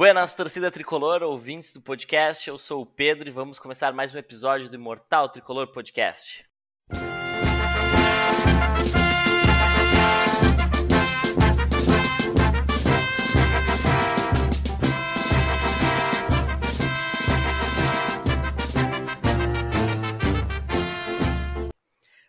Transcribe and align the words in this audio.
Buenas, 0.00 0.32
torcida 0.32 0.70
tricolor, 0.70 1.22
ouvintes 1.22 1.74
do 1.74 1.80
podcast. 1.82 2.48
Eu 2.48 2.56
sou 2.56 2.80
o 2.80 2.86
Pedro 2.86 3.28
e 3.28 3.30
vamos 3.30 3.58
começar 3.58 3.92
mais 3.92 4.14
um 4.14 4.18
episódio 4.18 4.66
do 4.66 4.74
Imortal 4.74 5.28
Tricolor 5.28 5.66
Podcast. 5.66 6.42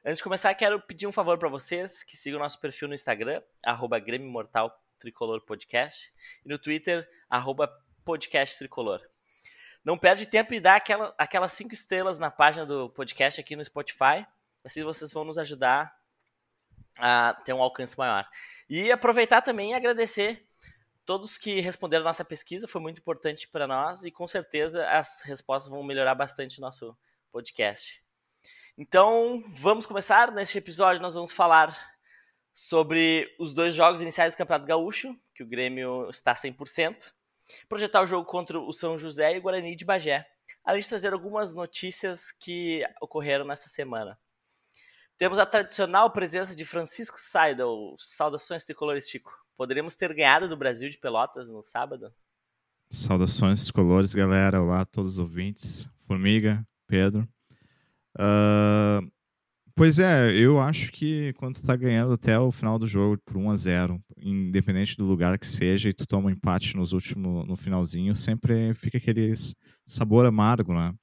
Antes 0.04 0.18
de 0.18 0.24
começar, 0.26 0.54
quero 0.56 0.82
pedir 0.82 1.08
um 1.08 1.12
favor 1.14 1.38
para 1.38 1.48
vocês 1.48 2.04
que 2.04 2.18
sigam 2.18 2.38
nosso 2.38 2.60
perfil 2.60 2.90
no 2.90 2.94
Instagram, 2.94 3.42
arroba 3.64 3.98
Tricolor 5.02 5.42
Podcast, 5.42 6.14
e 6.46 6.50
no 6.50 6.58
Twitter, 6.58 7.10
arroba 7.30 7.68
Podcast 8.06 8.58
Tricolor. 8.58 9.02
Não 9.84 9.98
perde 9.98 10.26
tempo 10.28 10.54
e 10.54 10.60
dá 10.60 10.76
aquela, 10.76 11.14
aquelas 11.18 11.54
cinco 11.54 11.74
estrelas 11.74 12.18
na 12.18 12.30
página 12.30 12.66
do 12.66 12.90
podcast 12.92 13.42
aqui 13.42 13.56
no 13.56 13.66
Spotify, 13.66 14.26
assim 14.64 14.84
vocês 14.84 15.12
vão 15.12 15.26
nos 15.26 15.38
ajudar 15.38 15.94
a 16.98 17.34
ter 17.44 17.54
um 17.54 17.62
alcance 17.62 17.98
maior. 17.98 18.28
E 18.70 18.92
aproveitar 18.92 19.42
também 19.42 19.72
e 19.72 19.74
agradecer 19.74 20.46
todos 21.06 21.38
que 21.38 21.60
responderam 21.60 22.04
nossa 22.04 22.24
pesquisa, 22.24 22.68
foi 22.68 22.80
muito 22.80 23.00
importante 23.00 23.48
para 23.48 23.68
nós 23.68 24.04
e 24.04 24.12
com 24.12 24.28
certeza 24.28 24.88
as 24.88 25.22
respostas 25.22 25.72
vão 25.72 25.84
melhorar 25.84 26.16
bastante 26.16 26.62
nosso 26.62 26.96
podcast. 27.32 28.04
Então, 28.78 29.44
vamos 29.50 29.86
começar. 29.86 30.32
Neste 30.32 30.58
episódio, 30.58 31.02
nós 31.02 31.16
vamos 31.16 31.32
falar 31.32 31.91
sobre 32.54 33.34
os 33.40 33.54
dois 33.54 33.74
jogos 33.74 34.02
iniciais 34.02 34.34
do 34.34 34.38
Campeonato 34.38 34.66
Gaúcho, 34.66 35.16
que 35.34 35.44
o 35.44 35.48
Grêmio 35.48 36.10
está 36.10 36.34
100%, 36.34 37.14
projetar 37.68 38.02
o 38.02 38.08
jogo 38.08 38.26
contra 38.26 38.60
o 38.60 38.72
São 38.72 38.98
José 38.98 39.36
e 39.36 39.40
o 39.40 39.42
Guarani 39.42 39.76
de 39.76 39.86
Bagé, 39.86 40.28
além 40.64 40.82
de 40.82 40.90
trazer 40.90 41.14
algumas 41.14 41.54
notícias 41.54 42.32
que 42.32 42.84
ocorreram 43.02 43.46
nessa 43.46 43.70
semana. 43.70 44.18
Temos 45.18 45.38
a 45.38 45.46
tradicional 45.46 46.10
presença 46.12 46.56
de 46.56 46.66
Francisco 46.66 47.18
Seidel. 47.20 47.96
Saudações 47.98 48.66
tricolores, 48.66 49.08
Chico. 49.08 49.32
Poderíamos 49.56 49.96
ter 49.96 50.12
ganhado 50.14 50.48
do 50.48 50.58
Brasil 50.58 50.90
de 50.90 50.98
Pelotas 50.98 51.50
no 51.50 51.62
sábado? 51.62 52.12
Saudações 52.90 53.64
tricolores, 53.64 54.16
galera. 54.16 54.62
Olá 54.62 54.82
a 54.82 54.86
todos 54.86 55.14
os 55.14 55.20
ouvintes. 55.20 55.88
Formiga, 56.08 56.66
Pedro. 56.88 57.28
Uh, 58.18 59.10
Pois 59.76 60.00
é, 60.00 60.32
eu 60.36 60.60
acho 60.60 60.92
que 60.92 61.34
quando 61.34 61.56
tu 61.56 61.64
tá 61.64 61.76
ganhando 61.76 62.14
até 62.14 62.38
o 62.38 62.52
final 62.52 62.78
do 62.78 62.86
jogo 62.86 63.18
por 63.26 63.38
1 63.38 63.52
a 63.52 63.56
0 63.56 64.04
independente 64.18 64.98
do 64.98 65.06
lugar 65.06 65.38
que 65.40 65.48
seja, 65.48 65.90
e 65.90 65.94
tu 65.94 66.06
toma 66.06 66.28
um 66.28 66.30
empate 66.30 66.76
nos 66.76 66.92
últimos, 66.94 67.48
no 67.48 67.56
finalzinho, 67.56 68.16
sempre 68.16 68.74
fica 68.74 68.98
aquele 68.98 69.34
sabor 69.86 70.26
amargo, 70.26 70.74
né? 70.74 70.94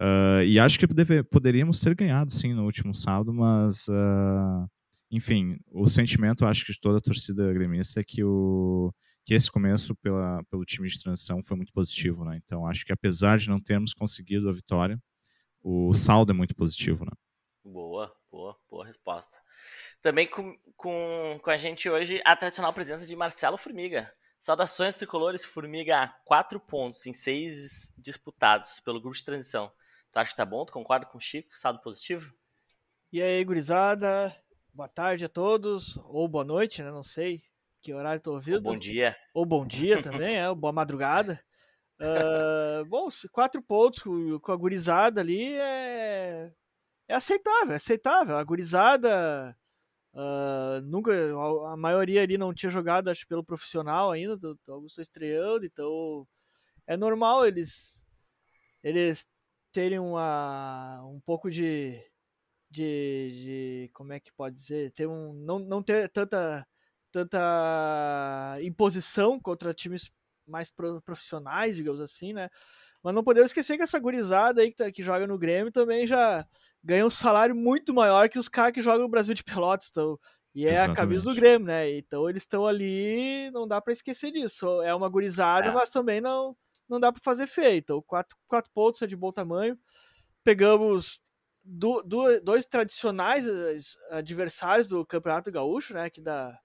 Uh, 0.00 0.42
e 0.46 0.58
acho 0.60 0.78
que 0.78 0.86
deve, 0.86 1.24
poderíamos 1.24 1.80
ter 1.80 1.94
ganhado, 1.94 2.30
sim, 2.32 2.54
no 2.54 2.64
último 2.64 2.94
sábado, 2.94 3.34
mas, 3.34 3.88
uh, 3.88 4.68
enfim, 5.10 5.56
o 5.72 5.86
sentimento, 5.86 6.46
acho 6.46 6.64
que 6.64 6.72
de 6.72 6.80
toda 6.80 6.98
a 6.98 7.00
torcida 7.00 7.52
gremista 7.52 8.00
é 8.00 8.04
que, 8.04 8.22
o, 8.22 8.92
que 9.26 9.34
esse 9.34 9.50
começo 9.50 9.94
pela, 9.96 10.42
pelo 10.50 10.64
time 10.64 10.88
de 10.88 11.00
transição 11.02 11.42
foi 11.42 11.56
muito 11.56 11.72
positivo, 11.72 12.24
né? 12.24 12.38
Então, 12.44 12.66
acho 12.66 12.84
que 12.86 12.92
apesar 12.92 13.38
de 13.38 13.48
não 13.48 13.58
termos 13.58 13.92
conseguido 13.92 14.48
a 14.48 14.52
vitória, 14.52 14.98
o 15.62 15.92
saldo 15.94 16.32
é 16.32 16.34
muito 16.34 16.54
positivo, 16.54 17.04
né? 17.04 17.12
Boa, 17.64 18.14
boa, 18.30 18.56
boa 18.70 18.86
resposta. 18.86 19.36
Também 20.00 20.28
com, 20.28 20.56
com, 20.76 21.38
com 21.42 21.50
a 21.50 21.56
gente 21.56 21.88
hoje 21.88 22.22
a 22.24 22.36
tradicional 22.36 22.72
presença 22.72 23.06
de 23.06 23.16
Marcelo 23.16 23.58
Formiga. 23.58 24.12
Saudações 24.38 24.96
tricolores, 24.96 25.44
Formiga 25.44 26.14
4 26.24 26.60
pontos 26.60 27.04
em 27.06 27.12
6 27.12 27.92
disputados 27.98 28.80
pelo 28.80 29.00
grupo 29.00 29.16
de 29.16 29.24
transição. 29.24 29.72
Tu 30.12 30.18
acha 30.18 30.30
que 30.30 30.36
tá 30.36 30.46
bom? 30.46 30.64
Tu 30.64 30.72
concorda 30.72 31.06
com 31.06 31.18
o 31.18 31.20
Chico? 31.20 31.54
Saldo 31.54 31.80
positivo? 31.80 32.32
E 33.12 33.20
aí, 33.20 33.44
gurizada? 33.44 34.34
Boa 34.72 34.88
tarde 34.88 35.24
a 35.24 35.28
todos, 35.28 35.96
ou 36.04 36.28
boa 36.28 36.44
noite, 36.44 36.82
né? 36.82 36.90
Não 36.90 37.02
sei 37.02 37.42
que 37.82 37.92
horário 37.92 38.20
tô 38.20 38.32
ouvindo. 38.32 38.56
Ou 38.56 38.62
bom 38.62 38.78
dia. 38.78 39.16
Ou 39.34 39.44
bom 39.44 39.66
dia 39.66 40.02
também, 40.02 40.36
é, 40.36 40.48
ou 40.48 40.54
boa 40.54 40.72
madrugada. 40.72 41.42
Uh, 42.00 42.84
bom, 42.86 43.08
quatro 43.32 43.60
pontos 43.60 44.02
com 44.02 44.52
a 44.52 44.56
gurizada 44.56 45.20
ali 45.20 45.54
é 45.54 46.52
é 47.08 47.14
aceitável, 47.14 47.72
é 47.72 47.76
aceitável. 47.76 48.36
A 48.36 48.44
gurizada 48.44 49.56
uh, 50.14 50.80
nunca, 50.84 51.12
a, 51.72 51.76
maioria 51.76 52.22
ali 52.22 52.38
não 52.38 52.54
tinha 52.54 52.70
jogado, 52.70 53.08
acho, 53.08 53.26
pelo 53.26 53.44
profissional 53.44 54.10
ainda, 54.12 54.38
alguns 54.68 54.92
estão 54.92 55.02
estreando, 55.02 55.64
então 55.64 56.26
é 56.86 56.96
normal 56.96 57.46
eles 57.46 58.04
eles 58.82 59.28
terem 59.72 59.98
uma, 59.98 61.02
um 61.04 61.20
pouco 61.20 61.50
de, 61.50 62.00
de, 62.70 63.32
de 63.34 63.90
como 63.94 64.12
é 64.12 64.20
que 64.20 64.32
pode 64.32 64.56
dizer, 64.56 64.92
ter 64.92 65.06
um, 65.06 65.32
não, 65.32 65.58
não 65.58 65.82
ter 65.82 66.08
tanta 66.10 66.66
tanta 67.10 68.58
imposição 68.62 69.40
contra 69.40 69.74
times 69.74 70.10
mais 70.46 70.70
profissionais, 71.04 71.76
digamos 71.76 72.00
assim, 72.00 72.32
né? 72.32 72.48
Mas 73.02 73.14
não 73.14 73.24
podemos 73.24 73.50
esquecer 73.50 73.76
que 73.76 73.82
essa 73.82 73.98
gurizada 73.98 74.62
aí 74.62 74.70
que, 74.70 74.76
tá, 74.76 74.90
que 74.90 75.02
joga 75.02 75.26
no 75.26 75.38
Grêmio 75.38 75.72
também 75.72 76.06
já 76.06 76.46
ganha 76.82 77.04
um 77.04 77.10
salário 77.10 77.54
muito 77.54 77.92
maior 77.92 78.28
que 78.28 78.38
os 78.38 78.48
caras 78.48 78.72
que 78.72 78.82
jogam 78.82 79.02
no 79.02 79.08
Brasil 79.08 79.34
de 79.34 79.44
Pelotas. 79.44 79.88
Então, 79.90 80.18
e 80.54 80.66
é 80.66 80.72
Exatamente. 80.72 80.92
a 80.92 81.00
camisa 81.00 81.24
do 81.30 81.34
Grêmio, 81.34 81.66
né? 81.66 81.98
Então 81.98 82.28
eles 82.28 82.42
estão 82.42 82.66
ali, 82.66 83.50
não 83.52 83.66
dá 83.66 83.80
para 83.80 83.92
esquecer 83.92 84.32
disso. 84.32 84.82
É 84.82 84.94
uma 84.94 85.08
gurizada, 85.08 85.68
é. 85.68 85.72
mas 85.72 85.90
também 85.90 86.20
não 86.20 86.56
não 86.88 86.98
dá 86.98 87.12
para 87.12 87.20
fazer 87.22 87.46
feio. 87.46 87.76
Então, 87.78 88.02
quatro, 88.02 88.36
quatro 88.46 88.70
pontos 88.72 89.02
é 89.02 89.06
de 89.06 89.14
bom 89.14 89.30
tamanho. 89.30 89.78
Pegamos 90.42 91.20
do, 91.62 92.02
do, 92.02 92.40
dois 92.40 92.64
tradicionais 92.64 93.44
adversários 94.10 94.88
do 94.88 95.04
Campeonato 95.04 95.52
Gaúcho, 95.52 95.92
né? 95.92 96.04
Aqui 96.04 96.20
da, 96.22 96.58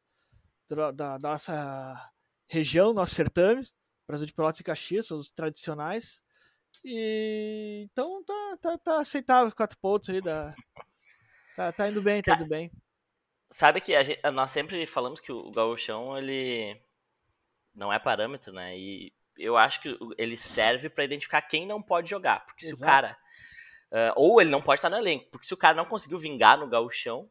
da, 0.70 0.92
da 0.92 1.20
nossa 1.20 2.10
região, 2.48 2.94
nosso 2.94 3.16
certame. 3.16 3.68
Brasil 4.08 4.28
de 4.28 4.34
Pelotas 4.34 4.60
e 4.60 4.64
Caxias, 4.64 5.08
são 5.08 5.18
os 5.18 5.30
tradicionais. 5.30 6.22
E 6.84 7.88
então 7.92 8.24
tá, 8.24 8.58
tá, 8.62 8.78
tá 8.78 9.00
aceitável 9.00 9.48
os 9.48 9.54
quatro 9.54 9.78
pontos 9.78 10.10
ali. 10.10 10.22
Da... 10.22 10.54
Tá, 11.56 11.72
tá 11.72 11.90
indo 11.90 12.02
bem, 12.02 12.22
tá 12.22 12.36
indo 12.36 12.48
bem. 12.48 12.72
Sabe 13.50 13.80
que 13.80 14.04
gente, 14.04 14.22
nós 14.32 14.52
sempre 14.52 14.86
falamos 14.86 15.20
que 15.20 15.32
o 15.32 15.52
gauchão, 15.52 16.18
ele 16.18 16.82
não 17.74 17.94
é 17.94 18.00
parâmetro, 18.00 18.52
né? 18.52 18.78
E 18.78 19.14
eu 19.38 19.56
acho 19.58 19.82
que 19.82 19.98
ele 20.18 20.36
serve 20.36 20.90
para 20.90 21.04
identificar 21.04 21.42
quem 21.42 21.66
não 21.66 21.82
pode 21.82 22.10
jogar. 22.10 22.46
Porque 22.46 22.66
Exato. 22.66 22.78
se 22.78 22.84
o 22.84 22.86
cara. 22.86 23.18
Uh, 23.92 24.14
ou 24.16 24.42
ele 24.42 24.50
não 24.50 24.62
pode 24.62 24.80
estar 24.80 24.90
no 24.90 24.98
elenco. 24.98 25.30
Porque 25.30 25.46
se 25.46 25.54
o 25.54 25.58
cara 25.58 25.76
não 25.76 25.86
conseguiu 25.86 26.18
vingar 26.18 26.58
no 26.58 26.68
gauchão, 26.68 27.30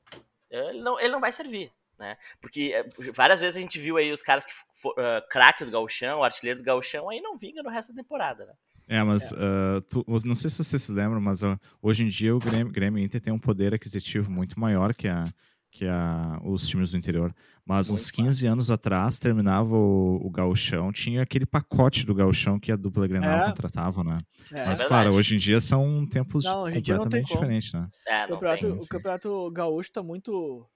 ele 0.48 0.80
não, 0.80 0.98
ele 1.00 1.08
não 1.08 1.20
vai 1.20 1.32
servir. 1.32 1.72
Né? 1.98 2.16
Porque 2.40 2.72
várias 3.14 3.40
vezes 3.40 3.56
a 3.56 3.60
gente 3.60 3.78
viu 3.78 3.96
aí 3.96 4.12
os 4.12 4.22
caras 4.22 4.46
que 4.46 4.52
uh, 4.88 5.28
craque 5.28 5.64
do 5.64 5.70
gauchão, 5.70 6.22
artilheiro 6.22 6.58
do 6.58 6.64
gauchão, 6.64 7.10
aí 7.10 7.20
não 7.20 7.36
vinga 7.36 7.62
no 7.62 7.70
resto 7.70 7.92
da 7.92 8.02
temporada, 8.02 8.46
né? 8.46 8.54
É, 8.88 9.02
mas 9.02 9.32
é. 9.32 9.36
Uh, 9.36 9.80
tu, 9.82 10.04
não 10.24 10.34
sei 10.34 10.50
se 10.50 10.62
você 10.62 10.78
se 10.78 10.92
lembra, 10.92 11.20
mas 11.20 11.42
uh, 11.42 11.58
hoje 11.80 12.04
em 12.04 12.08
dia 12.08 12.34
o 12.34 12.38
Grêmio, 12.38 12.72
Grêmio 12.72 13.02
Inter 13.02 13.20
tem 13.20 13.32
um 13.32 13.38
poder 13.38 13.74
aquisitivo 13.74 14.30
muito 14.30 14.58
maior 14.58 14.94
que, 14.94 15.08
a, 15.08 15.24
que 15.70 15.86
a, 15.86 16.40
os 16.44 16.66
times 16.66 16.90
do 16.90 16.98
interior. 16.98 17.34
Mas 17.64 17.88
muito 17.88 18.00
uns 18.00 18.10
15 18.10 18.46
anos 18.46 18.70
atrás, 18.70 19.18
terminava 19.18 19.74
o, 19.76 20.20
o 20.24 20.30
gauchão, 20.30 20.92
tinha 20.92 21.22
aquele 21.22 21.46
pacote 21.46 22.04
do 22.04 22.14
gauchão 22.14 22.58
que 22.58 22.72
a 22.72 22.76
dupla 22.76 23.06
Grenal 23.06 23.44
é. 23.44 23.48
contratava, 23.48 24.02
né? 24.02 24.18
É, 24.52 24.66
mas, 24.66 24.80
é 24.80 24.86
claro, 24.86 25.14
hoje 25.14 25.36
em 25.36 25.38
dia 25.38 25.60
são 25.60 26.04
tempos 26.06 26.44
não, 26.44 26.64
completamente 26.64 27.32
diferentes, 27.32 27.72
né? 27.72 27.88
É, 28.06 28.24
o, 28.24 28.30
campeonato, 28.30 28.66
o 28.68 28.86
campeonato 28.88 29.50
gaúcho 29.52 29.90
está 29.90 30.02
muito 30.02 30.66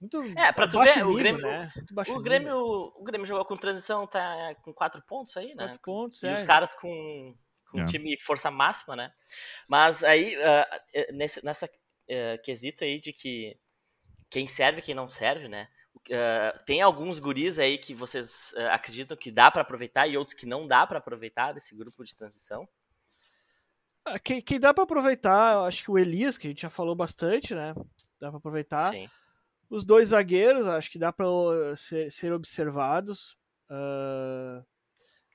muito 0.00 0.22
é, 0.38 0.52
pra 0.52 0.68
tu 0.68 0.78
ver, 0.78 0.96
nível, 0.96 1.10
o 1.10 1.14
Grêmio, 1.16 1.42
né? 1.42 1.72
o, 2.08 2.20
Grêmio, 2.20 2.56
o 2.96 3.02
Grêmio 3.02 3.26
jogou 3.26 3.44
com 3.44 3.56
transição, 3.56 4.06
tá 4.06 4.54
com 4.62 4.72
quatro 4.72 5.02
pontos 5.02 5.36
aí, 5.36 5.54
né? 5.54 5.64
Quatro 5.64 5.80
pontos, 5.80 6.22
e 6.22 6.28
é. 6.28 6.34
os 6.34 6.42
caras 6.44 6.72
com, 6.74 7.34
com 7.70 7.80
é. 7.80 7.84
time 7.84 8.18
força 8.20 8.50
máxima, 8.50 8.94
né? 8.94 9.12
Mas 9.68 10.04
aí, 10.04 10.36
uh, 10.36 11.12
nesse, 11.12 11.44
nessa 11.44 11.66
uh, 11.66 12.42
quesito 12.44 12.84
aí 12.84 13.00
de 13.00 13.12
que 13.12 13.58
quem 14.30 14.46
serve 14.46 14.78
e 14.78 14.82
quem 14.82 14.94
não 14.94 15.08
serve, 15.08 15.48
né? 15.48 15.68
Uh, 15.96 16.64
tem 16.64 16.80
alguns 16.80 17.18
guris 17.18 17.58
aí 17.58 17.76
que 17.76 17.92
vocês 17.92 18.54
acreditam 18.70 19.16
que 19.16 19.32
dá 19.32 19.50
para 19.50 19.62
aproveitar 19.62 20.06
e 20.06 20.16
outros 20.16 20.36
que 20.36 20.46
não 20.46 20.68
dá 20.68 20.86
para 20.86 20.98
aproveitar 20.98 21.52
desse 21.52 21.74
grupo 21.74 22.04
de 22.04 22.14
transição? 22.14 22.68
Quem, 24.22 24.40
quem 24.40 24.60
dá 24.60 24.72
para 24.72 24.84
aproveitar, 24.84 25.54
eu 25.54 25.64
acho 25.64 25.84
que 25.84 25.90
o 25.90 25.98
Elias, 25.98 26.38
que 26.38 26.46
a 26.46 26.50
gente 26.50 26.62
já 26.62 26.70
falou 26.70 26.94
bastante, 26.94 27.52
né? 27.52 27.74
Dá 28.18 28.30
para 28.30 28.38
aproveitar. 28.38 28.92
Sim. 28.92 29.08
Os 29.70 29.84
dois 29.84 30.10
zagueiros, 30.10 30.66
acho 30.66 30.90
que 30.90 30.98
dá 30.98 31.12
para 31.12 31.26
ser, 31.76 32.10
ser, 32.10 32.32
observados. 32.32 33.36
Uh, 33.70 34.64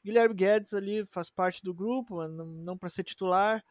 Guilherme 0.03 0.33
Guedes 0.33 0.73
ali 0.73 1.05
faz 1.05 1.29
parte 1.29 1.63
do 1.63 1.73
grupo, 1.73 2.17
mas 2.17 2.31
não, 2.31 2.45
não 2.45 2.77
para 2.77 2.89
ser 2.89 3.03
titular. 3.03 3.63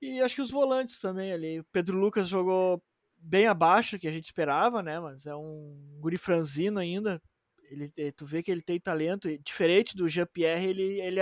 E 0.00 0.20
acho 0.20 0.34
que 0.34 0.42
os 0.42 0.50
volantes 0.50 0.98
também 0.98 1.32
ali. 1.32 1.60
O 1.60 1.64
Pedro 1.64 1.98
Lucas 1.98 2.26
jogou 2.26 2.82
bem 3.16 3.46
abaixo 3.46 3.96
do 3.96 4.00
que 4.00 4.08
a 4.08 4.12
gente 4.12 4.24
esperava, 4.24 4.82
né? 4.82 4.98
Mas 4.98 5.26
é 5.26 5.34
um 5.34 5.76
guri 6.00 6.16
franzino 6.16 6.78
ainda. 6.78 7.22
Ele, 7.70 7.92
eh, 7.96 8.10
tu 8.10 8.24
vê 8.24 8.42
que 8.42 8.50
ele 8.50 8.62
tem 8.62 8.80
talento, 8.80 9.28
diferente 9.44 9.96
do 9.96 10.08
Jean-Pierre, 10.08 10.66
ele, 10.66 11.00
ele, 11.00 11.20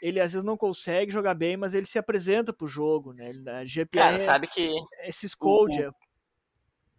ele 0.00 0.20
às 0.20 0.32
vezes 0.32 0.44
não 0.44 0.56
consegue 0.56 1.10
jogar 1.10 1.34
bem, 1.34 1.56
mas 1.56 1.74
ele 1.74 1.86
se 1.86 1.98
apresenta 1.98 2.52
pro 2.52 2.68
jogo, 2.68 3.12
né? 3.12 3.32
Jean-Pierre 3.64 4.12
Cara, 4.12 4.20
sabe 4.20 4.46
que 4.46 4.70
esse 5.02 5.28
scold, 5.28 5.76
o, 5.82 5.88
o 5.88 5.94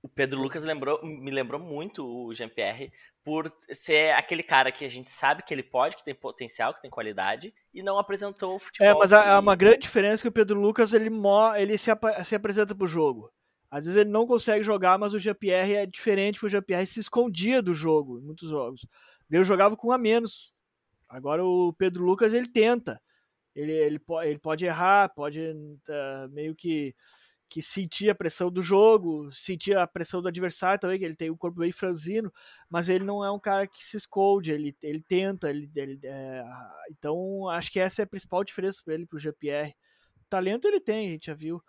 Pedro 0.10 0.42
Lucas 0.42 0.64
lembrou, 0.64 1.00
me 1.04 1.30
lembrou 1.30 1.60
muito 1.60 2.04
o 2.06 2.34
Jean-Pierre 2.34 2.92
por 3.24 3.54
ser 3.72 4.16
aquele 4.16 4.42
cara 4.42 4.72
que 4.72 4.84
a 4.84 4.90
gente 4.90 5.12
sabe 5.12 5.44
que 5.44 5.54
ele 5.54 5.62
pode, 5.62 5.96
que 5.96 6.04
tem 6.04 6.16
potencial, 6.16 6.74
que 6.74 6.82
tem 6.82 6.90
qualidade, 6.90 7.54
e 7.72 7.84
não 7.84 8.00
apresentou 8.00 8.56
o 8.56 8.60
futebol. 8.60 8.88
É, 8.88 8.94
mas 8.98 9.14
há 9.14 9.40
uma 9.40 9.56
grande 9.56 9.80
diferença 9.80 10.24
que 10.24 10.28
o 10.28 10.32
Pedro 10.32 10.60
Lucas 10.60 10.92
ele, 10.94 11.10
ele 11.56 11.78
se, 11.78 11.92
se 12.24 12.36
apresenta 12.36 12.74
pro 12.74 12.88
jogo. 12.88 13.32
Às 13.70 13.86
vezes 13.86 14.02
ele 14.02 14.10
não 14.10 14.26
consegue 14.26 14.64
jogar, 14.64 14.98
mas 14.98 15.14
o 15.14 15.20
Jean-Pierre 15.20 15.76
é 15.76 15.86
diferente, 15.86 16.36
porque 16.36 16.48
o 16.48 16.50
Jean-Pierre 16.50 16.88
se 16.88 17.00
escondia 17.00 17.62
do 17.62 17.74
jogo, 17.74 18.20
em 18.20 18.24
muitos 18.24 18.50
jogos. 18.50 18.86
Ele 19.30 19.44
jogava 19.44 19.78
com 19.78 19.90
um 19.90 19.92
a 19.94 19.98
menos. 19.98 20.52
Agora 21.08 21.46
o 21.46 21.72
Pedro 21.74 22.04
Lucas 22.04 22.34
ele 22.34 22.48
tenta. 22.48 23.02
Ele, 23.56 23.72
ele, 23.72 24.02
ele 24.24 24.40
pode 24.40 24.66
errar, 24.66 25.14
pode 25.14 25.40
uh, 25.42 26.30
meio 26.32 26.56
que 26.56 26.96
que 27.52 27.62
sentia 27.62 28.14
a 28.14 28.16
pressão 28.16 28.50
do 28.50 28.62
jogo, 28.62 29.30
sentia 29.30 29.84
a 29.84 29.88
pressão 29.88 30.22
do 30.22 30.30
adversário 30.30 30.80
também, 30.80 30.98
que 30.98 31.04
ele 31.04 31.18
tem 31.18 31.30
o 31.30 31.34
um 31.34 31.38
corpo 31.38 31.60
bem 31.60 31.72
franzino, 31.74 32.32
mas 32.70 32.88
ele 32.88 33.04
não 33.04 33.26
é 33.26 33.30
um 33.30 33.38
cara 33.38 33.68
que 33.68 33.84
se 33.84 33.98
esconde, 33.98 34.52
ele, 34.54 34.74
ele 34.82 35.02
tenta, 35.02 35.50
ele, 35.50 35.70
ele 35.76 36.00
é, 36.02 36.46
então 36.90 37.50
acho 37.50 37.70
que 37.70 37.78
essa 37.78 38.02
é 38.02 38.06
a 38.06 38.08
principal 38.08 38.42
diferença 38.46 38.82
para 38.86 38.94
ele 38.94 39.06
para 39.06 39.18
o 39.18 39.20
GPR. 39.20 39.70
Talento 40.30 40.66
ele 40.66 40.80
tem, 40.80 41.10
a 41.10 41.12
gente 41.12 41.26
já 41.26 41.34
viu. 41.34 41.62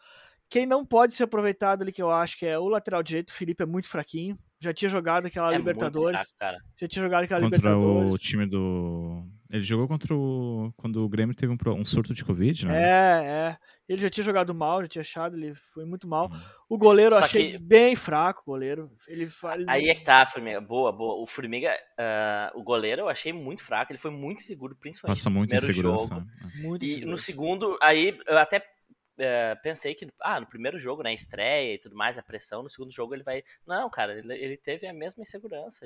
Quem 0.48 0.66
não 0.66 0.86
pode 0.86 1.14
ser 1.14 1.24
aproveitado 1.24 1.82
ali, 1.82 1.90
que 1.90 2.02
eu 2.02 2.12
acho 2.12 2.38
que 2.38 2.46
é 2.46 2.56
o 2.56 2.68
lateral 2.68 3.02
direito, 3.02 3.30
o 3.30 3.34
Felipe 3.34 3.64
é 3.64 3.66
muito 3.66 3.88
fraquinho, 3.88 4.38
já 4.60 4.72
tinha 4.72 4.88
jogado 4.88 5.26
aquela 5.26 5.52
é 5.52 5.58
Libertadores, 5.58 6.32
fraco, 6.38 6.60
já 6.80 6.86
tinha 6.86 7.02
jogado 7.02 7.24
aquela 7.24 7.40
contra 7.40 7.56
Libertadores. 7.58 8.14
o 8.14 8.18
time 8.18 8.46
do 8.46 9.26
ele 9.52 9.64
jogou 9.64 9.86
contra 9.86 10.14
o. 10.14 10.72
Quando 10.78 11.04
o 11.04 11.08
Grêmio 11.10 11.34
teve 11.34 11.52
um, 11.52 11.58
um 11.78 11.84
surto 11.84 12.14
de 12.14 12.24
Covid, 12.24 12.66
né? 12.66 12.82
É, 12.82 13.26
é. 13.26 13.56
Ele 13.86 14.00
já 14.00 14.08
tinha 14.08 14.24
jogado 14.24 14.54
mal, 14.54 14.80
já 14.80 14.88
tinha 14.88 15.02
achado, 15.02 15.36
ele 15.36 15.54
foi 15.74 15.84
muito 15.84 16.08
mal. 16.08 16.30
Uhum. 16.30 16.40
O 16.70 16.78
goleiro 16.78 17.14
eu 17.14 17.18
achei 17.18 17.52
que... 17.52 17.58
bem 17.58 17.94
fraco, 17.94 18.40
o 18.40 18.50
goleiro. 18.50 18.90
Ele, 19.06 19.24
ele... 19.24 19.64
Aí 19.68 19.90
é 19.90 19.94
que 19.94 20.02
tá, 20.02 20.24
Formiga. 20.24 20.58
Boa, 20.58 20.90
boa. 20.90 21.22
O 21.22 21.26
Formiga, 21.26 21.70
uh, 21.70 22.58
o 22.58 22.62
goleiro 22.62 23.02
eu 23.02 23.08
achei 23.10 23.30
muito 23.30 23.62
fraco, 23.62 23.92
ele 23.92 23.98
foi 23.98 24.10
muito 24.10 24.40
inseguro, 24.40 24.74
principalmente 24.74 25.18
Passa 25.18 25.28
muito 25.28 25.52
no 25.52 25.60
primeiro 25.60 25.78
insegurança. 25.78 26.14
jogo. 26.14 26.20
Né? 26.20 26.50
Muito 26.62 26.84
e 26.86 27.04
no 27.04 27.18
segundo, 27.18 27.76
aí 27.82 28.18
eu 28.26 28.38
até 28.38 28.56
uh, 28.58 29.62
pensei 29.62 29.94
que, 29.94 30.08
ah, 30.22 30.40
no 30.40 30.46
primeiro 30.46 30.78
jogo, 30.78 31.02
na 31.02 31.10
né, 31.10 31.14
estreia 31.14 31.74
e 31.74 31.78
tudo 31.78 31.94
mais, 31.94 32.16
a 32.16 32.22
pressão, 32.22 32.62
no 32.62 32.70
segundo 32.70 32.90
jogo 32.90 33.14
ele 33.14 33.22
vai. 33.22 33.44
Não, 33.66 33.90
cara, 33.90 34.18
ele, 34.18 34.32
ele 34.32 34.56
teve 34.56 34.86
a 34.86 34.94
mesma 34.94 35.22
insegurança. 35.22 35.84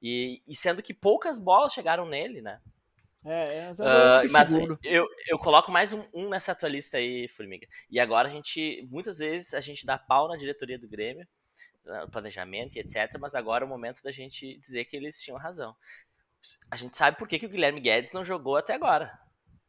E, 0.00 0.40
e 0.46 0.56
sendo 0.56 0.82
que 0.82 0.94
poucas 0.94 1.38
bolas 1.38 1.74
chegaram 1.74 2.06
nele, 2.06 2.40
né? 2.40 2.58
É, 3.24 3.58
é 3.58 3.72
uh, 3.72 4.32
mas 4.32 4.52
eu, 4.82 5.06
eu 5.28 5.38
coloco 5.38 5.70
mais 5.70 5.92
um, 5.92 6.04
um, 6.12 6.28
nessa 6.28 6.54
tua 6.54 6.68
lista 6.68 6.96
aí, 6.96 7.28
Formiga. 7.28 7.66
E 7.88 8.00
agora 8.00 8.28
a 8.28 8.30
gente, 8.30 8.86
muitas 8.90 9.18
vezes, 9.18 9.54
a 9.54 9.60
gente 9.60 9.86
dá 9.86 9.96
pau 9.96 10.28
na 10.28 10.36
diretoria 10.36 10.78
do 10.78 10.88
Grêmio, 10.88 11.26
no 11.84 12.10
planejamento 12.10 12.74
e 12.74 12.80
etc. 12.80 13.16
Mas 13.20 13.34
agora 13.34 13.64
é 13.64 13.66
o 13.66 13.68
momento 13.68 14.02
da 14.02 14.10
gente 14.10 14.58
dizer 14.58 14.84
que 14.86 14.96
eles 14.96 15.20
tinham 15.20 15.38
razão. 15.38 15.74
A 16.70 16.76
gente 16.76 16.96
sabe 16.96 17.16
por 17.16 17.28
que, 17.28 17.38
que 17.38 17.46
o 17.46 17.48
Guilherme 17.48 17.80
Guedes 17.80 18.12
não 18.12 18.24
jogou 18.24 18.56
até 18.56 18.74
agora. 18.74 19.16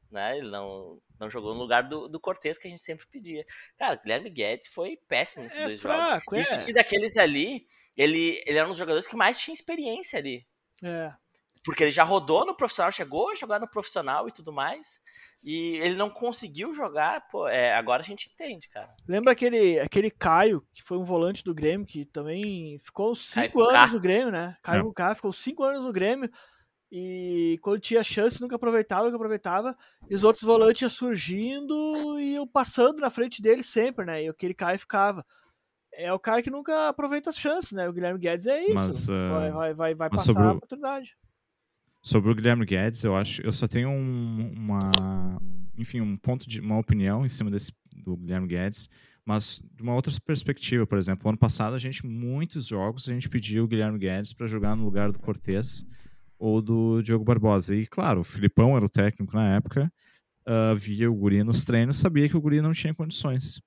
Né? 0.09 0.37
Ele 0.39 0.49
não, 0.49 0.99
não 1.19 1.29
jogou 1.29 1.53
no 1.53 1.61
lugar 1.61 1.83
do, 1.87 2.07
do 2.07 2.19
Cortez 2.19 2.57
que 2.57 2.67
a 2.67 2.71
gente 2.71 2.81
sempre 2.81 3.05
pedia. 3.07 3.45
Cara, 3.77 3.95
o 3.95 4.01
Guilherme 4.01 4.31
Guedes 4.31 4.67
foi 4.67 4.97
péssimo 5.07 5.43
nesses 5.43 5.59
é 5.59 5.67
dois 5.67 5.81
fraco, 5.81 6.35
jogos. 6.35 6.37
É. 6.37 6.41
Isso 6.41 6.65
que 6.65 6.73
daqueles 6.73 7.17
ali, 7.17 7.67
ele, 7.95 8.41
ele 8.47 8.57
era 8.57 8.65
um 8.65 8.71
dos 8.71 8.79
jogadores 8.79 9.07
que 9.07 9.15
mais 9.15 9.39
tinha 9.39 9.53
experiência 9.53 10.17
ali. 10.17 10.43
É 10.83 11.13
porque 11.63 11.83
ele 11.83 11.91
já 11.91 12.03
rodou 12.03 12.45
no 12.45 12.55
profissional, 12.55 12.91
chegou 12.91 13.31
a 13.31 13.35
jogar 13.35 13.59
no 13.59 13.69
profissional 13.69 14.27
e 14.27 14.31
tudo 14.31 14.51
mais, 14.51 14.99
e 15.41 15.77
ele 15.77 15.95
não 15.95 16.09
conseguiu 16.09 16.73
jogar, 16.73 17.27
pô, 17.29 17.47
é, 17.47 17.73
agora 17.73 18.01
a 18.01 18.05
gente 18.05 18.29
entende, 18.33 18.69
cara. 18.69 18.93
Lembra 19.07 19.31
aquele, 19.31 19.79
aquele 19.79 20.11
Caio, 20.11 20.65
que 20.73 20.83
foi 20.83 20.97
um 20.97 21.03
volante 21.03 21.43
do 21.43 21.53
Grêmio, 21.53 21.85
que 21.85 22.05
também 22.05 22.79
ficou 22.83 23.15
cinco 23.15 23.61
anos 23.61 23.93
no 23.93 23.99
Grêmio, 23.99 24.31
né? 24.31 24.57
Caio 24.61 24.89
é. 24.89 24.93
K 24.93 25.15
ficou 25.15 25.33
cinco 25.33 25.63
anos 25.63 25.85
no 25.85 25.93
Grêmio, 25.93 26.29
e 26.91 27.57
quando 27.61 27.79
tinha 27.79 28.03
chance 28.03 28.39
nunca 28.41 28.55
aproveitava, 28.55 29.05
nunca 29.05 29.15
aproveitava, 29.15 29.75
e 30.09 30.15
os 30.15 30.23
outros 30.23 30.43
volantes 30.43 30.81
iam 30.81 30.89
surgindo 30.89 32.19
e 32.19 32.35
eu 32.35 32.45
passando 32.45 32.99
na 32.99 33.09
frente 33.09 33.41
dele 33.41 33.63
sempre, 33.63 34.05
né? 34.05 34.23
E 34.23 34.29
aquele 34.29 34.53
Caio 34.53 34.77
ficava 34.77 35.25
é 35.95 36.11
o 36.11 36.19
cara 36.19 36.41
que 36.41 36.49
nunca 36.49 36.89
aproveita 36.89 37.29
as 37.29 37.37
chances, 37.37 37.71
né? 37.71 37.87
O 37.87 37.93
Guilherme 37.93 38.19
Guedes 38.19 38.47
é 38.47 38.63
isso. 38.63 38.73
Mas, 38.73 39.09
uh, 39.09 39.29
vai, 39.29 39.51
vai, 39.51 39.73
vai, 39.73 39.95
vai 39.95 40.09
passar 40.09 40.37
a 40.37 40.51
oportunidade. 40.51 41.15
Sobre 42.03 42.29
o 42.29 42.35
Guilherme 42.35 42.65
Guedes, 42.65 43.05
eu 43.05 43.15
acho, 43.15 43.41
eu 43.41 43.53
só 43.53 43.65
tenho 43.65 43.89
um, 43.89 44.51
uma, 44.57 44.91
enfim, 45.77 46.01
um 46.01 46.17
ponto 46.17 46.49
de 46.49 46.59
uma 46.59 46.77
opinião 46.77 47.25
em 47.25 47.29
cima 47.29 47.49
desse 47.49 47.71
do 47.95 48.17
Guilherme 48.17 48.47
Guedes, 48.47 48.89
mas 49.25 49.61
de 49.73 49.81
uma 49.81 49.95
outra 49.95 50.13
perspectiva, 50.25 50.85
por 50.85 50.97
exemplo, 50.97 51.29
ano 51.29 51.37
passado 51.37 51.75
a 51.75 51.79
gente 51.79 52.05
muitos 52.05 52.67
jogos 52.67 53.07
a 53.07 53.13
gente 53.13 53.29
pediu 53.29 53.63
o 53.63 53.67
Guilherme 53.67 53.97
Guedes 53.97 54.33
para 54.33 54.47
jogar 54.47 54.75
no 54.75 54.83
lugar 54.83 55.13
do 55.13 55.19
Cortez 55.19 55.85
ou 56.37 56.61
do 56.61 57.01
Diogo 57.01 57.23
Barbosa. 57.23 57.73
E 57.73 57.87
claro, 57.87 58.19
o 58.19 58.23
Filipão 58.23 58.75
era 58.75 58.83
o 58.83 58.89
técnico 58.89 59.33
na 59.33 59.55
época, 59.55 59.89
uh, 60.45 60.75
via 60.75 61.09
o 61.09 61.15
Guri 61.15 61.41
nos 61.41 61.63
treinos, 61.63 61.95
sabia 61.95 62.27
que 62.27 62.35
o 62.35 62.41
Guri 62.41 62.61
não 62.61 62.73
tinha 62.73 62.93
condições. 62.93 63.61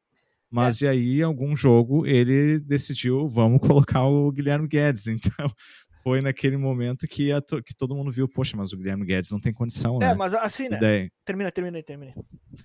Mas 0.51 0.81
é. 0.81 0.85
e 0.85 0.89
aí, 0.89 1.19
em 1.21 1.23
algum 1.23 1.57
jogo, 1.57 2.07
ele 2.07 2.61
decidiu, 2.61 3.27
vamos 3.29 3.61
colocar 3.61 4.05
o 4.05 4.31
Guilherme 4.31 4.69
Guedes. 4.69 5.07
Então, 5.17 5.51
foi 6.07 6.21
naquele 6.21 6.57
momento 6.57 7.05
que, 7.09 7.33
a, 7.33 7.43
que 7.43 7.75
todo 7.77 7.97
mundo 7.97 8.13
viu, 8.13 8.29
poxa, 8.29 8.57
mas 8.57 8.73
o 8.73 8.77
Guilherme 8.77 9.05
Guedes 9.05 9.33
não 9.33 9.41
tem 9.41 9.53
condição, 9.53 9.97
é, 9.97 10.07
né? 10.07 10.15
mas 10.15 10.33
assim, 10.35 10.69
né? 10.69 10.79
Daí... 10.79 11.11
Termina, 11.25 11.51
termina, 11.51 11.83
termina. 11.83 12.15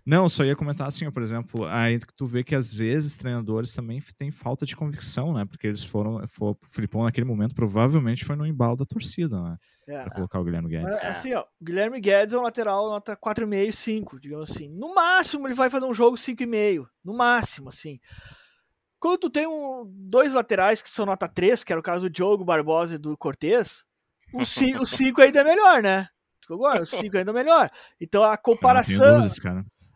Não, 0.05 0.29
só 0.29 0.45
ia 0.45 0.55
comentar 0.55 0.87
assim, 0.87 1.09
por 1.09 1.23
exemplo, 1.23 1.65
aí 1.65 1.97
que 1.97 2.13
tu 2.15 2.27
vê 2.27 2.43
que 2.43 2.53
às 2.53 2.75
vezes 2.75 3.15
treinadores 3.15 3.73
também 3.73 3.99
têm 4.15 4.29
falta 4.29 4.63
de 4.63 4.75
convicção, 4.75 5.33
né? 5.33 5.43
Porque 5.43 5.65
eles 5.65 5.83
foram, 5.83 6.21
for, 6.27 6.51
o 6.51 6.57
Filipão 6.69 7.01
naquele 7.01 7.25
momento 7.25 7.55
provavelmente 7.55 8.23
foi 8.23 8.35
no 8.35 8.45
embalo 8.45 8.77
da 8.77 8.85
torcida, 8.85 9.41
né? 9.41 9.57
É. 9.87 10.03
Pra 10.03 10.11
colocar 10.11 10.39
o 10.39 10.43
Guilherme 10.43 10.69
Guedes. 10.69 10.99
Mas, 11.01 11.17
assim, 11.17 11.33
ó, 11.33 11.41
o 11.41 11.65
Guilherme 11.65 11.99
Guedes 11.99 12.35
é 12.35 12.37
um 12.37 12.43
lateral 12.43 12.91
nota 12.91 13.17
4,5, 13.17 13.71
5, 13.71 14.19
digamos 14.19 14.51
assim. 14.51 14.69
No 14.69 14.93
máximo 14.93 15.47
ele 15.47 15.55
vai 15.55 15.67
fazer 15.67 15.85
um 15.85 15.93
jogo 15.95 16.15
5,5. 16.15 16.85
No 17.03 17.17
máximo, 17.17 17.69
assim. 17.69 17.99
Quando 19.01 19.17
tu 19.17 19.29
tem 19.31 19.47
um, 19.47 19.83
dois 19.87 20.33
laterais 20.33 20.79
que 20.79 20.89
são 20.89 21.07
nota 21.07 21.27
3, 21.27 21.63
que 21.63 21.73
era 21.73 21.79
o 21.79 21.83
caso 21.83 22.01
do 22.01 22.09
Diogo 22.09 22.45
Barbosa 22.45 22.95
e 22.95 22.99
do 22.99 23.17
Cortez, 23.17 23.83
o 24.31 24.45
5 24.85 25.21
ainda 25.21 25.41
é 25.41 25.43
melhor, 25.43 25.81
né? 25.81 26.07
Agora, 26.47 26.81
o 26.81 26.85
5 26.85 27.17
ainda 27.17 27.31
é 27.31 27.33
melhor. 27.33 27.69
Então 27.99 28.23
a 28.23 28.37
comparação. 28.37 29.21
Dúvidas, 29.21 29.39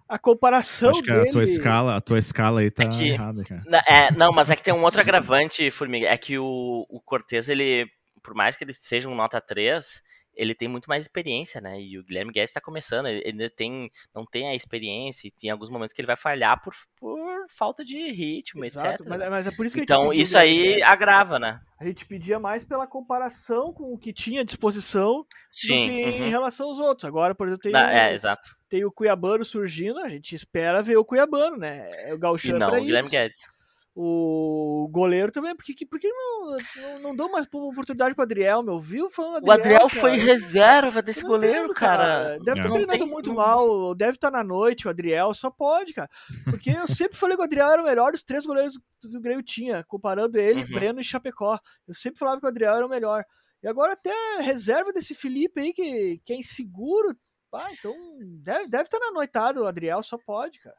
a 0.08 0.18
comparação 0.18 0.92
Acho 0.92 1.04
que 1.04 1.12
dele... 1.12 1.30
a 1.30 1.32
tua 1.32 1.44
escala, 1.44 1.96
a 1.96 2.02
tua 2.02 2.18
escala 2.18 2.62
aí 2.62 2.72
tá 2.72 2.84
é 2.84 2.88
que, 2.88 3.10
errada, 3.10 3.44
cara. 3.44 3.64
É, 3.88 4.12
não, 4.12 4.32
mas 4.32 4.50
é 4.50 4.56
que 4.56 4.64
tem 4.64 4.74
um 4.74 4.84
outro 4.84 5.02
agravante, 5.02 5.70
Formiga. 5.70 6.08
É 6.08 6.18
que 6.18 6.40
o, 6.40 6.86
o 6.90 7.00
Cortez, 7.02 7.48
ele, 7.48 7.88
por 8.24 8.34
mais 8.34 8.58
que 8.58 8.64
ele 8.64 8.74
seja 8.74 9.08
um 9.08 9.16
nota 9.16 9.40
3, 9.40 10.02
ele 10.36 10.54
tem 10.54 10.68
muito 10.68 10.88
mais 10.88 11.06
experiência, 11.06 11.62
né? 11.62 11.80
E 11.80 11.98
o 11.98 12.04
Guilherme 12.04 12.32
Guedes 12.32 12.50
está 12.50 12.62
começando, 12.62 13.08
ele 13.08 13.50
tem, 13.50 13.90
não 14.14 14.26
tem 14.26 14.48
a 14.48 14.56
experiência, 14.56 15.28
e 15.28 15.32
tem 15.32 15.50
alguns 15.50 15.70
momentos 15.70 15.94
que 15.94 16.02
ele 16.02 16.08
vai 16.08 16.18
falhar 16.18 16.62
por, 16.62 16.74
por 16.98 17.20
falta 17.50 17.84
de 17.84 18.12
ritmo, 18.12 18.66
Exato, 18.66 19.04
etc. 19.04 19.08
Mas, 19.08 19.30
mas, 19.30 19.48
é 19.48 19.52
por 19.52 19.66
isso 19.66 19.76
que 19.76 19.82
Então, 19.82 20.12
isso 20.12 20.38
aí 20.38 20.82
agrava, 20.84 21.40
né? 21.40 21.60
A 21.80 21.86
gente 21.86 22.06
pedia 22.06 22.40
mais 22.40 22.64
pela 22.64 22.88
comparação 22.88 23.74
com 23.74 23.94
o 23.94 23.98
que 23.98 24.14
tinha 24.14 24.42
à 24.42 24.44
disposição 24.44 25.26
Sim, 25.50 25.82
do 25.82 25.92
que 25.92 26.04
uhum. 26.04 26.26
em 26.26 26.30
relação 26.30 26.68
aos 26.68 26.80
outros. 26.80 27.06
Agora, 27.06 27.36
por 27.36 27.48
exemplo, 27.48 27.64
tem, 27.64 27.72
Não, 27.72 27.82
o, 27.82 27.90
é, 27.90 28.14
exato. 28.14 28.56
tem 28.70 28.86
o 28.86 28.92
Cuiabano 28.92 29.44
surgindo, 29.44 30.00
a 30.00 30.10
gente 30.10 30.36
espera 30.36 30.82
ver 30.82 30.98
o 30.98 31.06
Cuiabano, 31.06 31.58
né? 31.58 31.90
É 32.10 32.14
o 32.14 32.18
Gauchão 32.18 32.56
e 32.56 32.60
não, 32.60 32.70
o 32.70 32.82
Guilherme 32.82 33.02
isso. 33.02 33.12
Guedes 33.12 33.55
o 33.98 34.90
goleiro 34.92 35.32
também, 35.32 35.56
porque, 35.56 35.86
porque 35.86 36.10
não, 36.10 36.58
não, 36.82 37.00
não 37.00 37.16
dão 37.16 37.32
mais 37.32 37.48
oportunidade 37.50 38.14
pro 38.14 38.24
Adriel, 38.24 38.62
meu? 38.62 38.78
Viu? 38.78 39.10
Falando 39.10 39.38
Adriel, 39.38 39.50
o 39.50 39.60
Adriel 39.60 39.88
cara. 39.88 40.02
foi 40.02 40.18
reserva 40.18 41.02
desse 41.02 41.24
goleiro, 41.24 41.60
entendo, 41.60 41.74
cara. 41.74 41.98
cara. 41.98 42.40
Deve 42.40 42.60
estar 42.60 42.70
é. 42.70 42.86
treinando 42.86 43.08
muito 43.08 43.34
mal, 43.34 43.96
deve 43.96 44.18
estar 44.18 44.30
na 44.30 44.44
noite 44.44 44.86
o 44.86 44.90
Adriel, 44.90 45.34
só 45.34 45.50
pode, 45.50 45.94
cara. 45.94 46.10
Porque 46.44 46.72
eu 46.72 46.88
sempre 46.88 47.18
falei 47.18 47.38
que 47.38 47.42
o 47.42 47.46
Adriel 47.46 47.72
era 47.72 47.82
o 47.82 47.86
melhor 47.86 48.12
dos 48.12 48.22
três 48.22 48.46
goleiros 48.46 48.78
que 49.00 49.16
o 49.16 49.22
Grêmio 49.22 49.44
tinha, 49.44 49.82
comparando 49.86 50.38
ele, 50.38 50.64
uhum. 50.64 50.72
Breno 50.72 51.00
e 51.00 51.04
Chapecó. 51.04 51.58
Eu 51.88 51.94
sempre 51.94 52.20
falava 52.20 52.40
que 52.42 52.46
o 52.46 52.50
Adriel 52.50 52.76
era 52.76 52.86
o 52.86 52.90
melhor. 52.90 53.24
E 53.64 53.68
agora 53.68 53.94
até 53.94 54.14
reserva 54.42 54.92
desse 54.92 55.16
Felipe 55.16 55.62
aí, 55.62 55.72
que, 55.72 56.20
que 56.26 56.34
é 56.34 56.36
inseguro. 56.36 57.16
Ah, 57.54 57.72
então 57.72 57.94
deve, 58.42 58.68
deve 58.68 58.84
estar 58.84 59.00
na 59.00 59.12
noitada 59.12 59.62
o 59.62 59.66
Adriel, 59.66 60.04
só 60.04 60.18
pode, 60.18 60.60
cara. 60.60 60.76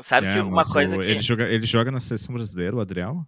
Sabe 0.00 0.26
é, 0.26 0.34
que 0.34 0.40
uma 0.40 0.64
coisa 0.64 0.96
o, 0.96 1.02
que. 1.02 1.10
Ele 1.10 1.20
joga, 1.20 1.44
ele 1.44 1.66
joga 1.66 1.90
na 1.90 2.00
seleção 2.00 2.34
brasileira, 2.34 2.76
o 2.76 2.80
Adriel? 2.80 3.26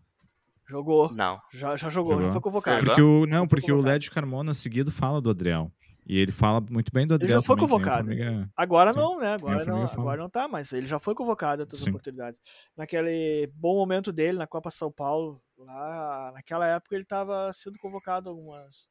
Jogou. 0.68 1.12
Não. 1.12 1.38
Já, 1.52 1.76
já 1.76 1.90
jogou, 1.90 2.12
jogou, 2.12 2.26
já 2.26 2.32
foi 2.32 2.40
convocado. 2.40 2.86
Porque 2.86 3.02
o, 3.02 3.26
não, 3.26 3.46
porque 3.46 3.72
o 3.72 3.80
Lédio 3.80 4.10
Carmona 4.10 4.54
seguido 4.54 4.90
fala 4.90 5.20
do 5.20 5.30
Adriel. 5.30 5.70
E 6.06 6.18
ele 6.18 6.32
fala 6.32 6.60
muito 6.70 6.92
bem 6.92 7.06
do 7.06 7.14
Adriel. 7.14 7.36
Ele 7.36 7.40
já 7.40 7.46
foi 7.46 7.56
também, 7.56 7.68
convocado. 7.70 8.10
Agora 8.56 8.92
Sim. 8.92 8.98
não, 8.98 9.18
né? 9.18 9.34
Agora 9.34 9.64
não, 9.64 9.84
agora 9.84 10.22
não 10.22 10.28
tá, 10.30 10.46
mas 10.46 10.72
ele 10.72 10.86
já 10.86 10.98
foi 10.98 11.14
convocado 11.14 11.62
em 11.62 11.64
outras 11.64 11.80
Sim. 11.80 11.90
oportunidades. 11.90 12.40
Naquele 12.76 13.50
bom 13.54 13.74
momento 13.76 14.12
dele 14.12 14.36
na 14.36 14.46
Copa 14.46 14.70
São 14.70 14.92
Paulo, 14.92 15.42
lá, 15.56 16.30
naquela 16.34 16.66
época 16.66 16.94
ele 16.94 17.04
estava 17.04 17.50
sendo 17.52 17.78
convocado 17.78 18.28
algumas 18.28 18.86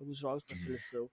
alguns 0.00 0.18
jogos 0.18 0.44
pra 0.44 0.56
seleção. 0.56 1.08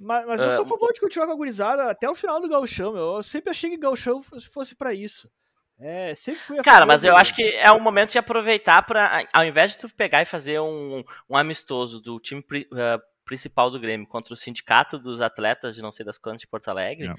Mas, 0.00 0.26
mas 0.26 0.42
eu 0.42 0.50
sou 0.50 0.62
a 0.62 0.66
favor 0.66 0.92
de 0.92 1.00
continuar 1.00 1.26
com 1.26 1.32
a 1.32 1.36
gurizada 1.36 1.90
até 1.90 2.08
o 2.08 2.14
final 2.14 2.40
do 2.40 2.48
gauchão, 2.48 2.92
meu. 2.92 3.16
Eu 3.16 3.22
sempre 3.22 3.50
achei 3.50 3.70
que 3.70 3.76
gauchão 3.76 4.22
fosse 4.22 4.74
para 4.74 4.92
isso. 4.92 5.30
É, 5.78 6.14
sempre 6.14 6.40
fui 6.40 6.58
a 6.58 6.62
Cara, 6.62 6.86
mas 6.86 7.02
eu 7.02 7.16
acho 7.16 7.34
que 7.34 7.42
é 7.56 7.70
o 7.72 7.80
momento 7.80 8.12
de 8.12 8.18
aproveitar 8.18 8.82
para 8.82 9.26
ao 9.32 9.44
invés 9.44 9.72
de 9.72 9.78
tu 9.78 9.88
pegar 9.88 10.22
e 10.22 10.26
fazer 10.26 10.60
um, 10.60 11.02
um 11.28 11.36
amistoso 11.36 12.00
do 12.00 12.20
time 12.20 12.40
uh, 12.40 13.02
principal 13.24 13.68
do 13.68 13.80
Grêmio 13.80 14.06
contra 14.06 14.32
o 14.32 14.36
sindicato 14.36 14.96
dos 14.98 15.20
atletas 15.20 15.74
de 15.74 15.82
não 15.82 15.90
sei 15.90 16.06
das 16.06 16.18
quantas 16.18 16.42
de 16.42 16.46
Porto 16.46 16.68
Alegre, 16.68 17.08
não. 17.08 17.16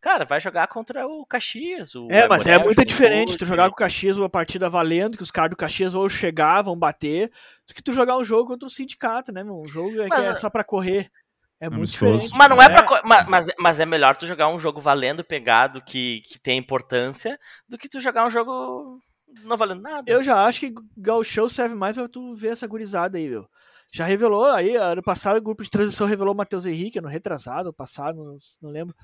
cara, 0.00 0.24
vai 0.24 0.40
jogar 0.40 0.68
contra 0.68 1.06
o 1.06 1.26
Caxias. 1.26 1.94
O 1.94 2.08
é, 2.10 2.26
mas 2.26 2.46
é 2.46 2.58
muito 2.58 2.82
diferente 2.82 3.36
tu 3.36 3.44
jogar 3.44 3.68
com 3.68 3.74
o 3.74 3.78
Caxias 3.78 4.16
uma 4.16 4.30
partida 4.30 4.70
valendo, 4.70 5.18
que 5.18 5.22
os 5.22 5.30
caras 5.30 5.50
do 5.50 5.56
Caxias 5.56 5.92
vão 5.92 6.08
chegar, 6.08 6.62
vão 6.62 6.78
bater, 6.78 7.30
do 7.66 7.74
que 7.74 7.82
tu 7.82 7.92
jogar 7.92 8.16
um 8.16 8.24
jogo 8.24 8.48
contra 8.48 8.66
o 8.66 8.70
sindicato, 8.70 9.32
né? 9.32 9.44
Um 9.44 9.66
jogo 9.66 10.00
é, 10.00 10.08
mas, 10.08 10.26
é 10.26 10.34
só 10.34 10.48
para 10.48 10.64
correr. 10.64 11.10
É 11.60 11.68
muito 11.68 11.90
diferente. 11.90 12.30
Mas 12.36 12.48
não 12.48 12.62
é, 12.62 12.66
é 12.66 12.68
pra, 12.68 13.02
mas, 13.04 13.46
mas 13.58 13.80
é 13.80 13.86
melhor 13.86 14.16
tu 14.16 14.26
jogar 14.26 14.48
um 14.48 14.58
jogo 14.58 14.80
valendo 14.80 15.24
pegado 15.24 15.82
que, 15.82 16.20
que 16.22 16.38
tem 16.38 16.58
importância 16.58 17.38
do 17.68 17.76
que 17.76 17.88
tu 17.88 18.00
jogar 18.00 18.24
um 18.24 18.30
jogo 18.30 19.00
não 19.42 19.56
valendo 19.56 19.82
nada. 19.82 20.10
Eu 20.10 20.22
já 20.22 20.44
acho 20.44 20.60
que 20.60 20.74
Gauchão 20.96 21.48
serve 21.48 21.74
mais 21.74 21.96
pra 21.96 22.08
tu 22.08 22.34
ver 22.34 22.48
essa 22.48 22.66
gurizada 22.66 23.18
aí, 23.18 23.28
meu. 23.28 23.48
Já 23.92 24.04
revelou 24.04 24.44
aí, 24.44 24.76
ano 24.76 25.02
passado 25.02 25.38
o 25.38 25.42
grupo 25.42 25.64
de 25.64 25.70
transição 25.70 26.06
revelou 26.06 26.34
o 26.34 26.36
Matheus 26.36 26.66
Henrique, 26.66 27.00
no 27.00 27.08
retrasado, 27.08 27.72
passado, 27.72 28.22
não, 28.22 28.36
não 28.62 28.70
lembro. 28.70 28.94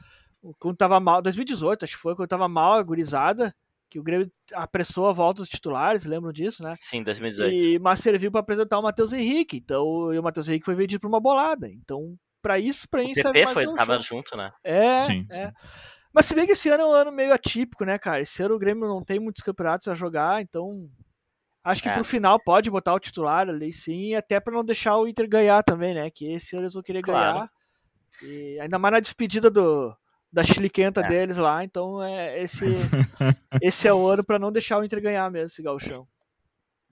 Quando 0.58 0.76
tava 0.76 1.00
mal, 1.00 1.22
2018, 1.22 1.84
acho 1.84 1.96
que 1.96 2.02
foi, 2.02 2.14
quando 2.14 2.28
tava 2.28 2.46
mal 2.48 2.74
a 2.74 2.82
gurizada, 2.82 3.54
que 3.88 3.98
o 3.98 4.02
Grêmio 4.02 4.30
apressou 4.52 5.08
a 5.08 5.12
volta 5.12 5.40
dos 5.40 5.48
titulares, 5.48 6.04
lembram 6.04 6.32
disso, 6.32 6.62
né? 6.62 6.74
Sim, 6.76 7.02
2018. 7.02 7.54
E, 7.54 7.78
mas 7.78 8.00
serviu 8.00 8.30
para 8.30 8.40
apresentar 8.40 8.78
o 8.78 8.82
Matheus 8.82 9.12
Henrique, 9.12 9.56
então, 9.56 10.12
e 10.12 10.18
o 10.18 10.22
Matheus 10.22 10.48
Henrique 10.48 10.66
foi 10.66 10.74
vendido 10.74 11.00
pra 11.00 11.08
uma 11.08 11.20
bolada. 11.20 11.66
Então, 11.70 12.14
para 12.44 12.58
isso, 12.58 12.86
para 12.90 13.02
isso. 13.02 13.26
O 13.26 13.32
PP 13.32 13.54
foi, 13.54 13.72
tava 13.72 13.98
junto, 14.02 14.36
né? 14.36 14.52
É, 14.62 15.00
sim, 15.00 15.26
é. 15.30 15.46
Sim. 15.46 15.52
Mas 16.12 16.26
se 16.26 16.34
bem 16.34 16.44
que 16.44 16.52
esse 16.52 16.68
ano 16.68 16.82
é 16.82 16.86
um 16.86 16.92
ano 16.92 17.10
meio 17.10 17.32
atípico, 17.32 17.86
né, 17.86 17.98
cara? 17.98 18.20
Esse 18.20 18.42
ano 18.42 18.54
o 18.54 18.58
Grêmio 18.58 18.86
não 18.86 19.02
tem 19.02 19.18
muitos 19.18 19.42
campeonatos 19.42 19.88
a 19.88 19.94
jogar, 19.94 20.42
então 20.42 20.86
acho 21.64 21.82
que 21.82 21.88
é. 21.88 21.94
pro 21.94 22.04
final 22.04 22.38
pode 22.38 22.70
botar 22.70 22.92
o 22.92 23.00
titular 23.00 23.48
ali 23.48 23.72
sim, 23.72 24.14
até 24.14 24.38
para 24.38 24.52
não 24.52 24.62
deixar 24.62 24.98
o 24.98 25.08
Inter 25.08 25.26
ganhar 25.26 25.62
também, 25.62 25.94
né? 25.94 26.10
Que 26.10 26.34
esse 26.34 26.54
ano 26.54 26.64
eles 26.64 26.74
vão 26.74 26.82
querer 26.82 27.00
claro. 27.00 27.32
ganhar. 27.32 27.50
E 28.22 28.60
ainda 28.60 28.78
mais 28.78 28.92
na 28.92 29.00
despedida 29.00 29.50
do 29.50 29.96
da 30.30 30.42
chiliquenta 30.42 31.00
é. 31.00 31.08
deles 31.08 31.38
lá, 31.38 31.64
então 31.64 32.02
é 32.02 32.42
esse 32.42 32.64
esse 33.62 33.88
é 33.88 33.94
o 33.94 34.06
ano 34.06 34.22
para 34.22 34.38
não 34.38 34.52
deixar 34.52 34.78
o 34.78 34.84
Inter 34.84 35.00
ganhar 35.00 35.30
mesmo 35.30 35.46
esse 35.46 35.62
gauchão. 35.62 36.06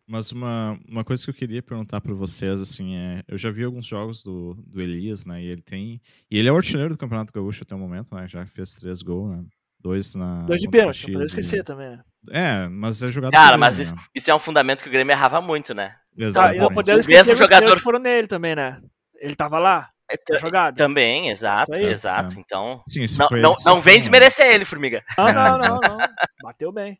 Mas 0.06 0.32
uma, 0.32 0.78
uma 0.88 1.04
coisa 1.04 1.24
que 1.24 1.30
eu 1.30 1.34
queria 1.34 1.62
perguntar 1.62 2.00
para 2.00 2.12
vocês, 2.12 2.60
assim, 2.60 2.96
é... 2.96 3.22
Eu 3.28 3.38
já 3.38 3.50
vi 3.50 3.64
alguns 3.64 3.86
jogos 3.86 4.22
do, 4.22 4.54
do 4.66 4.80
Elias, 4.80 5.24
né? 5.24 5.42
E 5.42 5.46
ele 5.46 5.62
tem... 5.62 6.00
E 6.30 6.38
ele 6.38 6.48
é 6.48 6.52
o 6.52 6.56
artilheiro 6.56 6.94
do 6.94 6.98
Campeonato 6.98 7.32
Gaúcho 7.32 7.62
até 7.62 7.74
o 7.74 7.78
momento, 7.78 8.14
né? 8.14 8.26
Já 8.26 8.44
fez 8.44 8.74
três 8.74 9.00
gols, 9.00 9.30
né? 9.30 9.44
Dois 9.80 10.14
na... 10.14 10.42
Dois 10.42 10.60
de 10.60 10.68
pênalti, 10.68 11.10
não 11.10 11.22
esquecer 11.22 11.60
e... 11.60 11.64
também, 11.64 11.90
né? 11.90 12.00
É, 12.30 12.68
mas 12.68 13.02
é 13.02 13.08
jogado 13.08 13.32
Cara, 13.32 13.56
mas 13.56 13.80
isso, 13.80 13.96
né? 13.96 14.02
isso, 14.14 14.30
é 14.30 14.34
um 14.34 14.38
fundamento 14.38 14.82
que 14.82 14.88
o 14.88 14.92
Grêmio 14.92 15.12
errava 15.12 15.40
muito, 15.40 15.74
né? 15.74 15.96
Exato. 16.16 16.48
Tá, 16.48 16.56
e 16.56 16.60
não 16.60 16.72
podemos 16.72 17.00
esquecer 17.00 17.30
mesmo 17.30 17.36
jogador 17.36 17.80
foram 17.80 17.98
nele 17.98 18.28
também, 18.28 18.54
né? 18.54 18.80
Ele 19.16 19.34
tava 19.34 19.58
lá. 19.58 19.90
É, 20.10 20.36
jogado. 20.36 20.76
Também, 20.76 21.30
exato, 21.30 21.74
exato. 21.74 22.34
É. 22.36 22.40
Então, 22.40 22.82
Sim, 22.86 23.06
não, 23.18 23.28
não, 23.40 23.56
não 23.64 23.80
vem 23.80 23.98
desmerecer 23.98 24.46
ele, 24.46 24.64
Formiga. 24.64 25.02
Não, 25.16 25.32
não, 25.32 25.58
não, 25.58 25.80
não. 25.80 25.98
Bateu 26.42 26.70
bem. 26.70 26.96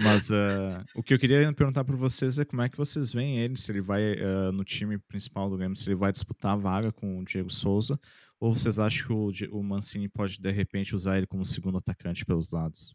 Mas 0.00 0.30
uh, 0.30 0.84
o 0.94 1.02
que 1.02 1.12
eu 1.12 1.18
queria 1.18 1.52
perguntar 1.52 1.82
para 1.84 1.96
vocês 1.96 2.38
é 2.38 2.44
como 2.44 2.62
é 2.62 2.68
que 2.68 2.76
vocês 2.76 3.12
veem 3.12 3.40
ele, 3.40 3.56
se 3.56 3.72
ele 3.72 3.80
vai 3.80 4.12
uh, 4.12 4.52
no 4.52 4.62
time 4.62 4.96
principal 4.96 5.50
do 5.50 5.56
Grêmio, 5.56 5.76
se 5.76 5.88
ele 5.88 5.96
vai 5.96 6.12
disputar 6.12 6.52
a 6.52 6.56
vaga 6.56 6.92
com 6.92 7.18
o 7.18 7.24
Diego 7.24 7.50
Souza, 7.50 7.98
ou 8.38 8.54
vocês 8.54 8.78
acham 8.78 9.06
que 9.08 9.12
o, 9.12 9.58
o 9.58 9.62
Mancini 9.64 10.08
pode, 10.08 10.40
de 10.40 10.52
repente, 10.52 10.94
usar 10.94 11.18
ele 11.18 11.26
como 11.26 11.44
segundo 11.44 11.78
atacante 11.78 12.24
pelos 12.24 12.52
lados? 12.52 12.94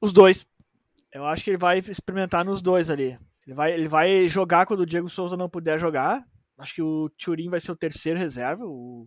Os 0.00 0.10
dois. 0.10 0.46
Eu 1.12 1.26
acho 1.26 1.44
que 1.44 1.50
ele 1.50 1.58
vai 1.58 1.80
experimentar 1.80 2.42
nos 2.42 2.62
dois 2.62 2.88
ali. 2.88 3.18
Ele 3.46 3.54
vai, 3.54 3.72
ele 3.74 3.88
vai 3.88 4.28
jogar 4.28 4.64
quando 4.64 4.80
o 4.80 4.86
Diego 4.86 5.10
Souza 5.10 5.36
não 5.36 5.50
puder 5.50 5.78
jogar. 5.78 6.26
Acho 6.56 6.74
que 6.74 6.82
o 6.82 7.10
Turin 7.10 7.50
vai 7.50 7.60
ser 7.60 7.72
o 7.72 7.76
terceiro 7.76 8.18
reserva. 8.18 8.64
O, 8.64 9.06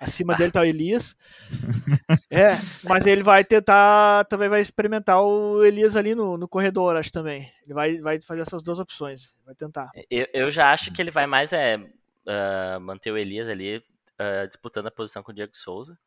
Acima 0.00 0.34
dele 0.34 0.50
tá 0.50 0.62
o 0.62 0.64
Elias. 0.64 1.14
É, 2.32 2.50
mas 2.84 3.06
ele 3.06 3.24
vai 3.24 3.44
tentar, 3.44 4.24
também 4.26 4.48
vai 4.48 4.60
experimentar 4.60 5.20
o 5.20 5.64
Elias 5.64 5.96
ali 5.96 6.14
no, 6.14 6.38
no 6.38 6.46
corredor, 6.46 6.96
acho 6.96 7.10
também. 7.10 7.50
Ele 7.64 7.74
vai, 7.74 7.98
vai 7.98 8.20
fazer 8.22 8.42
essas 8.42 8.62
duas 8.62 8.78
opções, 8.78 9.30
vai 9.44 9.54
tentar. 9.54 9.90
Eu, 10.08 10.26
eu 10.32 10.50
já 10.50 10.72
acho 10.72 10.92
que 10.92 11.02
ele 11.02 11.10
vai 11.10 11.26
mais 11.26 11.52
é, 11.52 11.76
uh, 11.76 12.80
manter 12.80 13.10
o 13.10 13.18
Elias 13.18 13.48
ali 13.48 13.78
uh, 13.78 14.46
disputando 14.46 14.86
a 14.86 14.92
posição 14.92 15.22
com 15.22 15.32
o 15.32 15.34
Diego 15.34 15.56
Souza. 15.56 15.98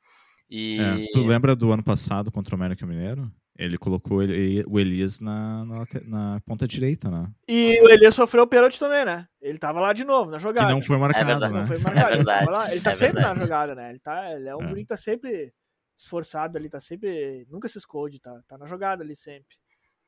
E... 0.50 0.80
É, 0.80 1.06
tu 1.14 1.26
lembra 1.26 1.56
do 1.56 1.72
ano 1.72 1.84
passado 1.84 2.32
contra 2.32 2.56
o 2.56 2.58
América 2.58 2.86
Mineiro? 2.86 3.30
Ele 3.58 3.78
colocou 3.78 4.24
ele, 4.24 4.64
o 4.68 4.80
Elias 4.80 5.20
na, 5.20 5.64
na, 5.64 5.86
na, 6.06 6.42
ponta 6.42 6.68
direita, 6.68 7.12
né? 7.12 7.32
E 7.48 7.80
o 7.82 7.90
Elias 7.90 8.16
sofreu 8.16 8.44
o 8.44 8.48
pênalti 8.48 8.80
também, 8.80 9.06
né? 9.06 9.28
Ele 9.40 9.60
tava 9.60 9.80
lá 9.80 9.94
de 9.94 10.04
novo, 10.04 10.32
na 10.32 10.40
jogada. 10.40 10.68
Que 10.68 10.74
não 10.74 10.82
foi 10.82 10.98
marcado, 10.98 11.32
é 11.32 11.40
né? 11.40 11.50
Não 11.50 11.66
foi 11.66 11.78
marcado. 11.80 12.14
É 12.14 12.16
verdade. 12.16 12.48
Ele, 12.48 12.72
ele 12.72 12.82
tá 12.82 12.92
é 12.92 12.94
sempre 12.96 13.14
verdade. 13.14 13.40
na 13.40 13.46
jogada, 13.46 13.76
né? 13.76 13.90
Ele, 13.92 14.00
tá, 14.00 14.32
ele 14.32 14.50
é 14.50 14.56
um 14.56 14.72
é. 14.72 14.74
que 14.74 14.86
tá 14.86 14.98
sempre 14.98 15.54
esforçado 15.96 16.58
ali, 16.58 16.68
tá 16.68 16.82
sempre. 16.82 17.46
Nunca 17.50 17.70
se 17.70 17.78
esconde, 17.78 18.20
tá, 18.20 18.42
tá 18.48 18.58
na 18.58 18.66
jogada 18.66 19.04
ali 19.04 19.16
sempre. 19.16 19.56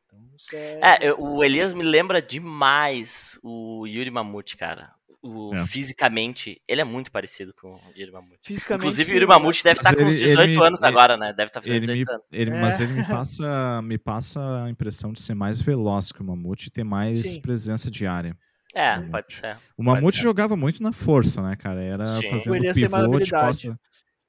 Então, 0.06 0.20
é... 0.54 1.08
é, 1.08 1.14
o 1.14 1.44
Elias 1.44 1.74
me 1.74 1.84
lembra 1.84 2.22
demais 2.22 3.40
o 3.44 3.86
Yuri 3.86 4.10
Mamute, 4.10 4.58
cara 4.58 4.94
o, 5.26 5.56
é. 5.56 5.66
fisicamente, 5.66 6.62
ele 6.68 6.82
é 6.82 6.84
muito 6.84 7.12
parecido 7.12 7.52
com 7.60 7.70
o 7.70 7.80
Yuri 7.98 8.12
Mamute. 8.12 8.54
Inclusive, 8.54 9.12
o 9.12 9.16
Yuri 9.16 9.26
Mamute 9.26 9.64
deve 9.64 9.80
estar 9.80 9.96
com 9.96 10.04
uns 10.04 10.16
18 10.16 10.64
anos 10.64 10.84
ele, 10.84 10.92
agora, 10.92 11.18
né? 11.18 11.34
Deve 11.34 11.50
estar 11.50 11.62
fazendo 11.62 11.82
18 11.82 12.06
me, 12.06 12.14
anos. 12.14 12.28
Ele, 12.32 12.52
é. 12.52 12.62
Mas 12.62 12.80
ele 12.80 12.94
me 12.94 13.04
passa, 13.04 13.82
me 13.82 13.98
passa 13.98 14.64
a 14.64 14.70
impressão 14.70 15.12
de 15.12 15.22
ser 15.22 15.34
mais 15.34 15.60
veloz 15.60 16.12
que 16.12 16.22
o 16.22 16.24
Mamute 16.24 16.68
e 16.68 16.72
ter 16.72 16.84
mais 16.84 17.22
Sim. 17.22 17.42
presença 17.42 17.90
de 17.90 18.06
área. 18.06 18.38
É, 18.76 19.00
pode 19.02 19.34
ser. 19.34 19.58
O 19.76 19.84
Mamute 19.84 20.22
jogava 20.22 20.56
muito 20.56 20.84
na 20.84 20.92
força, 20.92 21.42
né, 21.42 21.56
cara? 21.56 21.82
Era 21.82 22.06
Sim. 22.06 22.30
fazendo 22.30 22.74
pivô 22.74 23.20
de 23.20 23.32
costa, 23.32 23.80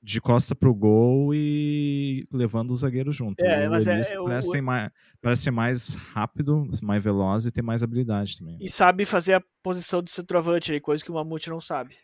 de 0.06 0.20
costa 0.20 0.54
pro 0.54 0.72
gol 0.72 1.34
e 1.34 2.28
levando 2.32 2.70
o 2.70 2.76
zagueiro 2.76 3.10
junto. 3.10 3.40
É, 3.40 3.66
o 3.66 3.70
mas 3.72 3.88
é, 3.88 3.90
parece, 3.90 4.16
o, 4.16 4.62
mais, 4.62 4.90
parece 5.20 5.42
ser 5.42 5.50
mais 5.50 5.94
rápido, 5.94 6.64
mais 6.80 7.02
veloz 7.02 7.44
e 7.44 7.50
ter 7.50 7.60
mais 7.60 7.82
habilidade 7.82 8.38
também. 8.38 8.56
E 8.60 8.70
sabe 8.70 9.04
fazer 9.04 9.34
a 9.34 9.42
posição 9.64 10.00
de 10.00 10.12
centroavante 10.12 10.70
aí, 10.70 10.80
coisa 10.80 11.02
que 11.02 11.10
o 11.10 11.14
Mamute 11.14 11.50
não 11.50 11.58
sabe. 11.58 11.98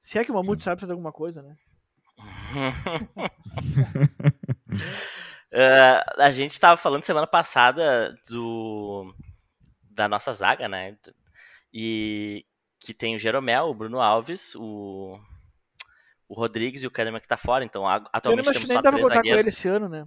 Se 0.00 0.18
é 0.18 0.24
que 0.24 0.32
o 0.32 0.34
Mamute 0.34 0.60
sabe 0.60 0.80
fazer 0.80 0.90
alguma 0.94 1.12
coisa, 1.12 1.40
né? 1.40 1.54
uh, 5.52 6.18
a 6.18 6.32
gente 6.32 6.50
estava 6.50 6.76
falando 6.76 7.04
semana 7.04 7.28
passada 7.28 8.16
do 8.28 9.14
da 9.92 10.08
nossa 10.08 10.32
zaga, 10.32 10.66
né? 10.66 10.96
E 11.72 12.44
que 12.80 12.92
tem 12.92 13.14
o 13.14 13.18
Jeromel, 13.18 13.66
o 13.66 13.74
Bruno 13.74 14.00
Alves, 14.00 14.56
o 14.56 15.20
o 16.28 16.34
Rodrigues 16.34 16.82
e 16.82 16.86
o 16.86 16.90
Kahneman 16.90 17.20
que 17.20 17.28
tá 17.28 17.36
fora, 17.36 17.64
então 17.64 17.86
atualmente 17.86 18.52
temos 18.52 18.68
só 18.68 18.82
três 18.82 19.02
botar 19.02 19.16
zagueiros. 19.16 19.36
com 19.36 19.40
ele 19.40 19.48
esse 19.48 19.68
ano, 19.68 19.88
né? 19.88 20.06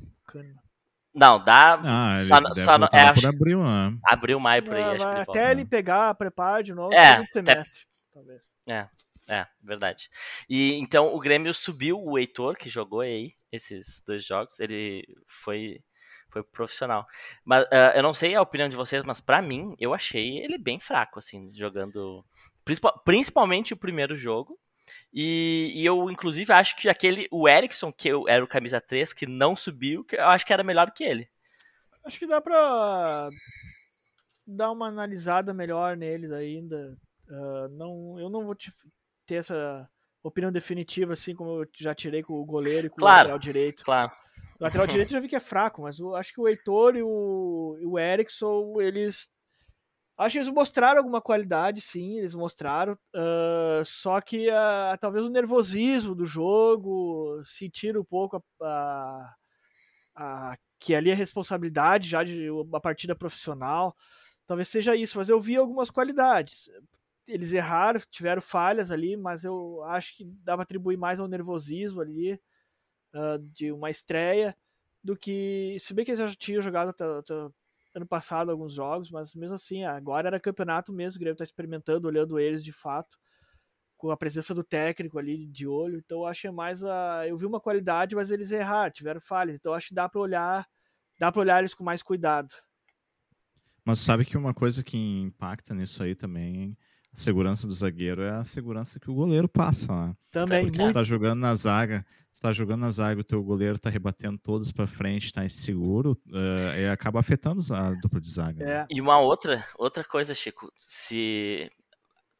Não, 1.13 1.44
dá. 1.44 1.82
Ah, 1.84 2.13
só, 2.25 2.63
só 2.63 2.78
no, 2.78 2.86
é, 2.86 3.13
por 3.13 3.25
abril, 3.25 3.63
né? 3.63 3.98
Abril, 4.06 4.40
maio, 4.40 4.63
por 4.63 4.75
aí. 4.75 4.82
É, 4.82 4.86
acho 4.86 5.04
vai, 5.04 5.13
ele 5.13 5.22
até 5.22 5.40
volta. 5.40 5.51
ele 5.51 5.66
pegar, 5.66 6.16
preparo 6.16 6.63
de 6.63 6.74
novo, 6.74 6.94
é, 6.94 7.25
semestre, 7.25 7.84
até... 7.84 8.13
talvez. 8.13 8.54
É, 8.68 8.88
é, 9.30 9.48
verdade. 9.62 10.10
E 10.50 10.75
então 10.75 11.13
o 11.13 11.20
Grêmio 11.20 11.54
subiu 11.54 12.01
o 12.01 12.18
Heitor, 12.18 12.56
que 12.56 12.70
jogou 12.70 13.01
aí 13.01 13.34
esses 13.51 14.01
dois 14.06 14.25
jogos. 14.25 14.60
Ele 14.60 15.04
foi 15.28 15.82
foi 16.30 16.44
profissional. 16.44 17.06
Mas 17.44 17.66
uh, 17.66 17.92
eu 17.96 18.04
não 18.04 18.13
sei 18.13 18.36
a 18.36 18.42
opinião 18.42 18.70
de 18.70 18.75
vocês, 18.75 19.04
mas 19.04 19.20
para 19.20 19.42
mim 19.42 19.75
eu 19.80 19.94
achei 19.94 20.40
ele 20.40 20.58
bem 20.58 20.80
fraco 20.80 21.20
assim, 21.20 21.50
jogando 21.50 22.25
principalmente 23.04 23.74
o 23.74 23.78
primeiro 23.78 24.16
jogo. 24.16 24.58
E, 25.13 25.74
e, 25.75 25.86
eu, 25.86 26.10
inclusive, 26.10 26.53
acho 26.53 26.75
que 26.77 26.88
aquele, 26.88 27.27
o 27.32 27.48
Erickson, 27.48 27.91
que 27.91 28.08
eu, 28.08 28.27
era 28.30 28.44
o 28.44 28.48
camisa 28.48 28.80
3, 28.80 29.12
que 29.12 29.25
não 29.25 29.56
subiu, 29.56 30.06
que 30.06 30.15
eu 30.15 30.25
acho 30.25 30.46
que 30.46 30.53
era 30.53 30.63
melhor 30.63 30.91
que 30.91 31.03
ele. 31.03 31.30
Acho 32.06 32.18
que 32.18 32.27
dá 32.27 32.39
pra 32.39 33.27
dar 34.48 34.72
uma 34.72 34.88
analisada 34.88 35.53
melhor 35.53 35.98
neles 35.98 36.32
ainda. 36.32 36.98
Uh, 37.30 37.68
não, 37.70 38.20
eu 38.20 38.30
não 38.30 38.46
vou 38.46 38.56
te, 38.56 38.74
ter 39.25 39.36
essa 39.36 39.88
opinião 40.24 40.51
definitiva, 40.51 41.13
assim 41.13 41.36
como 41.36 41.62
eu 41.62 41.68
já 41.75 41.94
tirei 41.94 42.24
com 42.24 42.34
o 42.34 42.46
goleiro 42.46 42.88
e 42.88 42.89
com 42.89 42.98
claro, 42.98 43.15
o 43.15 43.22
lateral 43.22 43.39
direito. 43.39 43.84
Claro. 43.84 44.12
O 44.60 44.63
lateral 44.63 44.88
direito 44.88 45.10
eu 45.10 45.13
já 45.13 45.20
vi 45.20 45.27
que 45.27 45.36
é 45.36 45.41
fraco, 45.41 45.82
mas 45.82 46.00
eu 46.00 46.15
acho 46.15 46.34
que 46.34 46.39
o 46.39 46.48
Heitor 46.48 46.96
e 46.96 47.03
o, 47.03 47.77
e 47.80 47.86
o 47.86 48.00
Erickson, 48.00 48.80
eles 48.80 49.30
Acho 50.22 50.34
que 50.34 50.38
eles 50.38 50.50
mostraram 50.50 51.00
alguma 51.00 51.20
qualidade, 51.20 51.82
sim, 51.82 52.20
eles 52.20 52.36
mostraram. 52.36 52.94
Uh, 53.16 53.84
só 53.84 54.22
que 54.22 54.50
uh, 54.50 54.96
talvez 55.00 55.25
o 55.25 55.30
nervosismo 55.30 56.13
do 56.13 56.28
jogo, 56.28 57.42
sentir 57.44 57.98
um 57.98 58.04
pouco 58.04 58.38
a, 58.62 59.36
a, 60.16 60.51
a, 60.51 60.58
que 60.80 60.94
ali 60.94 61.10
é 61.10 61.16
responsabilidade 61.16 62.08
já 62.08 62.24
de 62.24 62.51
uma 62.51 62.80
partida 62.80 63.16
profissional, 63.16 63.96
talvez 64.46 64.68
seja 64.68 64.96
isso. 64.96 65.18
Mas 65.18 65.28
eu 65.28 65.42
vi 65.42 65.58
algumas 65.58 65.90
qualidades. 65.90 66.70
eles 67.28 67.51
erraram, 67.51 68.00
tiveram 68.12 68.44
falhas 68.44 68.92
ali, 68.92 69.18
mas 69.18 69.44
eu 69.44 69.84
acho 69.86 70.16
que 70.18 70.25
pra 70.46 70.54
atribuir 70.62 70.98
mais 70.98 71.20
ao 71.20 71.28
nervosismo 71.28 72.00
ali 72.00 72.34
uh, 73.16 73.40
de 73.40 73.72
uma 73.72 73.90
estreia 73.90 74.56
do 75.04 75.18
que. 75.18 75.78
Se 75.80 75.96
bem 75.96 76.06
que 76.06 76.12
eles 76.12 76.20
já 76.20 76.36
tinham 76.36 76.62
jogado 76.62 76.90
até 76.90 77.34
ano 77.94 78.08
passado 78.08 78.52
alguns 78.52 78.74
jogos, 78.74 79.12
mas 79.12 79.36
mesmo 79.36 79.56
assim, 79.56 79.84
agora 79.84 80.28
era 80.28 80.40
campeonato 80.40 80.94
mesmo, 80.94 81.18
o 81.18 81.20
Grêmio 81.20 81.38
tá 81.38 81.44
experimentando, 81.44 82.08
olhando 82.08 82.40
eles 82.40 82.64
de 82.64 82.72
fato, 82.72 83.18
com 83.98 84.10
a 84.10 84.18
presença 84.18 84.54
do 84.56 84.64
técnico 84.64 85.20
ali 85.20 85.46
de 85.48 85.68
olho, 85.68 86.00
então 86.00 86.20
eu 86.20 86.26
acho 86.26 86.42
que 86.42 86.48
é 86.48 86.52
mais 86.52 86.84
a. 86.84 87.28
Eu 87.28 87.38
vi 87.38 87.46
uma 87.46 87.60
qualidade, 87.60 88.16
mas 88.16 88.32
eles 88.32 88.52
erraram, 88.52 88.92
tiveram 88.92 89.22
falhas, 89.22 89.58
então 89.58 89.74
acho 89.74 89.90
que 89.90 89.94
dá 89.94 90.10
para 90.10 90.20
olhar, 90.20 90.68
dá 91.20 91.32
para 91.32 91.42
olhar 91.42 91.60
eles 91.60 91.74
com 91.74 91.84
mais 91.84 92.02
cuidado. 92.02 92.54
Mas 93.86 94.00
sabe 94.00 94.26
que 94.26 94.38
uma 94.38 94.54
coisa 94.54 94.84
que 94.84 94.98
impacta 94.98 95.74
nisso 95.74 96.02
aí 96.02 96.16
também, 96.16 96.78
a 97.14 97.20
segurança 97.20 97.68
do 97.68 97.74
zagueiro, 97.74 98.22
é 98.22 98.32
a 98.32 98.44
segurança 98.44 99.00
que 99.00 99.10
o 99.10 99.14
goleiro 99.14 99.48
passa. 99.48 100.08
Né? 100.08 100.16
Também. 100.32 100.66
Porque 100.66 100.84
tu 100.84 100.94
tá 100.94 101.04
jogando 101.04 101.40
na 101.40 101.54
zaga, 101.54 102.06
tá 102.42 102.52
jogando 102.52 102.82
na 102.82 102.90
zaga, 102.90 103.22
o 103.22 103.24
teu 103.24 103.42
goleiro 103.44 103.78
tá 103.78 103.90
rebatendo 103.90 104.38
todas 104.40 104.72
para 104.72 104.88
frente, 104.88 105.32
tá 105.32 105.46
inseguro, 105.46 106.20
uh, 106.28 106.80
e 106.80 106.90
acaba 106.90 107.20
afetando 107.20 107.62
a 107.74 107.92
dupla 107.92 108.20
de 108.20 108.30
zaga. 108.30 108.66
É. 108.68 108.86
E 108.90 109.00
uma 109.00 109.20
outra, 109.20 109.64
outra 109.78 110.04
coisa, 110.04 110.34
Chico, 110.34 110.74
se 110.76 111.72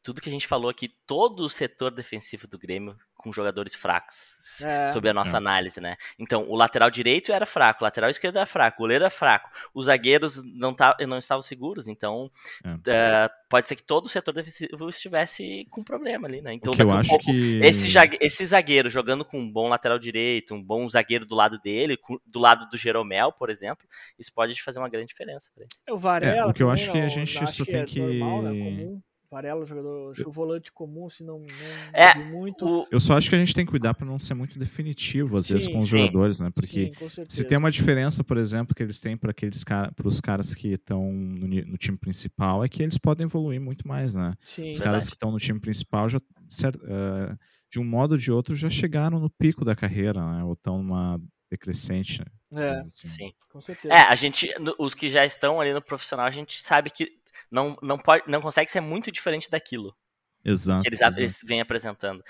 tudo 0.02 0.20
que 0.20 0.28
a 0.28 0.32
gente 0.32 0.46
falou 0.48 0.68
aqui, 0.70 0.88
todo 1.06 1.40
o 1.44 1.50
setor 1.50 1.90
defensivo 1.92 2.46
do 2.48 2.58
Grêmio 2.58 2.96
com 3.16 3.32
jogadores 3.32 3.72
fracos, 3.76 4.60
É. 4.64 4.88
sob 4.88 5.08
a 5.08 5.14
nossa 5.14 5.36
É. 5.36 5.38
análise, 5.38 5.80
né? 5.80 5.96
Então, 6.18 6.44
o 6.50 6.56
lateral 6.56 6.90
direito 6.90 7.30
era 7.32 7.46
fraco, 7.46 7.82
o 7.82 7.84
lateral 7.84 8.10
esquerdo 8.10 8.34
era 8.36 8.46
fraco, 8.46 8.78
o 8.78 8.82
goleiro 8.82 9.04
era 9.04 9.10
fraco, 9.10 9.48
os 9.72 9.86
zagueiros 9.86 10.42
não, 10.42 10.74
tá, 10.74 10.96
não 11.06 11.16
estavam 11.18 11.40
seguros, 11.40 11.86
então 11.86 12.28
É. 12.64 12.76
eh, 12.88 13.30
pode 13.48 13.68
ser 13.68 13.76
que 13.76 13.82
todo 13.84 14.06
o 14.06 14.08
setor 14.08 14.34
defensivo 14.34 14.88
estivesse 14.88 15.68
com 15.70 15.84
problema 15.84 16.26
ali, 16.26 16.42
né? 16.42 16.52
Então, 16.52 16.72
eu 16.76 16.90
acho 16.90 17.10
pouco, 17.10 17.26
que. 17.26 17.60
esse, 17.62 17.86
esse 18.20 18.44
zagueiro 18.46 18.90
jogando 18.90 19.24
com 19.24 19.38
um 19.38 19.48
bom 19.48 19.68
lateral 19.68 20.00
direito, 20.00 20.52
um 20.52 20.62
bom 20.62 20.88
zagueiro 20.88 21.24
do 21.24 21.36
lado 21.36 21.60
dele, 21.60 21.96
do 22.26 22.40
lado 22.40 22.68
do 22.68 22.76
Jeromel, 22.76 23.30
por 23.30 23.50
exemplo, 23.50 23.86
isso 24.18 24.32
pode 24.34 24.60
fazer 24.60 24.80
uma 24.80 24.88
grande 24.88 25.06
diferença. 25.06 25.48
pra 25.54 25.62
ele. 25.62 25.70
É, 25.86 25.92
o 25.92 25.96
Varela. 25.98 26.36
É, 26.38 26.44
o 26.46 26.52
que 26.52 26.60
eu 26.62 26.66
também, 26.66 26.82
acho 26.82 26.90
que 26.92 26.98
a 26.98 27.08
gente 27.08 27.52
só 27.52 27.64
tem 27.64 27.76
é 27.76 27.84
que- 27.84 28.00
Normal, 28.00 28.42
né, 28.42 28.50
comum. 28.50 29.00
Varela, 29.32 29.64
jogador, 29.64 30.10
acho 30.10 30.22
que 30.22 30.28
o 30.28 30.32
volante 30.32 30.70
comum, 30.70 31.08
se 31.08 31.24
não, 31.24 31.38
não 31.38 31.48
É, 31.94 32.18
muito. 32.18 32.66
O- 32.66 32.86
Eu 32.92 33.00
só 33.00 33.14
acho 33.16 33.30
que 33.30 33.34
a 33.34 33.38
gente 33.38 33.54
tem 33.54 33.64
que 33.64 33.70
cuidar 33.70 33.94
para 33.94 34.04
não 34.06 34.18
ser 34.18 34.34
muito 34.34 34.58
definitivo, 34.58 35.36
às 35.36 35.48
vezes, 35.48 35.64
Sim, 35.64 35.72
com 35.72 35.78
os 35.78 35.84
sim. 35.84 35.90
jogadores, 35.90 36.38
né? 36.38 36.50
Porque 36.54 36.92
Sim, 37.08 37.24
se 37.30 37.42
tem 37.42 37.56
uma 37.56 37.70
diferença, 37.70 38.22
por 38.22 38.36
exemplo, 38.36 38.74
que 38.74 38.82
eles 38.82 39.00
têm 39.00 39.16
para 39.16 39.30
aqueles 39.30 39.64
cara, 39.64 39.90
os 40.04 40.20
caras 40.20 40.54
que 40.54 40.68
estão 40.68 41.10
no, 41.10 41.46
no 41.48 41.76
time 41.78 41.96
principal, 41.96 42.62
é 42.62 42.68
que 42.68 42.82
eles 42.82 42.98
podem 42.98 43.24
evoluir 43.24 43.58
muito 43.58 43.88
mais, 43.88 44.12
né? 44.14 44.34
Sim, 44.44 44.64
Os 44.70 44.78
Verdade. 44.78 44.84
caras 44.84 45.08
que 45.08 45.16
estão 45.16 45.32
no 45.32 45.38
time 45.38 45.58
principal 45.58 46.10
já, 46.10 46.18
eh, 46.18 47.36
de 47.70 47.80
um 47.80 47.84
modo 47.84 48.12
ou 48.12 48.18
de 48.18 48.30
outro, 48.30 48.54
já 48.54 48.68
chegaram 48.68 49.18
no 49.18 49.30
pico 49.30 49.64
da 49.64 49.74
carreira, 49.74 50.20
né? 50.30 50.44
Ou 50.44 50.52
estão 50.52 50.82
numa 50.82 51.18
decrescente. 51.50 52.20
né? 52.20 52.26
é, 52.54 52.80
assim. 52.80 53.08
Sim. 53.08 53.32
com 53.50 53.60
certeza. 53.62 53.94
É, 53.94 54.02
a 54.02 54.14
gente, 54.14 54.54
os 54.78 54.94
que 54.94 55.08
já 55.08 55.24
estão 55.24 55.58
ali 55.60 55.72
no 55.72 55.80
profissional, 55.82 56.26
a 56.26 56.30
gente 56.30 56.62
sabe 56.62 56.90
que 56.90 57.18
não, 57.50 57.76
não, 57.82 57.98
pode, 57.98 58.24
não 58.28 58.40
consegue 58.40 58.70
ser 58.70 58.80
muito 58.80 59.10
diferente 59.10 59.50
daquilo 59.50 59.96
Exato. 60.44 60.82
que 60.82 60.88
eles, 60.88 61.00
exato. 61.00 61.18
eles 61.18 61.38
vêm 61.44 61.60
apresentando. 61.60 62.22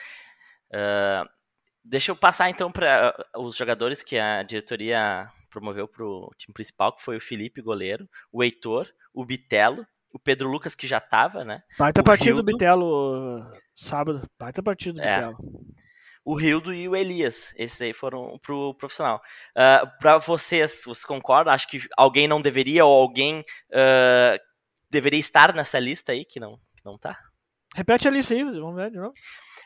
Ah, 0.72 1.28
deixa 1.84 2.10
eu 2.10 2.16
passar 2.16 2.48
então 2.48 2.72
para 2.72 3.14
os 3.36 3.56
jogadores 3.56 4.02
que 4.02 4.18
a 4.18 4.42
diretoria 4.42 5.30
promoveu 5.50 5.86
para 5.86 6.04
o 6.04 6.30
time 6.38 6.54
principal, 6.54 6.94
que 6.94 7.02
foi 7.02 7.16
o 7.16 7.20
Felipe, 7.20 7.60
goleiro, 7.60 8.08
o 8.32 8.42
Heitor, 8.42 8.88
o 9.12 9.24
Bitelo, 9.24 9.86
o 10.12 10.18
Pedro 10.18 10.48
Lucas, 10.48 10.74
que 10.74 10.86
já 10.86 10.98
estava, 10.98 11.44
né? 11.44 11.62
Baita 11.78 12.00
o 12.00 12.04
partida 12.04 12.36
do 12.36 12.42
Bitelo 12.42 13.38
uh, 13.38 13.52
sábado. 13.74 14.28
Baita 14.38 14.62
partida 14.62 14.94
do 14.94 15.00
É. 15.00 15.16
Bitelo. 15.16 15.36
o 16.24 16.34
Rildo 16.34 16.72
e 16.72 16.88
o 16.88 16.96
Elias. 16.96 17.52
Esses 17.56 17.80
aí 17.82 17.92
foram 17.92 18.38
pro 18.42 18.74
profissional. 18.74 19.20
Uh, 19.50 19.86
para 20.00 20.18
vocês, 20.18 20.82
vocês 20.84 21.04
concordam? 21.04 21.52
Acho 21.52 21.68
que 21.68 21.80
alguém 21.96 22.26
não 22.26 22.40
deveria 22.40 22.84
ou 22.84 23.02
alguém 23.02 23.44
ah, 23.72 24.38
deveria 24.92 25.18
estar 25.18 25.54
nessa 25.54 25.78
lista 25.78 26.12
aí 26.12 26.24
que 26.24 26.38
não, 26.38 26.58
que 26.76 26.84
não 26.84 26.98
tá? 26.98 27.18
Repete 27.74 28.06
a 28.06 28.10
lista 28.10 28.34
aí, 28.34 28.44
vamos 28.44 28.76
ver 28.76 28.90
de 28.90 28.98
novo. 28.98 29.14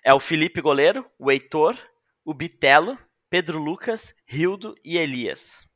É 0.05 0.15
o 0.15 0.21
Felipe 0.21 0.61
Goleiro, 0.61 1.05
o 1.19 1.31
Heitor, 1.31 1.77
o 2.25 2.33
Bitelo, 2.33 2.97
Pedro 3.29 3.59
Lucas, 3.59 4.15
Rildo 4.25 4.77
e 4.85 4.97
Elias. 4.97 5.67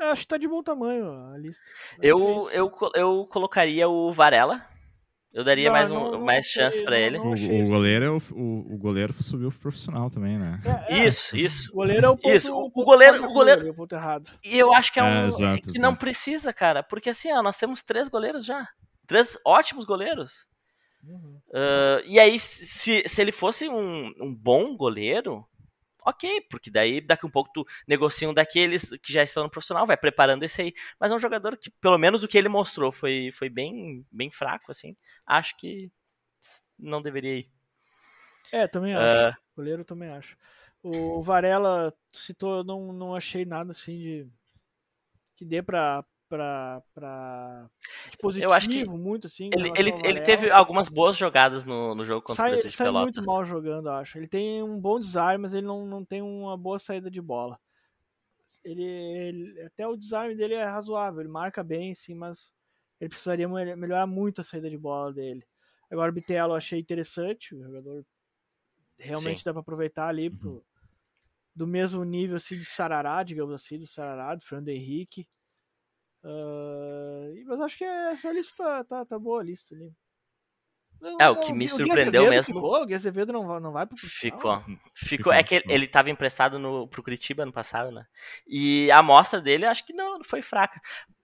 Eu 0.00 0.08
acho 0.08 0.22
que 0.22 0.28
tá 0.28 0.36
de 0.36 0.48
bom 0.48 0.62
tamanho 0.62 1.08
a 1.32 1.38
lista. 1.38 1.62
Que 2.00 2.06
é 2.06 2.10
Eu, 2.10 2.50
eu, 2.50 2.72
eu 2.94 3.26
colocaria 3.30 3.88
o 3.88 4.12
Varela. 4.12 4.68
Eu 5.32 5.44
daria 5.44 5.66
Não, 5.66 5.72
mais, 5.72 5.90
um, 5.90 5.94
não- 5.94 6.10
não 6.12 6.20
mais 6.24 6.46
achei- 6.46 6.62
chance 6.62 6.82
pra 6.82 6.92
não- 6.92 6.98
ele. 6.98 7.18
não 7.18 7.30
O, 7.32 7.62
o 7.62 7.66
goleiro 7.68 8.04
é 8.06 8.10
o, 8.10 8.16
o, 8.32 8.74
o 8.74 8.78
goleiro 8.78 9.12
subiu 9.12 9.50
pro 9.50 9.60
profissional 9.60 10.10
também, 10.10 10.38
né? 10.38 10.58
É, 10.88 10.94
é, 11.00 11.06
Isso, 11.06 11.36
isso. 11.36 11.70
O 11.72 11.76
goleiro 11.76 12.06
é 12.06 12.08
o 12.08 12.16
ponto, 12.16 12.34
Isso, 12.34 12.52
o 12.56 12.70
goleiro- 12.70 13.24
o 13.24 13.32
goleiro- 13.32 13.60
ali, 13.60 13.70
o 13.70 13.74
ponto 13.74 13.94
errado. 13.94 14.30
E 14.42 14.58
eu 14.58 14.72
acho 14.72 14.90
que 14.92 14.98
é 14.98 15.02
É, 15.02 15.04
um 15.04 15.26
exato, 15.26 15.70
que 15.72 15.78
não 15.78 15.90
exato. 15.90 15.96
precisa, 16.00 16.52
cara, 16.52 16.82
porque 16.82 17.10
assim, 17.10 17.30
ó, 17.32 17.42
nós 17.42 17.58
temos 17.58 17.82
três 17.82 18.08
goleiros 18.08 18.44
já. 18.44 18.66
Três 19.06 19.38
ótimos 19.44 19.84
goleiros. 19.84 20.46
Uhum. 21.06 21.38
Ah, 21.54 22.02
e 22.06 22.18
aí, 22.18 22.38
se, 22.38 23.02
se 23.06 23.20
ele 23.20 23.30
fosse 23.32 23.68
um, 23.68 24.06
um 24.20 24.34
bom 24.34 24.76
goleiro, 24.76 25.44
ok, 26.08 26.42
porque 26.50 26.70
daí 26.70 27.00
daqui 27.00 27.26
um 27.26 27.30
pouco 27.30 27.50
tu 27.52 27.66
negocia 27.86 28.28
um 28.28 28.34
daqueles 28.34 28.90
que 29.02 29.12
já 29.12 29.22
estão 29.22 29.42
no 29.44 29.50
profissional, 29.50 29.86
vai 29.86 29.96
preparando 29.96 30.42
esse 30.42 30.62
aí. 30.62 30.74
Mas 30.98 31.12
é 31.12 31.14
um 31.14 31.20
jogador 31.20 31.56
que, 31.56 31.70
pelo 31.70 31.98
menos 31.98 32.22
o 32.22 32.28
que 32.28 32.38
ele 32.38 32.48
mostrou, 32.48 32.90
foi, 32.90 33.30
foi 33.32 33.48
bem, 33.48 34.06
bem 34.10 34.30
fraco, 34.30 34.70
assim. 34.70 34.96
Acho 35.26 35.56
que 35.56 35.90
não 36.78 37.02
deveria 37.02 37.38
ir. 37.38 37.50
É, 38.52 38.66
também 38.66 38.94
acho. 38.94 39.14
Ah. 39.14 39.38
Goleiro 39.54 39.84
também 39.84 40.08
acho. 40.10 40.36
O 40.82 41.20
Varela 41.22 41.92
citou, 42.12 42.58
eu 42.58 42.64
não, 42.64 42.92
não 42.92 43.14
achei 43.14 43.44
nada 43.44 43.72
assim 43.72 43.98
de. 43.98 44.28
que 45.36 45.44
dê 45.44 45.62
pra. 45.62 46.04
Pra, 46.28 46.82
pra 46.94 47.70
de 48.10 48.18
positivo, 48.18 48.44
Eu 48.44 48.52
acho 48.52 48.68
que 48.68 48.84
muito 48.84 49.26
assim. 49.26 49.50
Ele, 49.50 49.72
ele, 49.76 49.94
ele 50.04 50.20
teve 50.20 50.50
algumas 50.50 50.88
boas 50.88 51.16
jogadas 51.16 51.64
no, 51.64 51.94
no 51.94 52.04
jogo 52.04 52.22
contra 52.22 52.42
o 52.42 52.44
sai, 52.44 52.50
Brasil 52.50 52.70
de 52.70 52.76
sai 52.76 52.86
Pelotas. 52.86 53.14
muito 53.14 53.26
mal 53.26 53.44
jogando, 53.44 53.88
eu 53.88 53.92
acho. 53.94 54.18
Ele 54.18 54.26
tem 54.28 54.62
um 54.62 54.78
bom 54.80 54.98
desarme, 55.00 55.42
mas 55.42 55.54
ele 55.54 55.66
não, 55.66 55.86
não 55.86 56.04
tem 56.04 56.22
uma 56.22 56.56
boa 56.56 56.78
saída 56.78 57.10
de 57.10 57.20
bola. 57.20 57.58
Ele, 58.64 58.82
ele- 58.84 59.62
até 59.62 59.86
o 59.86 59.96
desarme 59.96 60.34
dele 60.34 60.54
é 60.54 60.64
razoável, 60.64 61.20
ele 61.20 61.28
marca 61.28 61.62
bem, 61.62 61.94
sim, 61.94 62.14
mas 62.14 62.52
ele 63.00 63.08
precisaria 63.08 63.48
me- 63.48 63.76
melhorar 63.76 64.06
muito 64.06 64.40
a 64.40 64.44
saída 64.44 64.68
de 64.68 64.76
bola 64.76 65.12
dele. 65.12 65.44
Agora 65.90 66.10
o 66.10 66.14
Bitelo 66.14 66.52
eu 66.52 66.56
achei 66.56 66.78
interessante, 66.80 67.54
o 67.54 67.62
jogador 67.62 68.04
realmente 68.98 69.38
Sim. 69.38 69.44
dá 69.44 69.52
para 69.52 69.60
aproveitar 69.62 70.08
ali 70.08 70.30
Uhum. 70.30 70.38
pro- 70.40 70.64
do 71.54 71.66
mesmo 71.66 72.04
nível 72.04 72.36
assim 72.36 72.58
de 72.58 72.64
Sarará, 72.64 73.22
digamos 73.22 73.54
assim, 73.54 73.78
do 73.78 73.86
Sarará, 73.86 74.34
do 74.34 74.44
Fernando 74.44 74.68
Henrique. 74.68 75.26
E- 76.24 77.44
mas 77.46 77.60
acho 77.60 77.78
que 77.78 77.84
essa 77.84 78.32
lista 78.32 78.54
tá, 78.56 78.84
tá, 78.84 79.04
tá 79.04 79.18
boa 79.18 79.40
a 79.40 79.44
lista 79.44 79.74
ali. 79.74 79.90
Não, 81.00 81.16
É, 81.20 81.30
o 81.30 81.34
não, 81.34 81.40
que 81.42 81.52
me 81.52 81.60
Gui 81.66 81.68
surpreendeu 81.68 82.28
mesmo- 82.28 82.54
Ficou, 82.56 82.82
o 82.82 82.86
Gui 82.86 82.94
Azevedo 82.94 83.32
não 83.32 83.46
vai, 83.46 83.60
não 83.60 83.70
vai 83.72 83.86
pro 83.86 83.96
Ficou. 83.96 84.60
Ficou. 84.96 85.32
É 85.32 85.44
que 85.44 85.54
ele, 85.56 85.64
ele 85.68 85.86
tava 85.86 86.10
emprestado 86.10 86.58
no, 86.58 86.88
pro 86.88 87.02
Curitiba 87.04 87.44
ano 87.44 87.52
passado, 87.52 87.92
né? 87.92 88.04
E 88.48 88.90
a 88.90 88.98
amostra 88.98 89.40
dele, 89.40 89.64
acho 89.64 89.86
que 89.86 89.92
não, 89.92 90.18
foi 90.24 90.42
fraca. 90.42 90.80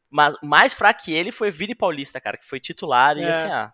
Mas 0.09 0.37
o 0.41 0.47
mais 0.47 0.73
fraco 0.73 1.03
que 1.03 1.13
ele 1.13 1.33
foi 1.33 1.51
Vini 1.51 1.75
Paulista, 1.75 2.21
cara, 2.21 2.37
que 2.37 2.47
foi 2.47 2.61
titular 2.61 3.17
e 3.19 3.23
É. 3.23 3.31
assim, 3.31 3.49
ah. 3.51 3.73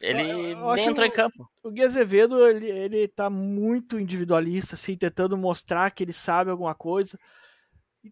Ele 0.00 0.22
Eu- 0.30 0.42
eu 0.60 0.74
nem 0.74 0.86
entrou 0.88 1.04
em 1.06 1.10
o- 1.10 1.12
campo. 1.12 1.50
O 1.64 1.70
Gui 1.72 1.82
Azevedo, 1.82 2.46
ele, 2.46 2.66
ele 2.70 3.08
tá 3.08 3.28
muito 3.28 3.98
individualista, 3.98 4.74
assim, 4.76 4.94
tentando 4.96 5.36
mostrar 5.36 5.90
que 5.90 6.04
ele 6.04 6.12
sabe 6.12 6.50
alguma 6.52 6.74
coisa. 6.74 7.18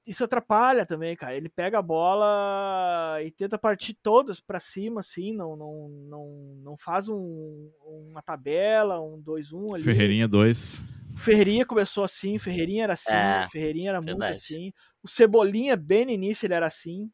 Isso 0.07 0.25
atrapalha 0.25 0.85
também, 0.87 1.15
cara. 1.17 1.37
Ele 1.37 1.49
pega 1.49 1.79
a 1.79 1.83
bola 1.83 3.19
e 3.23 3.31
tenta 3.31 3.59
partir 3.59 3.95
todas 4.03 4.41
pra 4.41 4.59
cima, 4.61 5.01
assim, 5.01 5.33
não, 5.35 5.57
não, 5.57 5.89
não, 6.09 6.29
não 6.63 6.77
faz 6.77 7.09
um, 7.09 7.71
uma 8.09 8.23
tabela, 8.23 9.01
um 9.01 9.21
2-1 9.23 9.75
ali. 9.75 9.85
Ferreirinha 9.85 10.27
2. 10.29 10.85
O 11.15 11.19
Ferreirinha 11.19 11.65
começou 11.65 12.03
assim, 12.05 12.39
Ferreirinha 12.39 12.85
era 12.85 12.95
assim, 12.95 13.13
É, 13.13 13.47
Ferreirinha 13.51 13.91
era 13.91 14.01
muito 14.01 14.19
verdade. 14.19 14.39
assim. 14.39 14.73
O 15.03 15.09
Cebolinha, 15.09 15.77
bem 15.77 16.05
no 16.05 16.11
início, 16.11 16.47
ele 16.47 16.55
era 16.55 16.67
assim. 16.67 17.11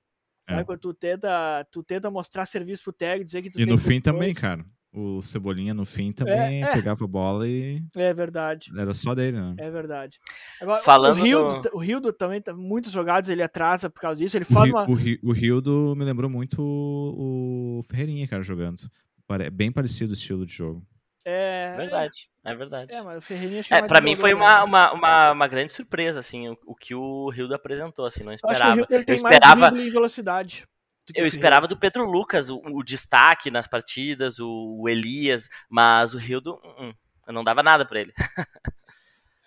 Sabe, 0.48 0.62
É. 0.62 0.64
quando 0.64 0.80
tu 0.80 0.94
tenta, 0.94 1.66
tu 1.70 1.82
tenta 1.84 2.10
mostrar 2.10 2.46
serviço 2.46 2.82
pro 2.84 2.92
técnico, 2.92 3.26
dizer 3.26 3.42
que 3.42 3.50
tu 3.50 3.60
E 3.60 3.64
tem 3.64 3.72
no 3.72 3.78
fim 3.78 4.00
também, 4.00 4.32
coisa. 4.32 4.40
cara. 4.40 4.64
O 4.92 5.22
Cebolinha 5.22 5.72
no 5.72 5.84
fim 5.84 6.10
também 6.12 6.64
é. 6.64 6.72
pegava 6.72 7.04
a 7.04 7.06
bola 7.06 7.46
e 7.46 7.80
É 7.96 8.12
verdade. 8.12 8.72
era 8.76 8.92
só 8.92 9.14
dele, 9.14 9.40
né? 9.40 9.54
É 9.58 9.70
verdade. 9.70 10.18
Agora, 10.60 10.82
Falando 10.82 11.18
o 11.20 11.22
Rildo, 11.22 11.60
do- 11.60 11.76
o 11.76 11.78
Rildo 11.78 12.12
também, 12.12 12.42
tá, 12.42 12.52
muitos 12.52 12.90
jogados 12.90 13.30
ele 13.30 13.40
atrasa 13.42 13.88
por 13.88 14.00
causa 14.00 14.18
disso. 14.18 14.36
Ele 14.36 14.44
O, 14.50 14.52
faz 14.52 14.66
Ri- 14.66 14.72
uma. 14.72 14.90
o, 14.90 14.94
Ri- 14.94 15.20
o 15.22 15.30
Rildo 15.32 15.94
me 15.96 16.04
lembrou 16.04 16.28
muito 16.28 16.60
o, 16.60 17.78
o 17.78 17.82
Ferreirinha, 17.84 18.26
cara, 18.26 18.42
jogando. 18.42 18.82
Pare- 19.28 19.48
Bem 19.48 19.70
parecido 19.70 20.10
o 20.10 20.14
estilo 20.14 20.44
de 20.44 20.52
jogo. 20.52 20.82
É, 21.24 21.76
Verdade, 21.76 22.28
é 22.44 22.54
verdade. 22.56 22.92
É, 22.94 23.02
mas 23.02 23.18
o 23.18 23.20
Ferreirinha 23.20 23.60
achei 23.60 23.76
É, 23.76 23.80
mais 23.82 23.88
pra 23.92 24.00
mim 24.00 24.16
foi 24.16 24.34
uma, 24.34 24.64
uma, 24.64 24.92
uma, 24.92 25.30
uma 25.32 25.46
grande 25.46 25.72
surpresa, 25.72 26.18
assim, 26.18 26.48
o, 26.48 26.56
o 26.66 26.74
que 26.74 26.94
o 26.96 27.28
Rildo 27.30 27.54
apresentou, 27.54 28.06
assim, 28.06 28.24
não 28.24 28.32
Eu 28.32 28.34
Acho 28.34 28.42
que 28.42 28.46
o 28.48 28.50
esperava. 28.50 28.80
Eu 28.90 29.04
tem 29.04 29.22
mais 29.22 29.36
esperava. 29.36 29.70
drible 29.70 29.90
velocidade. 29.90 30.66
Eu 31.14 31.26
esperava 31.26 31.66
do 31.66 31.78
Pedro 31.78 32.04
Lucas 32.04 32.50
o, 32.50 32.60
o 32.66 32.82
destaque 32.82 33.50
nas 33.50 33.66
partidas, 33.66 34.38
o, 34.38 34.68
o 34.78 34.88
Elias, 34.88 35.48
mas 35.68 36.14
o 36.14 36.18
Rildo 36.18 36.54
uh, 36.54 36.90
uh, 37.28 37.32
não 37.32 37.44
dava 37.44 37.62
nada 37.62 37.84
pra 37.84 38.00
ele. 38.00 38.12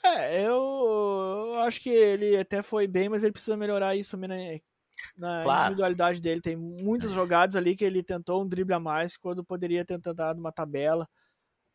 É, 0.06 0.42
eu, 0.42 0.52
eu 0.52 1.56
acho 1.62 1.80
que 1.80 1.90
ele 1.90 2.36
até 2.36 2.62
foi 2.62 2.86
bem, 2.88 3.08
mas 3.08 3.24
ele 3.24 3.32
precisa 3.32 3.56
melhorar 3.56 3.96
isso 3.96 4.12
também 4.12 4.62
na, 5.18 5.44
Claro. 5.44 5.62
individualidade 5.62 6.22
dele. 6.22 6.42
Tem 6.42 6.58
muitas 6.58 7.12
jogadas 7.12 7.56
ali 7.56 7.74
que 7.74 7.86
ele 7.86 8.04
tentou 8.04 8.44
um 8.44 8.48
drible 8.48 8.74
a 8.74 8.80
mais 8.82 9.16
quando 9.16 9.46
poderia 9.46 9.86
ter 9.86 9.98
tentado 10.02 10.42
uma 10.42 10.52
tabela, 10.52 11.08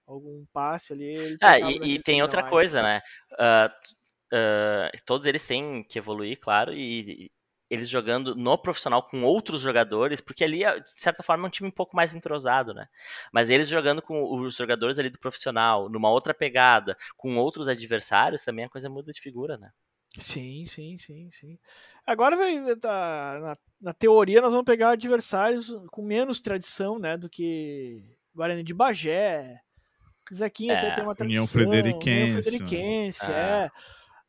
algum 0.06 0.44
passe 0.52 0.92
ali. 0.92 1.38
Ah, 1.40 1.58
e, 1.58 1.94
e 1.94 2.02
tem 2.02 2.20
outra 2.20 2.42
mais. 2.42 2.50
coisa, 2.50 2.82
né? 2.82 3.00
T- 3.00 3.96
ah, 4.32 4.90
todos 5.06 5.26
eles 5.26 5.46
têm 5.46 5.82
que 5.82 5.98
evoluir, 5.98 6.38
claro, 6.38 6.74
e 6.74 7.30
eles 7.70 7.88
jogando 7.88 8.34
no 8.34 8.56
profissional 8.56 9.02
com 9.02 9.22
outros 9.22 9.60
jogadores, 9.60 10.20
porque 10.20 10.44
ali, 10.44 10.64
é, 10.64 10.80
de 10.80 10.90
certa 11.00 11.22
forma, 11.22 11.46
é 11.46 11.48
um 11.48 11.50
time 11.50 11.68
um 11.68 11.72
pouco 11.72 11.94
mais 11.94 12.14
entrosado, 12.14 12.72
né? 12.72 12.88
Mas 13.32 13.50
eles 13.50 13.68
jogando 13.68 14.00
com 14.00 14.38
os 14.40 14.54
jogadores 14.56 14.98
ali 14.98 15.10
do 15.10 15.18
profissional, 15.18 15.88
numa 15.88 16.10
outra 16.10 16.32
pegada, 16.32 16.96
com 17.16 17.36
outros 17.36 17.68
adversários, 17.68 18.44
também 18.44 18.64
a 18.64 18.70
coisa 18.70 18.88
muda 18.88 19.12
de 19.12 19.20
figura, 19.20 19.58
né? 19.58 19.70
Sim, 20.18 20.66
sim, 20.66 20.98
sim, 20.98 21.30
sim. 21.30 21.58
Agora 22.06 22.36
vai 22.36 22.74
tá, 22.76 23.38
na, 23.40 23.56
na 23.80 23.92
teoria 23.92 24.40
nós 24.40 24.50
vamos 24.50 24.64
pegar 24.64 24.90
adversários 24.90 25.70
com 25.90 26.02
menos 26.02 26.40
tradição, 26.40 26.98
né, 26.98 27.16
do 27.16 27.28
que 27.28 28.02
Guarani 28.34 28.62
de 28.62 28.72
Bagé. 28.72 29.60
Zequinha 30.32 30.74
É, 30.74 30.76
até 30.76 30.90
tem 30.94 31.04
uma 31.04 31.14
tradição. 31.14 31.44
União 31.44 31.46
Frederiquense, 31.46 32.32
União 32.32 32.42
Frederiquense, 32.42 33.26
É. 33.26 33.34
é. 33.34 33.70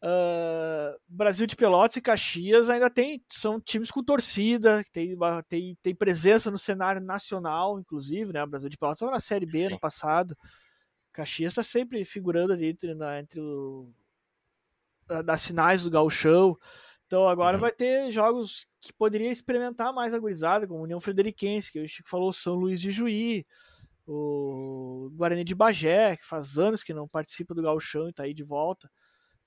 Ah, 0.02 0.96
Brasil 1.08 1.46
de 1.46 1.56
Pelotas 1.56 1.98
e 1.98 2.02
Caxias 2.02 2.70
ainda 2.70 2.90
tem 2.90 3.22
são 3.30 3.60
times 3.60 3.92
com 3.92 4.04
torcida, 4.04 4.84
que 4.84 4.92
tem, 4.92 5.18
tem, 5.48 5.78
tem 5.82 5.96
presença 5.96 6.50
no 6.50 6.58
cenário 6.58 7.02
nacional, 7.02 7.80
inclusive, 7.80 8.32
né? 8.34 8.44
O 8.44 8.48
Brasil 8.48 8.70
de 8.70 8.78
Pelotas 8.78 8.98
estava 8.98 9.12
na 9.12 9.20
Série 9.20 9.46
B 9.46 9.60
Sim. 9.60 9.66
ano 9.68 9.80
passado. 9.80 10.38
Caxias 11.12 11.52
está 11.54 11.64
sempre 11.64 12.06
figurando 12.06 12.54
ali 12.54 12.68
entre, 12.68 12.94
na- 12.96 13.20
entre 13.20 13.42
o, 13.42 13.92
da- 15.08 15.22
das 15.22 15.46
finais 15.46 15.84
do 15.84 15.90
gauchão. 15.90 16.56
Então 17.08 17.28
agora 17.28 17.58
Uhum. 17.58 17.62
vai 17.62 17.72
ter 17.72 18.12
jogos 18.12 18.68
que 18.80 18.94
poderia 18.94 19.32
experimentar 19.32 19.92
mais 19.94 20.14
a 20.14 20.20
gurizada, 20.20 20.68
como 20.68 20.84
União 20.84 21.00
Frederiquense, 21.00 21.72
que 21.72 21.80
o 21.82 21.88
Chico 21.88 22.08
falou, 22.10 22.32
São 22.32 22.56
Luís 22.56 22.80
de 22.80 22.92
Juí, 22.92 23.46
o 24.08 25.10
Guarani 25.14 25.44
de 25.44 25.56
Bagé, 25.56 26.18
que 26.18 26.26
faz 26.26 26.58
anos 26.58 26.84
que 26.84 26.94
não 26.94 27.08
participa 27.08 27.54
do 27.54 27.62
gauchão 27.62 28.08
e 28.08 28.10
está 28.12 28.24
aí 28.24 28.34
de 28.34 28.44
volta. 28.44 28.90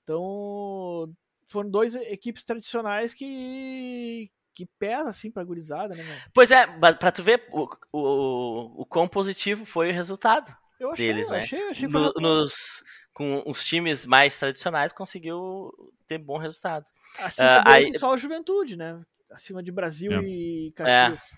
Então 0.03 1.13
foram 1.49 1.69
dois 1.69 1.95
equipes 1.95 2.43
tradicionais 2.43 3.13
que 3.13 4.29
que 4.55 4.67
pesa 4.77 5.09
assim 5.09 5.31
pra 5.31 5.43
gurizada, 5.43 5.95
né, 5.95 6.03
mano? 6.03 6.21
Pois 6.31 6.51
é, 6.51 6.67
mas 6.77 6.95
pra 6.95 7.11
tu 7.11 7.23
ver 7.23 7.47
o, 7.51 7.67
o, 7.91 8.81
o 8.83 8.85
quão 8.85 9.07
positivo 9.07 9.65
foi 9.65 9.89
o 9.89 9.93
resultado. 9.93 10.55
Eu 10.79 10.91
achei, 10.91 11.07
Deles, 11.07 11.25
eu 11.27 11.33
né? 11.33 11.39
achei, 11.39 11.69
achei 11.69 11.87
que 11.87 11.93
No- 11.93 12.11
foi 12.13 12.21
nos, 12.21 12.83
com 13.15 13.41
os 13.47 13.65
times 13.65 14.05
mais 14.05 14.37
tradicionais, 14.37 14.93
conseguiu 14.93 15.71
ter 16.07 16.19
bom 16.19 16.37
resultado. 16.37 16.85
acima 17.17 17.61
Ah, 17.61 17.63
deles 17.79 17.93
aí- 17.93 17.99
só 17.99 18.13
a 18.13 18.17
Juventude, 18.17 18.77
né? 18.77 19.01
Acima 19.31 19.63
de 19.63 19.71
Brasil 19.71 20.11
É. 20.11 20.21
e 20.21 20.71
Caxias. 20.75 21.31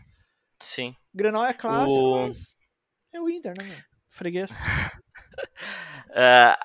Sim. 0.59 0.93
Grenal 1.13 1.45
é 1.45 1.53
clássico, 1.53 2.01
O- 2.01 2.27
mas 2.27 2.53
é 3.13 3.21
o 3.21 3.29
Inter, 3.29 3.53
né, 3.57 3.63
mano? 3.65 3.83
Freguês. 4.09 4.49
Ah, 6.17 6.57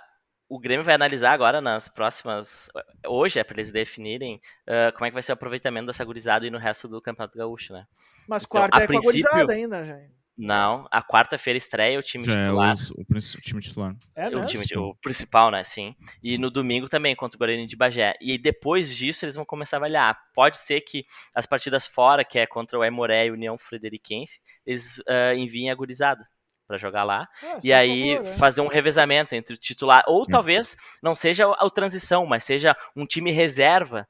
o 0.51 0.59
Grêmio 0.59 0.85
vai 0.85 0.95
analisar 0.95 1.33
agora 1.33 1.61
nas 1.61 1.89
próximas. 1.89 2.69
Hoje 3.07 3.39
é 3.39 3.45
para 3.45 3.57
eles 3.57 3.71
definirem 3.71 4.41
ah, 4.67 4.91
como 4.93 5.07
é 5.07 5.11
que 5.11 5.15
vai 5.15 5.23
ser 5.23 5.33
o 5.33 5.35
aproveitamento 5.35 5.87
dessa 5.87 6.05
gurizada 6.05 6.47
e 6.47 6.51
no 6.51 6.59
resto 6.59 6.89
do 6.89 7.01
Campeonato 7.01 7.39
Gaúcho, 7.39 7.73
né? 7.73 7.87
Mas 8.29 8.43
Então, 8.43 8.51
quarta 8.61 8.79
a 8.79 8.83
é 8.83 8.87
com 8.87 8.93
a 8.99 9.01
princípio- 9.01 9.31
gurizada 9.31 9.53
ainda, 9.53 9.85
já. 9.85 9.97
Não, 10.43 10.89
a 10.91 11.03
quarta-feira 11.03 11.59
estreia 11.59 11.99
o 11.99 12.03
time 12.03 12.25
Já 12.25 12.33
é 12.35 12.39
titular. 12.41 12.73
os- 12.73 12.91
o, 12.93 13.01
o 13.03 13.41
time 13.43 13.61
titular. 13.61 13.95
É 14.17 14.29
o 14.29 14.45
time 14.47 14.65
o 14.77 14.95
principal, 14.95 15.51
né? 15.51 15.63
Sim. 15.65 15.95
E 16.23 16.39
no 16.39 16.51
domingo 16.51 16.89
também, 16.89 17.15
contra 17.15 17.37
o 17.37 17.39
Guarani 17.39 17.67
de 17.67 17.77
Bagé. 17.77 18.15
E 18.23 18.39
depois 18.39 18.97
disso, 18.97 19.25
eles 19.27 19.35
vão 19.35 19.45
começar 19.45 19.77
a 19.77 19.79
avaliar. 19.79 20.19
Pode 20.35 20.57
ser 20.57 20.81
que 20.81 21.05
as 21.35 21.45
partidas 21.45 21.87
fora, 21.87 22.25
que 22.25 22.39
é 22.39 22.47
contra 22.47 22.79
o 22.79 22.83
Aimoré 22.83 23.27
e 23.27 23.31
União 23.31 23.59
Frederiquense, 23.59 24.41
eles 24.65 25.03
ah, 25.07 25.35
enviem 25.35 25.71
a 25.71 25.75
gurizada 25.75 26.27
pra 26.71 26.79
jogar 26.79 27.03
lá. 27.03 27.29
Ah, 27.43 27.59
E 27.65 27.73
aí 27.73 28.15
favor, 28.17 28.31
né? 28.31 28.37
fazer 28.37 28.61
um 28.61 28.69
revezamento 28.69 29.35
entre 29.35 29.55
o 29.55 29.59
titular. 29.59 30.05
Ou 30.07 30.23
Hum. 30.23 30.27
talvez 30.27 30.77
não 31.03 31.15
seja 31.15 31.47
a, 31.49 31.67
a 31.67 31.71
transição, 31.71 32.25
mas 32.25 32.45
seja 32.45 32.77
um 32.95 33.05
time 33.05 33.33
reserva. 33.33 34.07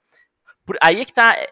Por- 0.66 0.76
aí 0.82 1.00
é 1.00 1.04
que 1.04 1.12
tá. 1.12 1.34
é, 1.36 1.50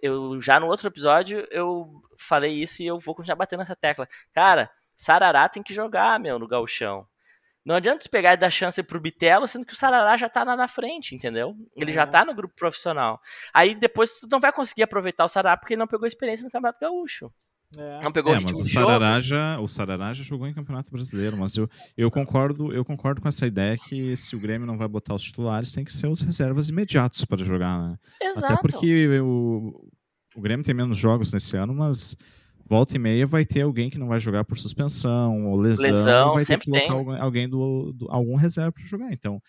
Eu 0.00 0.40
já 0.40 0.58
no 0.60 0.66
outro 0.68 0.86
episódio 0.88 1.46
eu 1.50 1.90
falei 2.18 2.52
isso 2.54 2.82
e 2.82 2.86
eu 2.86 2.98
vou 2.98 3.14
continuar 3.14 3.36
batendo 3.36 3.58
nessa 3.58 3.76
tecla. 3.76 4.08
Cara, 4.32 4.70
Sarará 4.96 5.48
tem 5.48 5.62
que 5.62 5.74
jogar, 5.74 6.18
meu, 6.20 6.38
no 6.38 6.46
gauchão. 6.48 7.06
Não 7.64 7.74
adianta 7.74 8.04
tu 8.04 8.10
pegar 8.10 8.34
e 8.34 8.36
dar 8.36 8.50
chance 8.50 8.82
pro 8.82 9.00
Bitelo, 9.00 9.48
sendo 9.48 9.64
que 9.66 9.72
o 9.72 9.76
Sarará 9.76 10.16
já 10.18 10.28
tá 10.28 10.44
na, 10.44 10.54
na 10.54 10.68
frente, 10.68 11.14
entendeu? 11.14 11.54
Ele 11.74 11.92
já 11.92 12.02
É. 12.02 12.06
tá 12.06 12.24
no 12.24 12.34
grupo 12.34 12.54
profissional. 12.54 13.20
Aí 13.52 13.74
depois 13.74 14.20
tu 14.20 14.28
não 14.30 14.38
vai 14.38 14.52
conseguir 14.52 14.82
aproveitar 14.84 15.24
o 15.24 15.28
Sarará 15.28 15.56
porque 15.56 15.72
ele 15.74 15.80
não 15.80 15.86
pegou 15.86 16.06
experiência 16.06 16.44
no 16.44 16.50
Campeonato 16.50 16.78
Gaúcho. 16.80 17.32
É. 17.76 18.00
Não 18.02 18.12
pegou 18.12 18.32
É, 18.32 18.38
ritmo 18.38 18.56
mas 18.58 18.68
o. 18.68 18.72
Sarará, 18.72 19.20
já, 19.20 19.58
o 19.58 19.66
Sarará 19.66 20.12
já 20.12 20.22
jogou 20.22 20.46
em 20.46 20.54
Campeonato 20.54 20.90
Brasileiro, 20.92 21.36
mas 21.36 21.56
eu, 21.56 21.68
eu, 21.96 22.10
concordo, 22.10 22.72
eu 22.72 22.84
concordo 22.84 23.20
com 23.20 23.26
essa 23.28 23.46
ideia 23.46 23.76
que 23.76 24.14
se 24.16 24.36
o 24.36 24.40
Grêmio 24.40 24.66
não 24.66 24.76
vai 24.78 24.86
botar 24.86 25.14
os 25.14 25.22
titulares, 25.22 25.72
tem 25.72 25.84
que 25.84 25.92
ser 25.92 26.06
os 26.06 26.20
reservas 26.20 26.68
imediatos 26.68 27.24
para 27.24 27.44
jogar, 27.44 27.80
né? 27.90 27.96
Exato. 28.22 28.46
Até 28.46 28.62
porque 28.62 29.08
o, 29.20 29.88
o 30.36 30.40
Grêmio 30.40 30.64
tem 30.64 30.74
menos 30.74 30.96
jogos 30.96 31.32
nesse 31.32 31.56
ano, 31.56 31.74
mas 31.74 32.16
volta 32.66 32.94
e 32.94 32.98
meia 32.98 33.26
vai 33.26 33.44
ter 33.44 33.62
alguém 33.62 33.90
que 33.90 33.98
não 33.98 34.06
vai 34.08 34.20
jogar 34.20 34.44
por 34.44 34.56
suspensão 34.56 35.46
ou 35.46 35.56
lesão, 35.60 35.84
Lesão, 35.84 36.28
vai 36.30 36.38
ter 36.38 36.44
sempre 36.44 36.64
que 36.66 36.70
colocar 36.70 36.86
tem. 36.88 36.96
alguém, 36.96 37.20
alguém 37.20 37.48
do, 37.48 37.92
do- 37.92 38.06
algum 38.10 38.36
reserva 38.36 38.70
para 38.72 38.84
jogar. 38.84 39.12
Então, 39.12 39.42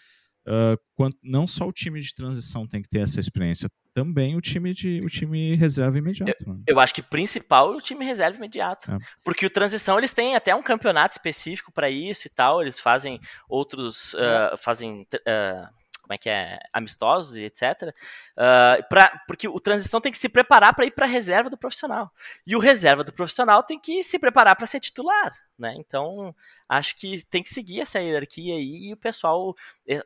ah, 0.47 0.77
quant- 0.95 1.17
não 1.23 1.47
só 1.47 1.67
o 1.67 1.71
time 1.73 1.99
de 1.99 2.13
transição 2.13 2.67
tem 2.67 2.81
que 2.81 2.89
ter 2.89 2.99
essa 2.99 3.19
experiência, 3.19 3.69
também 3.93 4.35
o 4.35 4.41
time 4.41 4.73
de 4.73 4.99
o 5.03 5.07
time 5.07 5.55
reserva 5.55 5.97
imediato. 5.97 6.47
né? 6.47 6.59
Eu 6.67 6.79
acho 6.79 6.93
que 6.93 7.01
principal 7.01 7.73
é 7.73 7.77
o 7.77 7.81
time 7.81 8.03
reserva 8.03 8.35
imediato. 8.37 8.91
É. 8.91 8.97
Porque 9.23 9.45
o 9.45 9.49
transição 9.49 9.97
eles 9.97 10.11
têm 10.11 10.35
até 10.35 10.53
um 10.53 10.61
campeonato 10.61 11.15
específico 11.15 11.71
para 11.71 11.89
isso 11.89 12.27
e 12.27 12.29
tal. 12.29 12.61
Eles 12.61 12.77
fazem 12.79 13.19
outros. 13.47 14.13
ah, 14.15 14.55
fazem. 14.57 15.07
ah, 15.25 15.69
como 16.05 16.13
é 16.13 16.17
que 16.19 16.29
é? 16.29 16.59
Amistosos 16.71 17.35
e 17.35 17.41
etc. 17.41 17.91
Ah, 18.37 18.77
pra, 18.87 19.23
porque 19.27 19.47
o 19.47 19.59
transição 19.59 19.99
tem 19.99 20.11
que 20.11 20.17
se 20.19 20.29
preparar 20.29 20.75
para 20.75 20.85
ir 20.85 20.91
para 20.91 21.07
reserva 21.07 21.49
do 21.49 21.57
profissional. 21.57 22.11
E 22.45 22.55
o 22.55 22.59
reserva 22.59 23.03
do 23.03 23.11
profissional 23.11 23.63
tem 23.63 23.79
que 23.79 24.03
se 24.03 24.19
preparar 24.19 24.55
para 24.55 24.67
ser 24.67 24.79
titular. 24.79 25.33
Né? 25.57 25.73
Então, 25.77 26.35
acho 26.69 26.95
que 26.95 27.25
tem 27.25 27.41
que 27.41 27.49
seguir 27.49 27.81
essa 27.81 27.99
hierarquia 27.99 28.53
aí 28.53 28.89
e 28.89 28.93
o 28.93 28.97
pessoal, 28.97 29.55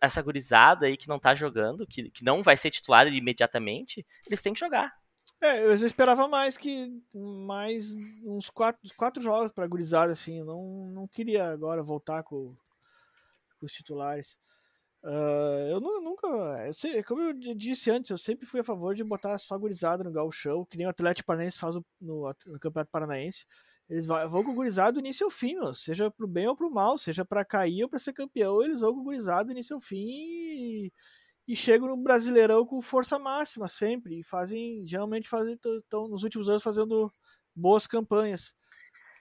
essa 0.02 0.22
gurizada 0.22 0.86
aí 0.86 0.96
que 0.96 1.10
não 1.10 1.20
tá 1.20 1.36
jogando, 1.36 1.86
que, 1.86 2.10
que 2.10 2.24
não 2.24 2.42
vai 2.42 2.56
ser 2.56 2.72
titular 2.72 3.06
imediatamente, 3.08 4.06
eles 4.26 4.42
têm 4.42 4.54
que 4.54 4.60
jogar. 4.60 4.94
É, 5.42 5.64
eu 5.64 5.74
esperava 5.74 6.28
mais 6.28 6.58
que 6.58 7.02
mais 7.14 7.94
uns 8.24 8.50
quatro, 8.50 8.82
quatro 8.96 9.22
jogos 9.22 9.52
pra 9.52 9.68
gurizada, 9.68 10.14
assim. 10.14 10.40
Eu 10.40 10.46
não, 10.46 10.88
não 10.92 11.08
queria 11.08 11.50
agora 11.50 11.84
voltar 11.84 12.24
com, 12.24 12.56
com 13.60 13.66
os 13.66 13.74
titulares. 13.74 14.40
Ah, 15.04 15.68
eu 15.70 15.80
nu- 15.80 16.02
nunca. 16.02 16.28
Eu 16.68 16.74
sei, 16.74 17.02
como 17.04 17.22
eu 17.22 17.34
disse 17.56 17.90
antes, 17.90 18.10
eu 18.12 18.18
sempre 18.18 18.46
fui 18.46 18.60
a 18.60 18.64
favor 18.64 18.94
de 18.94 19.04
botar 19.04 19.38
só 19.38 19.58
gurizada 19.58 20.04
no 20.04 20.12
gauchão, 20.12 20.66
que 20.66 20.78
nem 20.78 20.88
o 20.88 20.90
Atlético 20.90 21.28
Paranaense 21.28 21.58
faz 21.58 21.76
no, 21.76 21.86
no 22.02 22.60
Campeonato 22.60 22.92
Paranaense. 22.92 23.46
Eles 23.90 24.06
vão 24.06 24.44
com 24.44 24.52
o 24.52 24.56
gurizada 24.56 24.94
do 24.94 25.00
início 25.00 25.26
ao 25.26 25.32
fim, 25.32 25.56
meu, 25.56 25.74
seja 25.74 26.12
pro 26.12 26.28
bem 26.28 26.48
ou 26.48 26.56
pro 26.56 26.70
mal, 26.70 26.96
seja 26.98 27.26
pra 27.26 27.44
cair 27.44 27.82
ou 27.84 27.90
pra 27.90 27.98
ser 27.98 28.14
campeão, 28.14 28.62
eles 28.62 28.82
vão 28.82 28.94
com 28.94 29.00
o 29.02 29.04
gurizada 29.04 29.46
do 29.46 29.52
início 29.52 29.74
ao 29.76 29.82
fim 29.82 30.06
e, 30.08 30.94
e 31.48 31.56
chegam 31.56 31.88
no 31.90 31.98
Brasileirão 31.98 32.66
com 32.66 32.82
força 32.82 33.20
máxima 33.20 33.70
sempre. 33.70 34.20
E 34.22 34.24
fazem, 34.24 34.86
geralmente 34.88 35.30
estão 35.78 36.08
nos 36.10 36.24
últimos 36.24 36.50
anos 36.50 36.64
fazendo 36.64 37.12
boas 37.56 37.88
campanhas. 37.88 38.56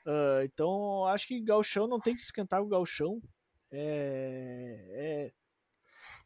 Ah, 0.06 0.40
então, 0.44 1.04
acho 1.06 1.26
que 1.28 1.40
Galchão 1.40 1.86
não 1.86 2.00
tem 2.00 2.14
que 2.14 2.20
se 2.20 2.26
esquentar 2.26 2.62
o 2.62 2.68
Galchão. 2.68 3.20
É, 3.70 5.28
é, 5.28 5.32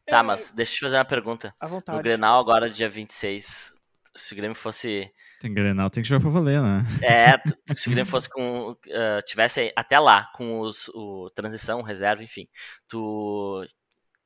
Tá, 0.05 0.19
é 0.19 0.21
mas 0.23 0.51
deixa 0.51 0.73
eu 0.73 0.75
te 0.77 0.79
fazer 0.81 0.97
uma 0.97 1.05
pergunta. 1.05 1.55
à 1.59 1.65
No 1.65 1.71
vontade. 1.75 2.01
Grenal 2.03 2.39
agora, 2.39 2.69
dia 2.69 2.89
26, 2.89 3.73
se 4.15 4.33
o 4.33 4.35
Grêmio 4.35 4.55
fosse. 4.55 5.11
Tem 5.39 5.53
Grenal, 5.53 5.89
tem 5.89 6.03
que 6.03 6.09
jogar 6.09 6.21
pra 6.21 6.29
valer, 6.29 6.61
né? 6.61 6.81
É, 7.01 7.27
se 7.77 7.87
o 7.87 7.91
Grêmio 7.91 8.09
fosse 8.09 8.29
com. 8.29 8.75
ah, 8.91 9.19
tivesse 9.25 9.71
até 9.75 9.97
lá, 9.99 10.29
com 10.35 10.59
os, 10.59 10.89
o 10.89 11.29
transição, 11.33 11.81
reserva, 11.81 12.23
enfim. 12.23 12.47
Tu 12.87 13.65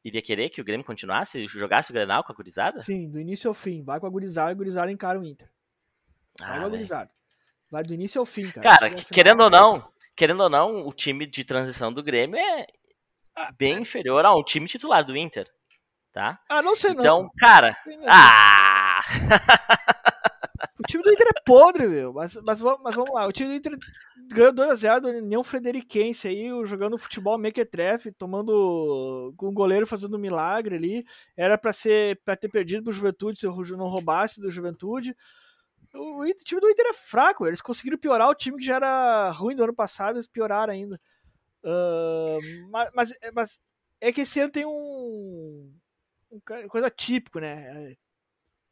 iria 0.04 0.22
querer 0.22 0.50
que 0.50 0.62
o 0.62 0.64
Grêmio 0.64 0.86
continuasse, 0.86 1.46
jogasse 1.48 1.92
o 1.92 1.94
Grenal 1.94 2.24
com 2.24 2.32
a 2.32 2.36
gurizada? 2.36 2.82
Sim, 2.82 3.10
do 3.10 3.20
início 3.20 3.48
ao 3.48 3.54
fim. 3.54 3.84
Vai 3.84 4.00
com 4.00 4.08
a 4.08 4.10
gurizada 4.10 4.52
e 4.52 4.54
a 4.54 4.58
gurizada 4.58 4.92
encara 4.92 5.20
o 5.20 5.24
Inter. 5.26 5.50
Vai 6.40 6.48
Ah, 6.50 6.52
com 6.52 6.54
a 6.54 6.60
velho. 6.60 6.72
gurizada. 6.72 7.12
Vai 7.70 7.84
do 7.84 7.94
início 7.94 8.20
ao 8.20 8.26
fim, 8.26 8.50
cara. 8.50 8.70
Cara, 8.70 8.90
que- 8.96 9.06
querendo 9.06 9.42
ou 9.44 9.50
não, 9.50 9.92
querendo 10.16 10.42
ou 10.42 10.50
não, 10.50 10.88
o 10.88 10.94
time 10.94 11.26
de 11.26 11.44
transição 11.44 11.92
do 11.92 12.02
Grêmio 12.02 12.40
é 12.40 12.66
bem 13.58 13.82
inferior 13.82 14.26
ao 14.26 14.44
time 14.44 14.68
titular 14.68 15.04
do 15.04 15.16
Inter, 15.18 15.46
tá? 16.18 16.40
Ah, 16.50 16.64
não 16.64 16.76
sei 16.76 16.96
não. 16.96 17.00
Então, 17.00 17.32
cara, 17.38 17.78
mesmo. 17.86 18.04
ah, 18.08 19.00
time 20.88 21.04
do 21.04 21.12
Inter 21.12 21.28
é 21.28 21.42
podre, 21.46 21.88
meu. 21.88 22.12
Mas, 22.12 22.34
mas, 22.42 22.60
mas 22.60 22.96
vamos 22.96 23.14
lá. 23.14 23.28
O 23.28 23.32
time 23.32 23.50
do 23.50 23.56
Inter 23.56 23.78
ganhou 24.30 24.54
2x0 24.54 25.00
do 25.02 25.10
União 25.10 25.44
Frederiquense 25.44 26.28
aí, 26.28 26.50
jogando 26.66 26.98
futebol 26.98 27.38
mequetrefe, 27.38 28.12
tomando. 28.12 29.32
com 29.38 29.50
o 29.50 29.52
goleiro 29.52 29.86
fazendo 29.86 30.18
um 30.18 30.20
milagre 30.20 30.76
ali. 30.76 31.06
Era 31.36 31.56
pra, 31.58 31.72
ser, 31.72 32.20
pra 32.26 32.36
ter 32.36 32.50
perdido 32.50 32.84
pro 32.84 32.92
Juventude 32.92 33.38
se 33.38 33.46
o 33.46 33.78
não 33.78 33.88
roubasse 33.88 34.42
do 34.42 34.50
Juventude. 34.50 35.16
O, 35.94 36.24
o 36.24 36.34
time 36.44 36.62
do 36.62 36.70
Inter 36.70 36.88
é 36.88 36.94
fraco, 36.94 37.46
eles 37.46 37.62
conseguiram 37.62 37.98
piorar 37.98 38.30
o 38.30 38.36
time 38.36 38.58
que 38.58 38.66
já 38.66 38.76
era 38.76 39.30
ruim 39.30 39.56
do 39.56 39.64
ano 39.64 39.74
passado, 39.74 40.16
eles 40.16 40.28
pioraram 40.28 40.74
ainda. 40.74 41.00
Uh, 41.64 42.38
mas, 42.72 42.90
mas, 42.94 43.14
mas 43.34 43.62
é 44.02 44.12
que 44.12 44.22
esse 44.22 44.40
ano 44.40 44.52
tem 44.52 44.66
um 44.66 45.72
coisa 46.70 46.90
típico, 46.90 47.40
né? 47.40 47.96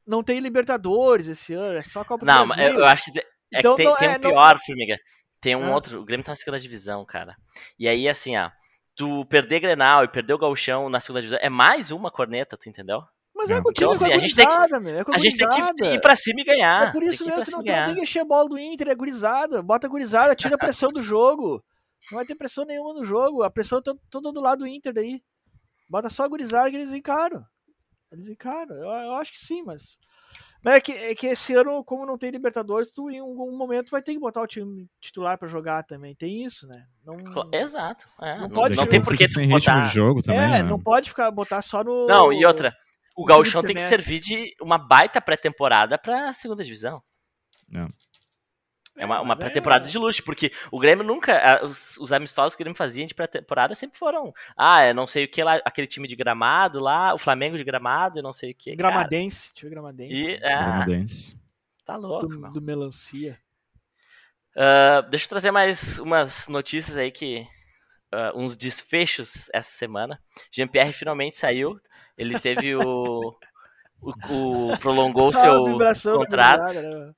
Não 0.06 0.24
tem 0.24 0.40
Libertadores 0.40 1.28
esse 1.28 1.54
ano, 1.54 1.78
é 1.78 1.82
só 1.82 2.02
a 2.02 2.06
Copa 2.06 2.26
não, 2.26 2.44
do 2.44 2.48
Brasil. 2.48 2.74
Não, 2.74 2.80
eu 2.80 2.86
acho 2.86 3.12
que, 3.12 3.20
é 3.20 3.24
então, 3.60 3.76
que 3.76 3.84
tem, 3.84 3.96
tem 3.96 4.08
é, 4.10 4.18
um 4.18 4.20
pior, 4.20 4.54
não... 4.54 4.60
Formiga. 4.60 4.98
Tem 5.42 5.56
um 5.56 5.66
ah. 5.66 5.76
outro, 5.76 6.02
o 6.02 6.06
Grêmio 6.06 6.26
tá 6.26 6.32
na 6.32 6.36
segunda 6.36 6.60
divisão, 6.60 7.06
cara. 7.06 7.36
E 7.78 7.88
aí, 7.88 8.08
assim, 8.08 8.38
ó, 8.38 8.50
tu 8.96 9.26
perder 9.26 9.60
Grenal 9.60 10.04
e 10.04 10.08
perder 10.08 10.34
o 10.34 10.38
Gauchão 10.38 10.90
na 10.90 11.00
segunda 11.00 11.22
divisão 11.22 11.40
é 11.42 11.50
mais 11.50 11.92
uma 11.92 12.12
corneta, 12.12 12.58
tu 12.58 12.70
entendeu? 12.70 13.04
Mas 13.36 13.50
é, 13.50 13.56
é 13.56 13.62
com 13.62 13.70
o 13.70 13.74
time 13.74 13.86
então, 13.86 13.92
assim, 13.92 14.14
a 14.14 14.20
gente 14.20 14.34
tem 14.34 14.48
que, 14.48 14.80
meu, 14.80 14.98
é 14.98 15.04
a 15.14 15.18
gente 15.18 15.38
tem 15.38 15.50
que 15.50 15.86
ir 15.86 16.02
pra 16.02 16.16
cima 16.16 16.40
e 16.40 16.46
ganhar. 16.46 16.88
É 16.88 16.92
por 16.92 17.04
isso 17.04 17.26
mesmo 17.26 17.44
que 17.44 17.52
não 17.52 17.64
tem, 17.64 17.84
tem 17.84 17.96
que 17.96 18.02
encher 18.02 18.22
a 18.22 18.26
bola 18.26 18.48
do 18.48 18.58
Inter, 18.58 18.88
é 18.88 18.96
gurizada. 18.96 19.62
Bota 19.62 19.88
a 19.88 19.90
gurizada, 19.90 20.36
tira 20.36 20.56
a 20.56 20.58
pressão 20.58 20.90
do 20.90 21.02
jogo. 21.02 21.62
Não 22.10 22.18
vai 22.18 22.26
ter 22.26 22.36
pressão 22.36 22.64
nenhuma 22.66 22.94
no 22.94 23.04
jogo. 23.04 23.44
A 23.44 23.52
pressão 23.52 23.82
tá 23.82 23.94
toda 24.10 24.32
do 24.32 24.40
lado 24.40 24.60
do 24.60 24.68
Inter 24.68 24.94
daí. 24.94 25.22
Bota 25.90 26.10
só 26.10 26.24
a 26.24 26.28
gurizada 26.28 26.70
que 26.70 26.76
eles 26.76 26.94
encaram. 26.94 27.44
Eles 28.12 28.28
encaram. 28.28 28.76
Eu, 28.76 28.90
eu 28.90 29.14
acho 29.16 29.32
que 29.32 29.40
sim, 29.40 29.64
mas. 29.64 30.00
Mas 30.64 30.76
é 30.76 30.82
que, 30.82 30.92
é 30.92 31.14
que 31.14 31.28
esse 31.28 31.54
ano, 31.54 31.84
como 31.84 32.08
não 32.08 32.18
tem 32.18 32.32
Libertadores, 32.32 32.90
tu 32.90 33.12
em 33.12 33.20
algum 33.20 33.56
momento 33.56 33.92
vai 33.92 34.02
ter 34.02 34.14
que 34.14 34.20
botar 34.20 34.42
o 34.42 34.48
time 34.48 34.90
titular 35.00 35.38
para 35.38 35.48
jogar 35.48 35.84
também. 35.84 36.16
Tem 36.16 36.44
isso, 36.44 36.68
né? 36.68 36.88
Não, 37.06 37.18
Exato. 37.54 38.08
É, 38.20 38.40
não, 38.40 38.50
pode, 38.50 38.76
não 38.76 38.88
tem 38.88 39.00
por 39.00 39.16
que 39.16 39.28
tu 39.28 39.48
botar. 39.48 39.84
jogo 39.84 40.24
também, 40.24 40.42
é, 40.42 40.48
né? 40.48 40.64
não 40.64 40.80
pode 40.80 41.10
ficar 41.10 41.30
botar 41.30 41.62
só 41.62 41.84
no. 41.84 42.08
Não, 42.08 42.34
e 42.34 42.44
outra. 42.44 42.76
O 43.16 43.26
Gauchão 43.26 43.64
tem 43.64 43.76
que 43.76 43.82
servir 43.82 44.20
de 44.20 44.54
uma 44.60 44.78
baita 44.78 45.22
pré-temporada 45.22 45.98
pra 45.98 46.34
segunda 46.34 46.64
divisão. 46.64 47.02
Não. 47.70 47.88
É 48.98 49.06
uma, 49.06 49.22
uma 49.22 49.34
é 49.34 49.38
pré-temporada 49.38 49.86
é... 49.86 49.90
de 49.90 49.98
luxo, 49.98 50.24
porque 50.24 50.52
o 50.72 50.80
Grêmio 50.80 51.04
nunca. 51.04 51.66
Os, 51.66 51.98
os 51.98 52.14
amistosos 52.14 52.56
que 52.56 52.62
o 52.62 52.64
Grêmio 52.64 52.78
fazia 52.78 53.06
de 53.06 53.14
pré-temporada 53.14 53.76
sempre 53.76 53.98
foram. 53.98 54.34
Ah, 54.56 54.82
é 54.82 54.94
não 54.94 55.06
sei 55.06 55.26
o 55.26 55.28
que 55.28 55.44
lá, 55.44 55.60
aquele 55.66 55.88
time 55.88 56.08
de 56.08 56.16
gramado 56.16 56.80
lá, 56.80 57.14
o 57.14 57.18
Flamengo 57.18 57.58
de 57.58 57.64
gramado, 57.64 58.20
e 58.20 58.22
não 58.22 58.32
sei 58.32 58.52
o 58.52 58.56
que. 58.56 58.76
Gramadense, 58.76 59.54
time 59.54 59.70
Gramadense. 59.70 60.14
E, 60.14 60.36
é, 60.36 60.40
Gramadense. 60.40 61.38
Tá 61.86 61.98
louco. 61.98 62.28
Do, 62.28 62.52
do 62.52 62.62
Melancia. 62.62 63.38
Uh, 64.56 65.10
deixa 65.10 65.26
eu 65.26 65.30
trazer 65.30 65.52
mais 65.52 66.00
umas 66.00 66.48
notícias 66.48 66.98
aí 66.98 67.12
que. 67.12 67.46
Uh, 68.14 68.40
uns 68.40 68.56
desfechos 68.56 69.50
essa 69.52 69.72
semana. 69.72 70.22
Jean-Pierre 70.50 70.94
finalmente 70.94 71.36
saiu. 71.36 71.78
Ele 72.18 72.40
teve 72.40 72.74
o. 72.76 73.36
o, 74.02 74.72
o 74.72 74.78
prolongou 74.80 75.30
o 75.30 75.34
seu 75.94 76.18
contrato. 76.18 76.74
Né? 76.74 77.14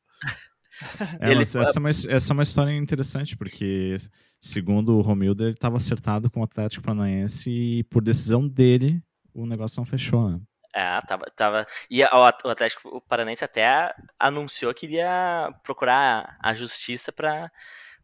É, 1.19 1.31
ele... 1.31 1.41
essa, 1.41 1.59
é 1.59 1.79
uma, 1.79 1.89
essa 1.89 2.31
é 2.31 2.33
uma 2.33 2.43
história 2.43 2.71
interessante, 2.71 3.35
porque, 3.35 3.97
segundo 4.39 4.97
o 4.97 5.01
Romildo, 5.01 5.43
ele 5.43 5.53
estava 5.53 5.77
acertado 5.77 6.29
com 6.29 6.41
o 6.41 6.43
Atlético 6.43 6.85
Paranaense 6.85 7.49
e, 7.49 7.83
por 7.85 8.03
decisão 8.03 8.47
dele, 8.47 9.01
o 9.33 9.45
negócio 9.45 9.79
não 9.79 9.85
fechou, 9.85 10.29
né? 10.29 10.39
É, 10.73 10.99
tava, 11.01 11.25
tava. 11.35 11.65
E 11.89 12.03
o 12.03 12.23
Atlético 12.49 13.01
Paranaense 13.07 13.43
até 13.43 13.93
anunciou 14.19 14.73
que 14.73 14.85
iria 14.85 15.51
procurar 15.63 16.37
a 16.41 16.53
justiça 16.53 17.11
para 17.11 17.51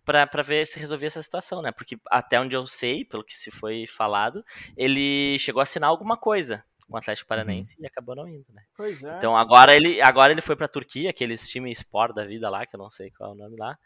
para 0.06 0.44
ver 0.44 0.68
se 0.68 0.78
resolvia 0.78 1.08
essa 1.08 1.22
situação, 1.22 1.62
né? 1.62 1.72
Porque 1.72 1.98
até 2.12 2.38
onde 2.38 2.56
eu 2.56 2.66
sei, 2.68 3.06
pelo 3.06 3.24
que 3.24 3.34
se 3.34 3.50
foi 3.50 3.88
falado, 3.88 4.44
ele 4.76 5.40
chegou 5.40 5.62
a 5.62 5.64
assinar 5.64 5.90
alguma 5.90 6.18
coisa 6.18 6.62
com 6.88 6.96
o 6.96 6.98
Atlético 6.98 7.28
Paranaense 7.28 7.78
uhum. 7.78 7.84
e 7.84 7.88
acabou 7.88 8.16
não 8.16 8.28
indo, 8.28 8.46
né? 8.54 8.64
Pois 8.76 9.04
é. 9.04 9.18
Então 9.18 9.36
agora 9.38 9.76
ele, 9.76 10.02
agora 10.02 10.32
ele 10.32 10.42
foi 10.42 10.56
pra 10.56 10.68
Turquia, 10.68 11.10
aqueles 11.10 11.48
times 11.48 11.80
Sport 11.80 12.14
da 12.14 12.26
vida 12.26 12.50
lá, 12.50 12.66
que 12.66 12.76
eu 12.76 12.80
não 12.80 12.90
sei 12.90 13.12
qual 13.12 13.32
é 13.32 13.34
o 13.34 13.38
nome 13.38 13.58
lá, 13.58 13.78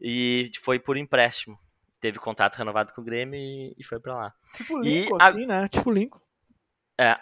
e 0.00 0.50
foi 0.62 0.78
por 0.78 0.96
empréstimo. 0.96 1.58
Teve 2.00 2.18
contato 2.18 2.56
renovado 2.56 2.92
com 2.92 3.00
o 3.00 3.04
Grêmio 3.04 3.38
e, 3.38 3.74
e 3.78 3.84
foi 3.84 4.00
pra 4.00 4.14
lá. 4.14 4.34
Tipo 4.54 4.80
Lincoln, 4.80 5.16
e, 5.16 5.22
assim, 5.22 5.44
a... 5.44 5.46
né? 5.46 5.68
Tipo 5.68 5.90
Lincoln. 5.90 6.20
É, 6.98 7.16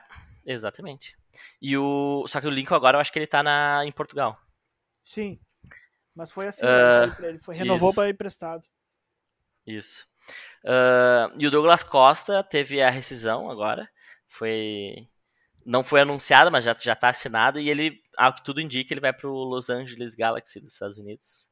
exatamente. 0.47 1.15
E 1.61 1.77
o... 1.77 2.25
Só 2.27 2.41
que 2.41 2.47
o 2.47 2.51
Lincoln 2.51 2.75
agora 2.75 2.97
eu 2.97 3.01
acho 3.01 3.13
que 3.13 3.19
ele 3.19 3.27
tá 3.27 3.43
na... 3.43 3.85
em 3.85 3.93
Portugal. 3.93 4.41
Sim. 5.03 5.39
Mas 6.15 6.31
foi 6.31 6.47
assim, 6.47 6.65
uh, 6.65 7.25
ele 7.25 7.39
foi, 7.39 7.55
renovou 7.55 7.95
para 7.95 8.09
emprestado. 8.09 8.67
Isso. 9.67 10.09
Uh, 10.65 11.33
e 11.39 11.47
o 11.47 11.51
Douglas 11.51 11.83
Costa 11.83 12.43
teve 12.43 12.83
a 12.83 12.91
rescisão 12.91 13.51
agora. 13.51 13.89
Foi 14.31 15.09
não 15.65 15.85
foi 15.85 16.01
anunciado, 16.01 16.51
mas 16.51 16.65
já 16.65 16.75
já 16.75 16.95
está 16.95 17.11
assinado 17.11 17.61
e 17.61 17.69
ele, 17.69 18.01
ao 18.17 18.35
que 18.35 18.43
tudo 18.43 18.61
indica, 18.61 18.95
ele 18.95 19.01
vai 19.01 19.13
para 19.13 19.29
o 19.29 19.45
Los 19.45 19.69
Angeles 19.69 20.15
Galaxy 20.15 20.61
dos 20.61 20.73
Estados 20.73 20.99
Unidos. 20.99 21.49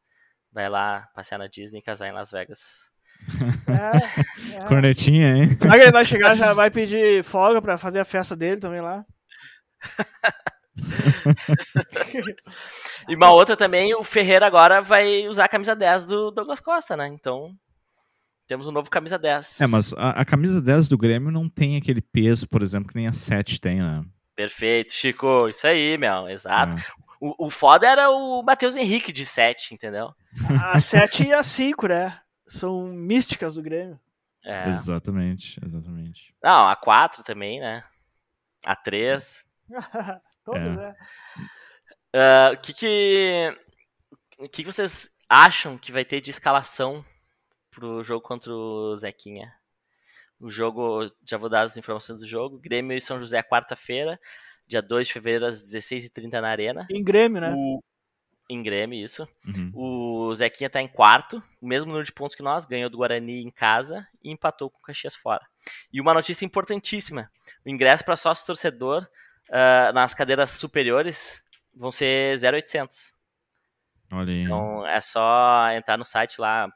Vai 0.52 0.68
lá 0.68 1.08
passear 1.14 1.38
na 1.38 1.46
Disney 1.46 1.80
e 1.80 1.82
casar 1.82 2.08
em 2.08 2.12
Las 2.12 2.30
Vegas. 2.30 2.88
É, 3.68 4.56
é. 4.56 4.64
Cornetinha, 4.66 5.36
hein? 5.36 5.58
Será 5.60 5.74
que 5.74 5.82
ele 5.82 5.92
vai 5.92 6.04
chegar 6.04 6.36
já 6.36 6.54
vai 6.54 6.70
pedir 6.70 7.22
folga 7.22 7.60
para 7.60 7.76
fazer 7.76 8.00
a 8.00 8.04
festa 8.04 8.34
dele 8.34 8.60
também 8.60 8.80
lá? 8.80 9.04
e 13.08 13.14
uma 13.14 13.30
outra 13.30 13.56
também, 13.56 13.94
o 13.94 14.02
Ferreira 14.02 14.46
agora 14.46 14.80
vai 14.80 15.28
usar 15.28 15.44
a 15.44 15.48
camisa 15.48 15.76
10 15.76 16.06
do 16.06 16.30
Douglas 16.30 16.60
Costa, 16.60 16.96
né? 16.96 17.08
Então, 17.08 17.54
temos 18.48 18.66
um 18.66 18.72
novo 18.72 18.88
camisa 18.88 19.18
10. 19.18 19.60
É, 19.60 19.66
mas 19.66 19.92
a, 19.92 20.10
a, 20.10 20.24
camisa 20.24 20.60
10 20.60 20.88
do 20.88 20.96
Grêmio 20.96 21.30
não 21.30 21.48
tem 21.48 21.76
aquele 21.76 22.00
peso, 22.00 22.48
por 22.48 22.62
exemplo, 22.62 22.88
que 22.88 22.96
nem 22.96 23.06
a 23.06 23.12
7 23.12 23.60
tem, 23.60 23.80
né? 23.80 24.02
Perfeito, 24.34 24.92
Chico. 24.92 25.48
Isso 25.48 25.66
aí, 25.66 25.98
meu. 25.98 26.26
Exato. 26.28 26.76
É. 26.76 26.82
O, 27.20 27.46
o 27.46 27.50
foda 27.50 27.86
era 27.86 28.10
o 28.10 28.42
Matheus 28.42 28.74
Henrique 28.74 29.12
de 29.12 29.26
7, 29.26 29.74
entendeu? 29.74 30.14
A 30.62 30.80
7 30.80 31.24
e 31.24 31.32
a 31.32 31.42
5, 31.42 31.88
né? 31.88 32.18
São 32.46 32.86
místicas 32.86 33.56
do 33.56 33.62
Grêmio. 33.62 34.00
É. 34.42 34.70
Exatamente, 34.70 35.60
exatamente. 35.62 36.34
Não, 36.42 36.68
a 36.68 36.74
4 36.74 37.22
também, 37.22 37.60
né? 37.60 37.84
A 38.64 38.74
3. 38.74 39.44
Todos, 40.42 40.62
é. 40.62 40.70
né? 40.70 40.94
Uh, 42.16 42.54
o 42.54 42.56
que 42.58 42.72
que... 42.72 43.58
O 44.38 44.48
que, 44.48 44.62
que 44.62 44.72
vocês 44.72 45.10
acham 45.28 45.76
que 45.76 45.92
vai 45.92 46.04
ter 46.04 46.20
de 46.20 46.30
escalação 46.30 47.04
pro 47.78 48.02
jogo 48.02 48.20
contra 48.20 48.52
o 48.52 48.96
Zequinha. 48.96 49.54
O 50.40 50.50
jogo, 50.50 51.06
já 51.24 51.38
vou 51.38 51.48
dar 51.48 51.62
as 51.62 51.76
informações 51.76 52.20
do 52.20 52.26
jogo. 52.26 52.58
Grêmio 52.58 52.96
e 52.96 53.00
São 53.00 53.18
José, 53.18 53.42
quarta-feira, 53.42 54.20
dia 54.66 54.82
2 54.82 55.06
de 55.06 55.12
fevereiro, 55.12 55.46
às 55.46 55.58
16h30 55.72 56.40
na 56.40 56.48
Arena. 56.48 56.86
Em 56.90 57.02
Grêmio, 57.02 57.40
né? 57.40 57.52
O... 57.56 57.82
Em 58.50 58.62
Grêmio, 58.62 59.04
isso. 59.04 59.28
Uhum. 59.46 59.72
O 59.74 60.34
Zequinha 60.34 60.70
tá 60.70 60.80
em 60.80 60.88
quarto, 60.88 61.42
o 61.60 61.66
mesmo 61.66 61.86
número 61.86 62.04
de 62.04 62.12
pontos 62.12 62.34
que 62.34 62.42
nós, 62.42 62.66
ganhou 62.66 62.88
do 62.88 62.96
Guarani 62.96 63.42
em 63.42 63.50
casa 63.50 64.06
e 64.22 64.30
empatou 64.30 64.70
com 64.70 64.78
o 64.78 64.82
Caxias 64.82 65.14
fora. 65.14 65.44
E 65.92 66.00
uma 66.00 66.14
notícia 66.14 66.46
importantíssima: 66.46 67.30
o 67.64 67.68
ingresso 67.68 68.04
para 68.04 68.16
sócio 68.16 68.46
torcedor 68.46 69.06
uh, 69.50 69.92
nas 69.92 70.14
cadeiras 70.14 70.50
superiores 70.50 71.42
vão 71.74 71.92
ser 71.92 72.38
0,800. 72.38 73.12
Olha 74.10 74.32
aí. 74.32 74.42
Então 74.42 74.86
é 74.86 75.00
só 75.00 75.70
entrar 75.72 75.98
no 75.98 76.04
site 76.04 76.40
lá, 76.40 76.72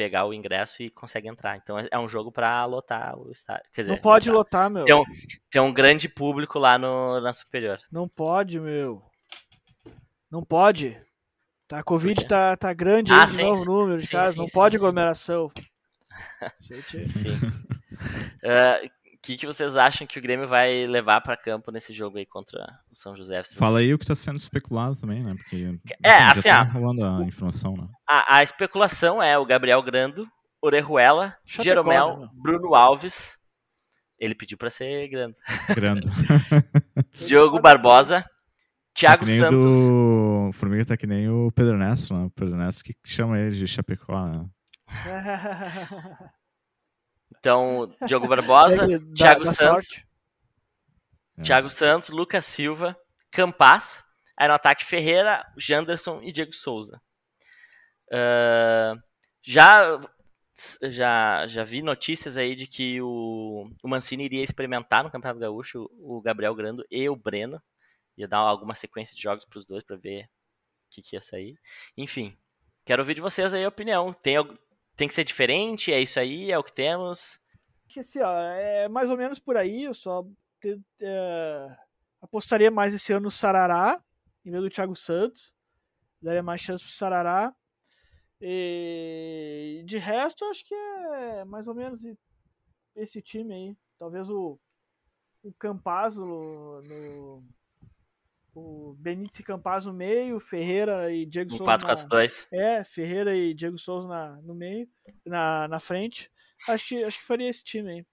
pegar 0.00 0.24
o 0.24 0.32
ingresso 0.32 0.82
e 0.82 0.88
consegue 0.88 1.28
entrar. 1.28 1.58
Então 1.58 1.78
é, 1.78 1.86
é 1.90 1.98
um 1.98 2.08
jogo 2.08 2.32
para 2.32 2.64
lotar 2.64 3.18
o 3.18 3.30
estádio. 3.30 3.68
Quer 3.70 3.82
dizer, 3.82 3.92
não 3.92 4.00
pode 4.00 4.30
lotar, 4.30 4.70
meu. 4.70 4.86
Tem 4.86 4.96
um, 4.96 5.04
tem 5.50 5.60
um 5.60 5.74
grande 5.74 6.08
público 6.08 6.58
lá 6.58 6.78
no, 6.78 7.20
na 7.20 7.34
Superior. 7.34 7.78
Não 7.92 8.08
pode, 8.08 8.58
meu. 8.58 9.02
Não 10.30 10.42
pode. 10.42 10.98
Tá, 11.68 11.80
a 11.80 11.82
Covid 11.82 12.26
tá, 12.26 12.56
tá 12.56 12.72
grande 12.72 13.12
ah, 13.12 13.24
aí, 13.24 13.26
de 13.26 13.42
novo 13.42 13.62
número 13.66 13.98
de 14.00 14.08
casos. 14.08 14.36
Não 14.36 14.46
sim, 14.46 14.52
pode 14.54 14.78
sim, 14.78 14.82
aglomeração. 14.82 15.52
sim. 16.58 17.34
uh, 18.42 18.90
que, 19.22 19.36
que 19.36 19.46
vocês 19.46 19.76
acham 19.76 20.06
que 20.06 20.18
o 20.18 20.22
Grêmio 20.22 20.48
vai 20.48 20.86
levar 20.86 21.20
para 21.20 21.36
campo 21.36 21.70
nesse 21.70 21.92
jogo 21.92 22.18
aí 22.18 22.26
contra 22.26 22.58
o 22.90 22.96
São 22.96 23.14
José? 23.14 23.42
Vocês... 23.42 23.58
Fala 23.58 23.80
aí 23.80 23.92
o 23.92 23.98
que 23.98 24.04
está 24.04 24.14
sendo 24.14 24.36
especulado 24.36 24.96
também, 24.96 25.22
né? 25.22 25.34
Porque 25.34 25.78
é, 26.02 26.12
assim, 26.12 26.48
tá 26.48 26.62
rolando 26.62 27.04
a 27.04 27.22
informação, 27.22 27.74
né? 27.76 27.86
A, 28.08 28.38
a, 28.38 28.42
especulação 28.42 29.22
é 29.22 29.36
o 29.36 29.44
Gabriel 29.44 29.82
Grando, 29.82 30.26
Orejuela, 30.62 31.36
Chapecó, 31.44 31.64
Jeromel, 31.64 32.16
né? 32.18 32.28
Bruno 32.34 32.74
Alves. 32.74 33.38
Ele 34.18 34.34
pediu 34.34 34.58
para 34.58 34.70
ser 34.70 35.08
Grando. 35.08 35.36
Grando. 35.74 36.08
Diogo 37.26 37.60
Barbosa, 37.60 38.24
Thiago 38.94 39.24
tá 39.24 39.32
Santos. 39.32 39.64
Do... 39.64 40.48
O 40.48 40.52
Formiga 40.52 40.84
tá 40.84 40.96
que 40.96 41.06
nem 41.06 41.28
o 41.28 41.50
Pedro 41.52 41.76
Nesso, 41.76 42.14
né? 42.14 42.24
O 42.24 42.30
Pedro 42.30 42.56
Nesso 42.56 42.82
que 42.82 42.94
chama 43.04 43.38
ele 43.38 43.56
de 43.56 43.66
Chapecó, 43.66 44.26
né? 44.26 44.46
Então, 47.40 47.90
Diogo 48.06 48.28
Barbosa, 48.28 48.86
Thiago 49.16 49.46
Santos, 49.46 49.86
sorte. 49.86 50.06
Thiago 51.42 51.70
Santos, 51.70 52.10
Lucas 52.10 52.44
Silva, 52.44 52.96
Campas. 53.30 54.04
Aí 54.36 54.46
no 54.46 54.54
ataque, 54.54 54.84
Ferreira, 54.84 55.44
Janderson 55.56 56.20
e 56.22 56.32
Diego 56.32 56.52
Souza. 56.54 57.00
Uh, 58.08 59.00
já, 59.42 59.98
já, 60.82 61.46
já 61.46 61.64
vi 61.64 61.80
notícias 61.82 62.36
aí 62.36 62.54
de 62.54 62.66
que 62.66 63.00
o, 63.00 63.70
o 63.82 63.88
Mancini 63.88 64.24
iria 64.24 64.42
experimentar 64.42 65.02
no 65.02 65.10
Campeonato 65.10 65.40
Gaúcho 65.40 65.90
o 65.94 66.20
Gabriel 66.20 66.54
Grando 66.54 66.84
e 66.90 67.08
o 67.08 67.16
Breno. 67.16 67.60
Ia 68.18 68.28
dar 68.28 68.38
alguma 68.38 68.74
sequência 68.74 69.16
de 69.16 69.22
jogos 69.22 69.46
para 69.46 69.58
os 69.58 69.64
dois 69.64 69.82
para 69.82 69.96
ver 69.96 70.24
o 70.24 70.28
que, 70.90 71.00
que 71.00 71.16
ia 71.16 71.22
sair. 71.22 71.58
Enfim, 71.96 72.36
quero 72.84 73.00
ouvir 73.00 73.14
de 73.14 73.22
vocês 73.22 73.54
aí 73.54 73.64
a 73.64 73.68
opinião. 73.68 74.12
Tem, 74.12 74.36
tem 75.00 75.08
que 75.08 75.14
ser 75.14 75.24
diferente? 75.24 75.90
É 75.90 75.98
isso 75.98 76.20
aí? 76.20 76.52
É 76.52 76.58
o 76.58 76.62
que 76.62 76.72
temos? 76.72 77.40
Assim, 77.96 78.18
é 78.20 78.86
mais 78.86 79.10
ou 79.10 79.16
menos 79.16 79.38
por 79.38 79.56
aí. 79.56 79.84
Eu 79.84 79.94
só 79.94 80.26
te, 80.60 80.78
é, 81.00 81.76
apostaria 82.20 82.70
mais 82.70 82.92
esse 82.94 83.10
ano 83.10 83.24
no 83.24 83.30
Sarará, 83.30 84.02
em 84.44 84.50
vez 84.50 84.62
do 84.62 84.68
Thiago 84.68 84.94
Santos. 84.94 85.54
Daria 86.20 86.42
mais 86.42 86.60
chance 86.60 86.84
pro 86.84 86.92
Sarará. 86.92 87.54
E 88.42 89.82
de 89.86 89.96
resto, 89.96 90.44
acho 90.44 90.66
que 90.66 90.74
é 90.74 91.46
mais 91.46 91.66
ou 91.66 91.74
menos 91.74 92.02
esse 92.94 93.22
time 93.22 93.54
aí. 93.54 93.76
Talvez 93.96 94.28
o, 94.28 94.60
o 95.42 95.52
no 96.82 97.40
o 98.54 98.94
Benítez 98.98 99.40
e 99.40 99.42
Campaz 99.42 99.84
no 99.84 99.92
meio, 99.92 100.40
Ferreira 100.40 101.12
e 101.12 101.26
Diego 101.26 101.50
Souza. 101.50 101.78
4-4-2. 101.78 102.48
É, 102.52 102.84
Ferreira 102.84 103.36
e 103.36 103.54
Diego 103.54 103.78
Souza 103.78 104.08
na, 104.08 104.36
no 104.42 104.54
meio, 104.54 104.88
na, 105.24 105.68
na 105.68 105.80
frente. 105.80 106.30
Acho 106.68 106.88
que, 106.88 107.04
acho 107.04 107.18
que 107.18 107.24
faria 107.24 107.48
esse 107.48 107.64
time 107.64 107.90
aí. 107.90 108.06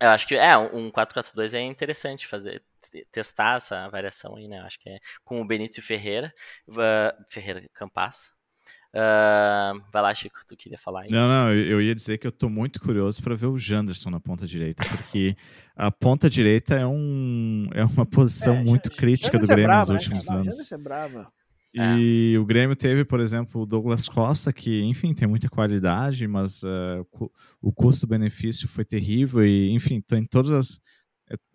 Eu 0.00 0.08
acho 0.10 0.26
que 0.26 0.34
é, 0.34 0.56
um 0.56 0.90
4-4-2 0.90 1.54
é 1.54 1.60
interessante 1.60 2.26
fazer, 2.26 2.64
testar 3.12 3.58
essa 3.58 3.88
variação 3.88 4.36
aí, 4.36 4.48
né? 4.48 4.60
Acho 4.60 4.78
que 4.78 4.88
é 4.88 4.98
com 5.24 5.40
o 5.40 5.46
Benítez 5.46 5.78
e 5.78 5.82
Ferreira, 5.82 6.34
uh, 6.68 7.24
Ferreira 7.30 7.64
Campaz. 7.72 8.33
Uh, 8.94 9.82
vai 9.92 10.02
lá, 10.02 10.14
Chico, 10.14 10.38
tu 10.46 10.56
queria 10.56 10.78
falar 10.78 11.02
aí. 11.02 11.10
Não, 11.10 11.26
não, 11.26 11.52
eu 11.52 11.82
ia 11.82 11.92
dizer 11.96 12.16
que 12.16 12.28
eu 12.28 12.30
tô 12.30 12.48
muito 12.48 12.80
curioso 12.80 13.20
para 13.20 13.34
ver 13.34 13.46
o 13.46 13.58
Janderson 13.58 14.08
na 14.08 14.20
ponta 14.20 14.46
direita, 14.46 14.84
porque 14.88 15.36
a 15.74 15.90
ponta 15.90 16.30
direita 16.30 16.76
é, 16.76 16.86
um, 16.86 17.68
é 17.74 17.84
uma 17.84 18.06
posição 18.06 18.54
é, 18.54 18.62
muito 18.62 18.92
crítica 18.92 19.36
do 19.36 19.48
Grêmio 19.48 19.64
é 19.64 19.66
brava, 19.66 19.92
nos 19.94 20.06
né, 20.06 20.14
últimos 20.14 20.28
né, 20.28 20.36
anos. 20.36 20.72
É 20.72 20.78
brava. 20.78 21.32
E 21.74 22.34
é. 22.36 22.38
o 22.38 22.46
Grêmio 22.46 22.76
teve, 22.76 23.04
por 23.04 23.18
exemplo, 23.18 23.62
o 23.62 23.66
Douglas 23.66 24.08
Costa, 24.08 24.52
que, 24.52 24.82
enfim, 24.82 25.12
tem 25.12 25.26
muita 25.26 25.48
qualidade, 25.48 26.28
mas 26.28 26.62
uh, 26.62 27.04
o 27.60 27.72
custo-benefício 27.72 28.68
foi 28.68 28.84
terrível 28.84 29.44
e, 29.44 29.72
enfim, 29.72 30.00
tem 30.00 30.24
todas 30.24 30.52
as. 30.52 30.80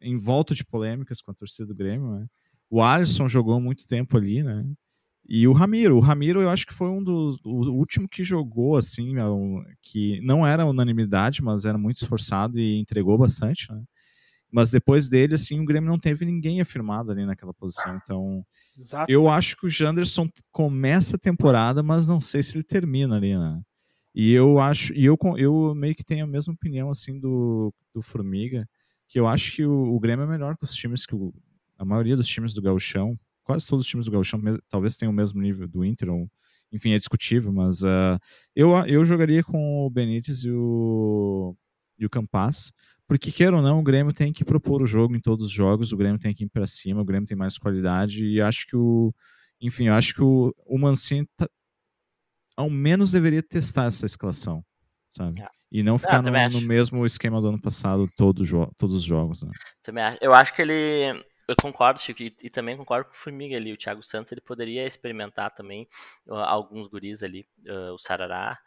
em 0.01 0.17
volta 0.17 0.53
de 0.53 0.65
polêmicas 0.65 1.21
com 1.21 1.31
a 1.31 1.33
torcida 1.33 1.67
do 1.67 1.75
Grêmio, 1.75 2.19
né? 2.19 2.25
O 2.69 2.83
Alisson 2.83 3.29
jogou 3.29 3.61
muito 3.61 3.87
tempo 3.87 4.17
ali, 4.17 4.43
né? 4.43 4.65
E 5.31 5.47
o 5.47 5.53
Ramiro, 5.53 5.95
o 5.95 5.99
Ramiro 5.99 6.41
eu 6.41 6.49
acho 6.49 6.65
que 6.65 6.73
foi 6.73 6.89
um 6.89 7.03
dos 7.03 7.37
o 7.45 7.71
último 7.71 8.09
que 8.09 8.23
jogou 8.23 8.75
assim, 8.75 9.13
é 9.15 9.73
que 9.79 10.19
não 10.21 10.45
era 10.45 10.65
unanimidade, 10.65 11.43
mas 11.43 11.65
era 11.65 11.77
muito 11.77 12.01
esforçado 12.01 12.59
e 12.59 12.79
entregou 12.79 13.15
bastante, 13.15 13.71
né? 13.71 13.79
Mas 14.51 14.71
depois 14.71 15.07
dele, 15.07 15.35
assim, 15.35 15.59
o 15.59 15.65
Grêmio 15.65 15.87
não 15.87 15.99
teve 15.99 16.25
ninguém 16.25 16.59
afirmado 16.59 17.11
ali 17.11 17.23
naquela 17.27 17.53
posição. 17.53 17.99
Então, 18.03 18.43
Exato. 18.75 19.11
eu 19.11 19.29
acho 19.29 19.55
que 19.55 19.67
o 19.67 19.69
Janderson 19.69 20.27
começa 20.51 21.15
a 21.15 21.19
temporada, 21.19 21.83
mas 21.83 22.07
não 22.07 22.19
sei 22.19 22.41
se 22.41 22.57
ele 22.57 22.63
termina 22.63 23.15
ali, 23.15 23.37
né? 23.37 23.61
E 24.15 24.31
eu 24.31 24.59
acho, 24.59 24.91
e 24.95 25.05
eu, 25.05 25.15
eu 25.37 25.75
meio 25.75 25.93
que 25.93 26.03
tenho 26.03 26.25
a 26.25 26.27
mesma 26.27 26.53
opinião 26.53 26.89
assim 26.89 27.19
do, 27.19 27.71
do 27.93 28.01
Formiga, 28.01 28.67
que 29.07 29.19
eu 29.19 29.27
acho 29.27 29.55
que 29.55 29.63
o, 29.63 29.95
o 29.95 29.99
Grêmio 29.99 30.23
é 30.23 30.27
melhor 30.27 30.57
que 30.57 30.63
os 30.63 30.73
times 30.73 31.05
que 31.05 31.13
o, 31.13 31.31
a 31.77 31.85
maioria 31.85 32.15
dos 32.15 32.27
times 32.27 32.51
do 32.55 32.63
Gauchão, 32.63 33.15
quase 33.49 33.65
todos 33.65 33.83
os 33.83 33.89
times 33.89 34.05
do 34.05 34.11
Gauchão 34.11 34.39
talvez 34.69 34.95
tenham 34.95 35.11
o 35.11 35.15
mesmo 35.15 35.41
nível 35.41 35.67
do 35.67 35.83
Inter, 35.83 36.07
ou, 36.11 36.29
enfim, 36.71 36.91
é 36.91 36.97
discutível, 36.99 37.51
mas 37.51 37.81
uh, 37.81 38.19
eu, 38.55 38.75
eu 38.85 39.03
jogaria 39.03 39.43
com 39.43 39.87
o 39.87 39.89
Benítez 39.89 40.43
e 40.43 40.51
o, 40.51 41.55
e 41.97 42.05
o 42.05 42.09
Campas, 42.11 42.71
porque 43.07 43.31
queira 43.31 43.55
ou 43.55 43.63
não, 43.63 43.79
o 43.79 43.83
Grêmio 43.83 44.13
tem 44.13 44.31
que 44.31 44.45
propor 44.45 44.83
o 44.83 44.85
jogo 44.85 45.15
em 45.15 45.19
todos 45.19 45.47
os 45.47 45.51
jogos, 45.51 45.91
o 45.91 45.97
Grêmio 45.97 46.19
tem 46.19 46.31
que 46.31 46.43
ir 46.43 46.47
para 46.47 46.67
cima, 46.67 47.01
o 47.01 47.03
Grêmio 47.03 47.25
tem 47.25 47.35
mais 47.35 47.57
qualidade, 47.57 48.23
e 48.23 48.39
acho 48.39 48.67
que 48.67 48.75
o, 48.75 49.11
enfim, 49.59 49.87
eu 49.87 49.95
acho 49.95 50.13
que 50.13 50.21
o, 50.21 50.53
o 50.67 50.77
Mancini 50.77 51.27
tá, 51.35 51.49
ao 52.55 52.69
menos 52.69 53.09
deveria 53.09 53.41
testar 53.41 53.85
essa 53.85 54.05
escalação, 54.05 54.63
sabe? 55.09 55.41
Ah. 55.41 55.49
E 55.71 55.81
não 55.81 55.97
ficar 55.97 56.21
no, 56.21 56.31
no, 56.49 56.61
mesmo 56.61 57.03
esquema 57.03 57.41
do 57.41 57.47
ano 57.47 57.61
passado 57.61 58.07
todo 58.15 58.43
todos 58.77 58.95
os 58.95 59.03
jogos. 59.03 59.43
Né? 59.43 59.51
Também 59.83 60.03
acho. 60.03 60.17
Eu 60.19 60.33
acho 60.33 60.55
que 60.55 60.63
ele 60.63 61.23
eu 61.49 61.55
concordo, 61.59 61.99
Chico, 61.99 62.21
e, 62.21 62.35
e, 62.43 62.49
também 62.49 62.77
concordo 62.77 63.05
com 63.09 63.15
o 63.15 63.17
Formiga 63.17 63.55
ali. 63.55 63.73
O 63.73 63.77
Thiago 63.77 64.03
Santos 64.03 64.31
ele 64.31 64.41
poderia 64.41 64.85
experimentar 64.85 65.51
também 65.51 65.87
uh, 66.27 66.35
alguns 66.35 66.87
guris 66.87 67.23
ali, 67.23 67.47
uh, 67.67 67.93
o 67.93 67.97
Sarará. 67.97 68.59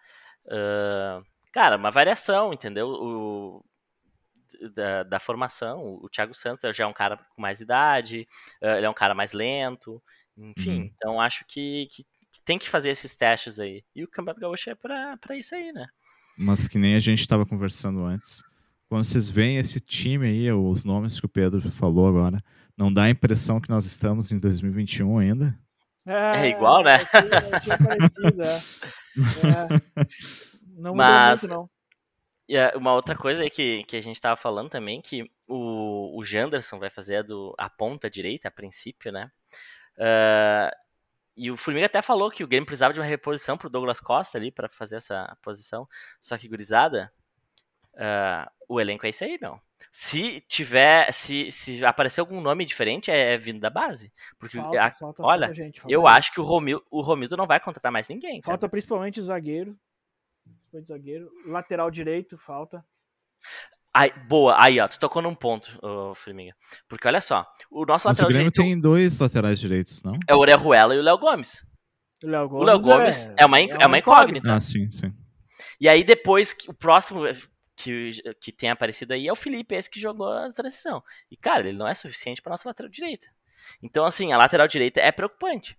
Uh, 0.47 1.25
cara, 1.53 1.77
uma 1.77 1.91
variação, 1.91 2.53
entendeu? 2.53 2.89
O, 2.89 3.65
da, 4.75 5.05
da, 5.05 5.21
formação. 5.21 5.99
O 6.03 6.09
Thiago 6.09 6.35
Santos 6.35 6.77
já 6.77 6.85
é 6.85 6.87
um 6.87 6.93
cara 6.93 7.17
com 7.17 7.41
mais 7.41 7.61
idade, 7.61 8.29
ele 8.61 8.87
é 8.87 8.91
um 8.91 8.95
cara 8.95 9.15
mais 9.15 9.33
lento, 9.33 10.03
enfim. 10.37 10.83
Uhum. 10.83 10.91
Então 10.95 11.21
acho 11.21 11.45
que, 11.47 11.89
que, 11.91 12.05
que, 12.05 12.41
tem 12.45 12.59
que 12.59 12.69
fazer 12.69 12.91
esses 12.91 13.17
testes 13.17 13.59
aí. 13.59 13.83
E 13.95 14.05
o 14.05 14.09
Campeonato 14.09 14.41
Gaúcho 14.41 14.71
é 14.71 14.75
pra 14.75 15.37
isso 15.37 15.55
aí, 15.55 15.73
né? 15.73 15.87
Mas 16.37 16.69
que 16.69 16.79
nem 16.79 16.97
a 16.97 17.01
gente 17.01 17.21
estava 17.21 17.47
conversando 17.47 18.05
antes. 18.05 18.43
Quando 18.93 19.05
vocês 19.05 19.31
veem 19.31 19.57
esse 19.57 19.81
time 19.81 20.27
aí, 20.27 20.53
os 20.53 20.85
nomes 20.85 21.19
que 21.19 21.25
o 21.25 21.29
Pedro 21.29 21.59
falou 21.71 22.07
agora, 22.07 22.45
não 22.77 22.93
dá 22.93 23.05
a 23.05 23.11
impressão 23.11 23.61
que 23.61 23.71
nós 23.71 23.85
estamos 23.85 24.33
em 24.33 24.39
2021 24.39 25.19
ainda? 25.19 25.59
É, 26.07 26.47
é 26.47 26.49
igual, 26.49 26.83
né? 26.83 26.95
É, 26.95 27.73
é, 27.73 27.77
parecido, 27.79 28.43
é. 28.43 28.57
é. 28.57 30.03
Não 30.77 30.95
Mas, 30.95 31.43
muito, 31.43 31.55
não. 31.55 31.71
E 32.49 32.77
uma 32.77 32.93
outra 32.95 33.17
coisa 33.17 33.43
aí 33.43 33.51
que, 33.51 33.85
que 33.85 33.97
a 33.97 34.01
gente 34.01 34.17
estava 34.17 34.37
falando 34.37 34.69
também, 34.69 35.01
que 35.01 35.31
o, 35.47 36.19
o 36.19 36.25
Janderson 36.25 36.79
vai 36.79 36.91
fazer 36.91 37.17
a, 37.17 37.23
do, 37.23 37.55
a 37.59 37.71
ponta 37.71 38.11
direita, 38.11 38.49
a 38.49 38.51
princípio, 38.51 39.13
né? 39.13 39.31
Uh, 39.97 40.75
e 41.37 41.51
o 41.51 41.57
Formiga 41.57 41.87
até 41.87 42.03
falou 42.03 42.31
que 42.31 42.45
o 42.45 42.49
Grêmio 42.49 42.67
precisava 42.67 42.93
de 42.93 43.01
uma 43.01 43.07
reposição 43.07 43.57
pro 43.57 43.71
Douglas 43.71 44.01
Costa 44.01 44.37
ali 44.37 44.51
para 44.51 44.69
fazer 44.69 44.97
essa 44.97 45.37
posição. 45.41 45.89
Só 46.21 46.37
que, 46.37 46.49
gurizada, 46.49 47.13
uh, 47.95 48.51
o 48.69 48.81
elenco 48.81 49.07
é 49.07 49.11
isso 49.11 49.25
aí, 49.25 49.39
meu. 49.41 49.61
Se 49.95 50.41
tiver, 50.49 51.13
se, 51.13 51.51
se 51.51 51.85
aparecer 51.85 52.21
algum 52.21 52.41
nome 52.41 52.65
diferente, 52.65 53.11
é, 53.11 53.35
é 53.35 53.39
vindo 53.39 53.61
da 53.61 53.69
base. 53.69 54.11
Porque, 54.39 54.57
falta, 54.57 54.83
a, 54.83 54.91
falta, 54.91 55.23
olha, 55.23 55.47
falta 55.49 55.55
gente, 55.55 55.83
eu 55.87 56.01
gente. 56.01 56.11
acho 56.11 56.33
que 56.33 56.41
o 56.41 56.45
Romildo, 56.45 56.83
o 56.91 57.03
Romildo 57.03 57.37
não 57.37 57.47
vai 57.47 57.61
contratar 57.61 57.93
mais 57.93 58.09
ninguém. 58.09 58.41
Falta 58.43 58.61
cara. 58.61 58.71
principalmente 58.71 59.21
o 59.21 59.23
zagueiro. 59.23 59.77
zagueiro. 60.89 61.31
Lateral 61.47 61.91
direito, 61.91 62.39
falta. 62.39 62.83
Aí, 63.93 64.11
boa, 64.27 64.57
aí 64.59 64.81
ó, 64.81 64.89
tu 64.89 64.99
tocou 64.99 65.21
num 65.21 65.35
ponto, 65.35 65.79
oh, 65.83 66.15
Firminha. 66.15 66.57
Porque 66.89 67.07
olha 67.07 67.21
só, 67.21 67.47
o 67.71 67.85
nosso 67.85 68.09
Mas 68.09 68.17
lateral 68.17 68.31
o 68.31 68.33
Grêmio 68.33 68.51
direito. 68.51 68.67
tem 68.67 68.81
dois 68.81 69.19
laterais 69.19 69.61
direitos, 69.61 70.03
não? 70.03 70.19
É 70.27 70.35
o 70.35 70.39
Orejuela 70.39 70.95
e 70.95 70.99
o 70.99 71.03
Léo 71.03 71.19
Gomes. 71.19 71.67
O 72.25 72.29
Léo 72.29 72.49
Gomes, 72.49 72.63
o 72.63 72.65
Léo 72.65 72.81
Gomes 72.81 73.27
é, 73.27 73.35
é, 73.41 73.47
uma, 73.47 73.61
é 73.61 73.87
uma 73.87 73.99
incógnita. 73.99 74.55
Ah, 74.55 74.61
sim, 74.61 74.91
sim. 74.91 75.13
E 75.79 75.87
aí 75.87 76.03
depois, 76.03 76.57
o 76.67 76.73
próximo 76.73 77.25
que, 77.77 78.11
que 78.41 78.53
tem 78.53 78.71
aparecido 78.71 79.13
aí 79.13 79.27
é 79.27 79.33
o 79.33 79.37
Felipe, 79.37 79.75
esse 79.75 79.91
que 79.91 80.01
jogou 80.01 80.33
a 80.33 80.53
transição. 80.53 81.03
E, 81.31 81.37
cara, 81.37 81.69
ele 81.69 81.79
não 81.79 81.89
é 81.89 81.95
suficiente 81.95 82.41
para 82.41 82.51
nossa 82.51 82.69
lateral 82.69 82.91
direita. 82.91 83.27
Então, 83.83 84.05
assim, 84.05 84.33
a 84.33 84.39
lateral 84.39 84.69
direita 84.69 85.01
é 85.01 85.13
preocupante. 85.13 85.77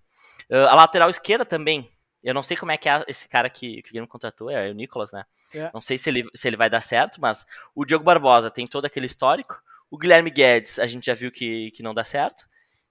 Uh, 0.49 0.67
a 0.67 0.75
lateral 0.75 1.09
esquerda 1.09 1.45
também. 1.45 1.91
Eu 2.23 2.33
não 2.33 2.43
sei 2.43 2.55
como 2.55 2.71
é 2.71 2.77
que 2.77 2.87
é 2.87 3.03
esse 3.07 3.27
cara 3.27 3.49
que, 3.49 3.81
que 3.81 3.89
o 3.89 3.91
Grêmio 3.91 4.07
contratou, 4.07 4.49
é 4.49 4.69
o 4.69 4.73
Nicolas, 4.73 5.11
né? 5.11 5.25
É. 5.53 5.69
Não 5.73 5.81
sei 5.81 5.97
se 5.97 6.09
ele, 6.09 6.23
se 6.33 6.47
ele 6.47 6.55
vai 6.55 6.69
dar 6.69 6.79
certo, 6.79 7.19
mas 7.19 7.45
o 7.75 7.83
Diogo 7.83 8.05
Barbosa 8.05 8.49
tem 8.49 8.65
todo 8.65 8.85
aquele 8.85 9.05
histórico. 9.05 9.61
O 9.91 9.97
Guilherme 9.97 10.31
Guedes, 10.31 10.79
a 10.79 10.87
gente 10.87 11.05
já 11.05 11.13
viu 11.13 11.31
que, 11.31 11.71
que 11.71 11.83
não 11.83 11.93
dá 11.93 12.03
certo. 12.03 12.45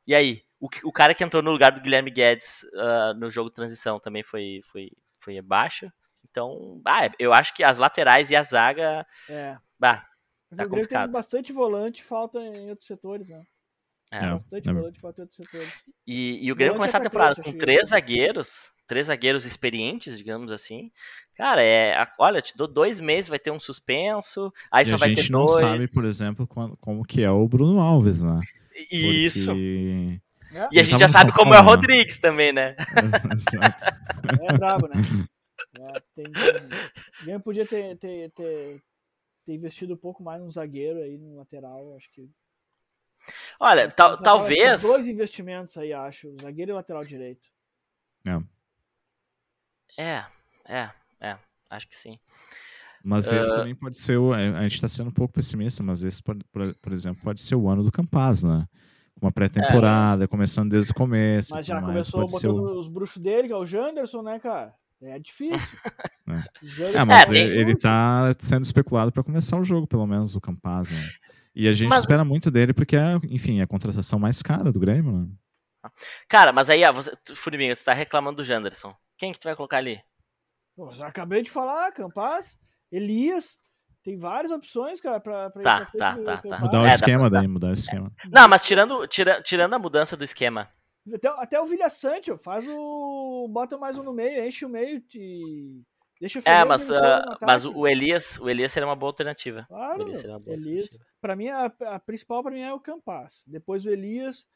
E 0.07 0.15
aí, 0.15 0.43
o, 0.61 0.69
o 0.85 0.93
cara 0.93 1.15
que 1.15 1.25
entrou 1.25 1.43
no 1.43 1.51
lugar 1.51 1.73
do 1.73 1.81
Guilherme 1.81 2.11
Guedes 2.11 2.63
uh, 2.75 3.15
no 3.19 3.31
jogo 3.31 3.49
de 3.49 3.57
transição 3.57 3.99
também 3.99 4.23
foi, 4.23 4.61
foi, 4.71 4.91
foi 5.19 5.41
baixo. 5.41 5.91
Então, 6.33 6.81
ah, 6.87 7.11
eu 7.19 7.33
acho 7.33 7.55
que 7.55 7.63
as 7.63 7.79
laterais 7.79 8.31
e 8.31 8.37
a 8.37 8.43
zaga. 8.43 9.07
É. 9.29 9.57
Bah, 9.79 10.05
tá 10.57 10.65
o 10.65 10.69
Grêmio 10.69 10.89
tem 10.89 11.09
bastante 11.09 11.53
volante, 11.53 12.03
falta 12.03 12.41
em 12.41 12.71
outros 12.71 12.87
setores, 12.87 13.29
né? 13.29 13.43
É. 14.11 14.31
Bastante 14.31 14.69
é. 14.69 14.73
volante, 14.73 14.99
falta 14.99 15.21
em 15.21 15.25
outros 15.25 15.37
setores. 15.37 15.73
E, 16.07 16.45
e 16.45 16.51
o 16.51 16.57
Grêmio 16.57 16.77
começar 16.77 16.99
a 16.99 17.03
temporada 17.03 17.41
com 17.43 17.53
três 17.53 17.89
zagueiros, 17.89 18.73
três 18.87 19.09
zagueiros 19.09 19.45
experientes, 19.45 20.17
digamos 20.17 20.51
assim. 20.51 20.91
Cara, 21.37 21.63
é. 21.63 21.95
Olha, 22.19 22.41
te 22.41 22.57
dou 22.57 22.67
dois 22.67 22.99
meses, 22.99 23.29
vai 23.29 23.39
ter 23.39 23.51
um 23.51 23.61
suspenso, 23.61 24.51
aí 24.71 24.85
e 24.85 24.87
só 24.87 24.97
vai 24.97 25.11
ter 25.11 25.15
dois. 25.15 25.19
A 25.19 25.23
gente 25.23 25.33
não 25.33 25.49
sabe, 25.49 25.93
por 25.93 26.07
exemplo, 26.07 26.47
como, 26.47 26.77
como 26.79 27.05
que 27.05 27.23
é 27.23 27.31
o 27.31 27.47
Bruno 27.47 27.79
Alves, 27.79 28.23
né? 28.23 28.41
Isso. 28.91 29.51
Porque... 29.51 30.19
É. 30.55 30.69
E 30.73 30.81
a 30.81 30.83
gente 30.83 31.01
já 31.01 31.09
sabe 31.09 31.33
como 31.33 31.55
é 31.55 31.61
o 31.61 31.63
Rodrigues 31.63 32.19
também, 32.19 32.53
né? 32.53 32.75
Exato. 33.33 33.85
É 34.41 34.59
brabo, 34.59 34.89
né? 34.89 35.27
É, 35.79 36.01
tem, 36.15 36.25
tem, 37.25 37.41
podia 37.41 37.67
ter, 37.67 37.97
ter, 37.99 38.31
ter, 38.33 38.83
ter, 39.47 39.53
investido 39.55 39.95
um 39.95 39.97
pouco 39.97 40.23
mais 40.23 40.43
no 40.43 40.51
zagueiro 40.51 40.99
aí, 41.01 41.17
no 41.17 41.37
lateral, 41.37 41.97
acho 41.97 42.13
que. 42.13 42.29
Olha, 43.59 43.91
tal, 43.91 44.17
talvez. 44.21 44.83
Dois 44.83 45.07
investimentos 45.07 45.77
aí, 45.79 45.93
acho. 45.93 46.35
Zagueiro 46.41 46.73
e 46.73 46.75
lateral 46.75 47.05
direito. 47.05 47.49
É. 48.27 48.43
É, 49.97 50.25
é, 50.67 50.91
é. 51.21 51.39
Acho 51.71 51.89
que 51.89 51.97
sim. 51.97 52.19
Mas 53.05 53.27
esse 53.27 53.49
também 53.49 53.75
pode 53.75 53.99
ser 53.99 54.17
o. 54.17 54.33
A 54.33 54.63
gente 54.63 54.75
está 54.75 54.89
sendo 54.89 55.09
um 55.09 55.13
pouco 55.13 55.35
pessimista, 55.35 55.83
mas 55.83 56.05
esse, 56.05 56.23
por, 56.23 56.37
por, 56.53 56.75
por 56.77 56.93
exemplo, 56.93 57.21
pode 57.23 57.41
ser 57.41 57.55
o 57.57 57.69
ano 57.69 57.83
do 57.83 57.91
Campaz, 57.91 58.45
né? 58.45 58.69
Uma 59.21 59.33
pré-temporada, 59.33 60.27
começando 60.29 60.71
desde 60.71 60.93
o 60.93 60.95
começo. 60.95 61.53
Mas 61.53 61.67
já 61.67 61.81
começou 61.81 62.21
mais, 62.21 62.31
pode 62.33 62.41
ser 62.43 62.49
botando 62.49 62.67
o- 62.77 62.79
os 62.79 62.89
bruxos 62.89 63.23
dele, 63.23 63.49
que 63.49 63.55
é 63.55 63.57
o 63.57 63.67
Janderson, 63.67 64.23
né, 64.23 64.39
cara? 64.39 64.75
É 65.03 65.19
difícil. 65.19 65.59
É. 66.29 66.99
É, 66.99 67.05
mas 67.05 67.29
É, 67.31 67.35
ele, 67.37 67.61
ele 67.61 67.77
tá 67.77 68.33
sendo 68.39 68.63
especulado 68.63 69.11
para 69.13 69.25
começar 69.25 69.59
o 69.59 69.65
jogo, 69.65 69.87
pelo 69.89 70.07
menos, 70.07 70.35
o 70.37 70.41
Campaz, 70.41 70.89
né? 70.91 70.99
E 71.55 71.67
a 71.69 71.73
gente 71.73 71.91
Mas- 71.91 72.01
espera 72.05 72.25
muito 72.25 72.49
dele 72.51 72.73
porque 72.73 72.97
é, 72.97 73.17
enfim, 73.29 73.59
é 73.59 73.65
a 73.65 73.67
contratação 73.67 74.19
mais 74.19 74.41
cara 74.41 74.71
do 74.73 74.79
Grêmio, 74.81 75.13
né? 75.13 75.27
Cara, 76.29 76.53
mas 76.53 76.71
aí, 76.71 76.85
ó, 76.85 76.93
você, 76.93 77.15
tu, 77.25 77.35
Furiminga, 77.37 77.75
tu 77.77 77.85
tá 77.85 77.93
reclamando 77.93 78.37
do 78.37 78.45
Janderson. 78.45 78.95
Quem 79.19 79.33
que 79.33 79.39
tu 79.41 79.45
vai 79.45 79.57
colocar 79.57 79.79
ali? 79.79 80.01
Pô, 80.77 80.91
já 80.93 81.09
acabei 81.09 81.43
de 81.43 81.51
falar, 81.51 81.91
Campaz, 81.93 82.57
Elias. 82.91 83.59
Tem 84.05 84.17
várias 84.17 84.53
opções, 84.53 85.01
cara, 85.01 85.21
pra, 85.21 85.51
pra 85.51 85.63
Tá, 85.63 85.83
ir 85.83 85.87
pra 85.91 85.99
tá, 85.99 86.13
frente 86.15 86.25
tá, 86.25 86.37
tá. 86.37 86.43
Campaz. 86.43 86.63
Mudar 86.63 86.81
o 86.83 86.87
É, 86.87 86.95
esquema 86.95 87.29
pra- 87.31 87.39
daí, 87.41 87.49
mudar 87.49 87.69
o 87.71 87.73
esquema. 87.75 88.13
Não, 88.31 88.49
mas 88.49 88.63
tirando, 88.63 89.07
tira, 89.09 89.43
tirando 89.43 89.75
a 89.75 89.79
mudança 89.79 90.17
do 90.17 90.23
esquema. 90.25 90.69
Até, 91.15 91.29
até 91.29 91.61
o 91.61 91.67
Vilha 91.67 91.89
Sante, 91.89 92.31
ó, 92.31 92.37
faz 92.39 92.67
o. 92.69 93.49
Bota 93.49 93.77
mais 93.77 93.99
um 93.99 94.03
no 94.03 94.13
meio, 94.13 94.45
enche 94.47 94.65
o 94.65 94.69
meio 94.69 95.03
e. 95.15 95.83
Deixa 96.21 96.39
o 96.39 96.41
É, 96.41 96.43
Ferreira 96.43 96.65
mas, 96.67 96.83
vencendo 96.83 97.05
ah, 97.05 97.39
no 97.41 97.47
mas 97.47 97.65
o 97.65 97.87
Elias, 97.89 98.39
o 98.39 98.49
Elias 98.49 98.71
seria 98.71 98.87
uma 98.89 98.95
boa 98.95 99.11
alternativa. 99.11 99.65
Claro, 99.69 99.99
o 99.99 100.03
Elias 100.03 100.19
seria 100.19 100.35
uma 100.35 100.39
boa 100.41 100.55
Elias. 100.57 100.85
alternativa. 100.85 101.13
Pra 101.21 101.35
mim, 101.37 101.49
a, 101.49 101.65
a 101.95 101.99
principal 101.99 102.43
pra 102.43 102.53
mim 102.53 102.61
é 102.61 102.73
o 102.73 102.79
Campaz. 102.79 103.43
Depois 103.47 103.85
o 103.85 103.91
Elias. 103.91 104.47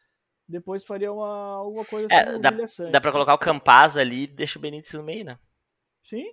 Depois 0.49 0.85
faria 0.85 1.13
uma, 1.13 1.57
alguma 1.57 1.85
coisa 1.85 2.07
É, 2.09 2.21
assim 2.31 2.41
dá, 2.41 2.51
dá 2.93 3.01
pra 3.01 3.11
colocar 3.11 3.35
o 3.35 3.39
Campaz 3.39 3.97
ali 3.97 4.23
e 4.23 4.27
deixa 4.29 4.61
o 4.61 4.63
Benítez 4.63 4.95
no 4.95 5.03
meio, 5.03 5.25
né? 5.25 5.37
Sim. 6.05 6.33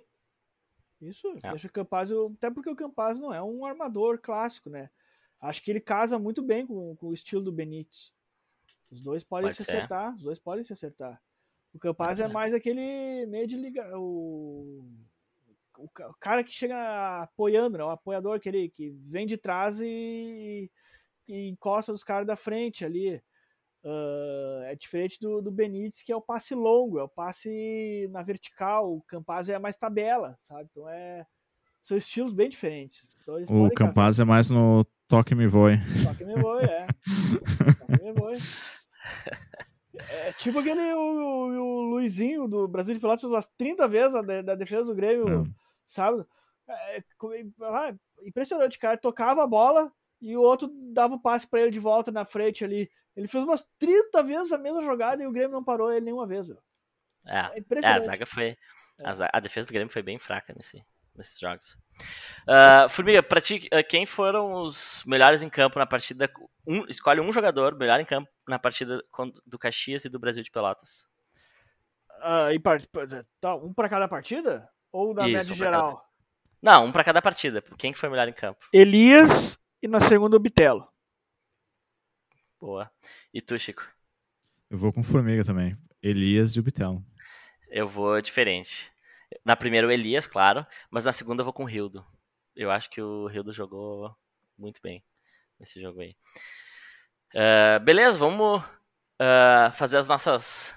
Isso, 1.02 1.26
É. 1.42 1.50
deixa 1.50 1.66
o 1.66 1.72
Campaz. 1.72 2.10
Até 2.36 2.48
porque 2.48 2.70
o 2.70 2.76
Campaz 2.76 3.18
não 3.18 3.34
é 3.34 3.42
um 3.42 3.66
armador 3.66 4.20
clássico, 4.20 4.70
né? 4.70 4.88
Acho 5.40 5.60
que 5.64 5.70
ele 5.72 5.80
casa 5.80 6.16
muito 6.16 6.42
bem 6.42 6.64
com, 6.64 6.94
com 6.94 7.08
o 7.08 7.12
estilo 7.12 7.42
do 7.42 7.50
Benítez. 7.50 8.13
Os 8.90 9.02
dois 9.02 9.24
podem 9.24 9.46
Pode 9.48 9.56
se 9.56 9.64
ser. 9.64 9.76
acertar. 9.76 10.14
Os 10.16 10.22
dois 10.22 10.38
podem 10.38 10.62
se 10.64 10.72
acertar. 10.72 11.20
O 11.72 11.78
Campaz 11.78 12.20
é 12.20 12.28
mais 12.28 12.54
aquele 12.54 13.26
meio 13.26 13.46
de 13.48 13.56
ligar. 13.56 13.90
O, 13.96 14.84
o, 15.76 15.88
ca- 15.88 16.08
o 16.08 16.14
cara 16.14 16.44
que 16.44 16.52
chega 16.52 17.22
apoiando, 17.22 17.78
né? 17.78 17.84
O 17.84 17.90
apoiador, 17.90 18.36
aquele 18.36 18.68
que 18.68 18.90
vem 19.08 19.26
de 19.26 19.36
trás 19.36 19.80
e, 19.80 20.70
e 21.26 21.48
encosta 21.48 21.92
os 21.92 22.04
caras 22.04 22.26
da 22.26 22.36
frente 22.36 22.84
ali. 22.84 23.20
Ah, 23.84 24.62
é 24.66 24.74
diferente 24.76 25.18
do, 25.20 25.42
do 25.42 25.50
Benítez, 25.50 26.00
que 26.02 26.12
é 26.12 26.16
o 26.16 26.20
passe 26.22 26.54
longo, 26.54 26.98
é 26.98 27.02
o 27.02 27.08
passe 27.08 28.08
na 28.12 28.22
vertical. 28.22 28.94
O 28.94 29.02
Campaz 29.02 29.48
é 29.48 29.58
mais 29.58 29.76
tabela, 29.76 30.38
sabe? 30.44 30.68
Então 30.70 30.88
é. 30.88 31.26
São 31.82 31.96
estilos 31.96 32.32
bem 32.32 32.48
diferentes. 32.48 33.04
Então 33.20 33.36
eles 33.36 33.50
O. 33.50 33.68
Campaz 33.70 34.18
é 34.20 34.24
mais 34.24 34.48
no 34.48 34.86
toque 35.06 35.34
me 35.34 35.46
voe. 35.46 35.76
Só 36.02 36.14
que 36.14 36.24
me 36.24 36.34
voe, 36.40 36.62
é. 36.64 36.86
Só 37.78 37.84
que 37.98 38.02
me 38.04 38.12
voe. 38.12 38.38
É 40.10 40.32
tipo 40.32 40.58
aquele 40.58 40.80
o, 40.92 40.98
o- 40.98 41.58
o 41.60 41.82
Luizinho 41.90 42.48
do 42.48 42.66
Brasil 42.66 42.94
de 42.94 43.00
fez 43.00 43.22
umas 43.24 43.46
30 43.56 43.86
vezes 43.86 44.14
a 44.14 44.22
de- 44.22 44.42
da 44.42 44.54
defesa 44.54 44.84
do 44.86 44.94
Grêmio, 44.94 45.44
É. 45.46 45.50
sábado. 45.84 46.26
É, 46.68 47.02
ah, 47.62 47.94
impressionante, 48.22 48.78
cara. 48.78 48.96
Tocava 48.98 49.44
a 49.44 49.46
bola 49.46 49.92
e 50.20 50.36
o 50.36 50.40
outro 50.40 50.68
dava 50.92 51.14
o 51.14 51.20
passe 51.20 51.46
pra 51.46 51.60
ele 51.60 51.70
de 51.70 51.78
volta 51.78 52.10
na 52.10 52.24
frente 52.24 52.64
ali. 52.64 52.90
Ele 53.14 53.28
fez 53.28 53.44
umas 53.44 53.64
30 53.78 54.22
vezes 54.22 54.50
a 54.52 54.58
mesma 54.58 54.82
jogada 54.82 55.22
e 55.22 55.26
o 55.26 55.32
Grêmio 55.32 55.52
não 55.52 55.62
parou 55.64 55.92
ele 55.92 56.06
nenhuma 56.06 56.26
vez. 56.26 56.48
Meu. 56.48 56.58
É, 57.28 57.38
É 57.56 57.62
é 57.82 57.86
a 57.88 58.00
zaga 58.00 58.26
foi. 58.26 58.56
A, 59.04 59.10
É. 59.10 59.14
za- 59.14 59.30
a 59.32 59.40
defesa 59.40 59.68
do 59.68 59.72
Grêmio 59.72 59.92
foi 59.92 60.02
bem 60.02 60.18
fraca 60.18 60.52
nesse, 60.56 60.82
nesses 61.14 61.38
jogos. 61.38 61.76
Ah, 62.48 62.86
Formiga, 62.88 63.22
pra 63.22 63.40
ti, 63.40 63.68
ah, 63.72 63.82
quem 63.82 64.06
foram 64.06 64.54
os 64.62 65.04
melhores 65.06 65.42
em 65.42 65.48
campo 65.48 65.78
na 65.78 65.86
partida? 65.86 66.28
Um, 66.66 66.84
escolhe 66.88 67.20
um 67.20 67.32
jogador 67.32 67.76
melhor 67.76 68.00
em 68.00 68.04
campo 68.04 68.30
na 68.48 68.58
partida 68.58 69.04
do 69.46 69.58
Caxias 69.58 70.04
e 70.04 70.08
do 70.08 70.18
Brasil 70.18 70.42
de 70.42 70.50
Pelotas. 70.50 71.06
Ah, 72.22 72.52
e 72.54 72.58
par- 72.58 72.80
tá, 73.40 73.54
um 73.56 73.72
pra 73.72 73.88
cada 73.88 74.08
partida? 74.08 74.68
Ou 74.90 75.12
na 75.12 75.28
Isso, 75.28 75.32
média 75.32 75.54
um 75.54 75.58
pra 75.58 75.66
cada 75.66 75.76
geral? 75.76 76.10
Não, 76.62 76.86
um 76.86 76.92
pra 76.92 77.04
cada 77.04 77.20
partida. 77.20 77.62
Quem 77.76 77.92
que 77.92 77.98
foi 77.98 78.08
melhor 78.08 78.26
em 78.28 78.32
campo? 78.32 78.64
Elias 78.72 79.58
e 79.82 79.88
na 79.88 80.00
segunda 80.00 80.36
o 80.36 80.40
Bitelo. 80.40 80.88
Boa. 82.58 82.90
E 83.32 83.42
tu, 83.42 83.58
Chico? 83.58 83.86
Eu 84.70 84.78
vou 84.78 84.92
com 84.92 85.02
Formiga 85.02 85.44
também. 85.44 85.76
Elias 86.02 86.52
e 86.56 86.60
o 86.60 86.62
Bitelo. 86.62 87.04
Eu 87.68 87.88
vou 87.88 88.20
diferente. 88.22 88.90
Na 89.44 89.56
primeira 89.56 89.86
o 89.86 89.90
Elias, 89.90 90.26
claro, 90.26 90.66
mas 90.90 91.04
na 91.04 91.12
segunda 91.12 91.40
eu 91.40 91.44
vou 91.44 91.52
com 91.52 91.64
o 91.64 91.66
Rildo. 91.66 92.06
Eu 92.56 92.70
acho 92.70 92.88
que 92.88 93.02
o 93.02 93.26
Rildo 93.26 93.52
jogou 93.52 94.16
muito 94.56 94.80
bem 94.80 95.04
nesse 95.58 95.80
jogo 95.80 96.00
aí. 96.00 96.16
Ah, 97.34 97.78
beleza, 97.80 98.18
vamos 98.18 98.62
ah, 99.18 99.72
fazer 99.74 99.98
as 99.98 100.06
nossas 100.06 100.74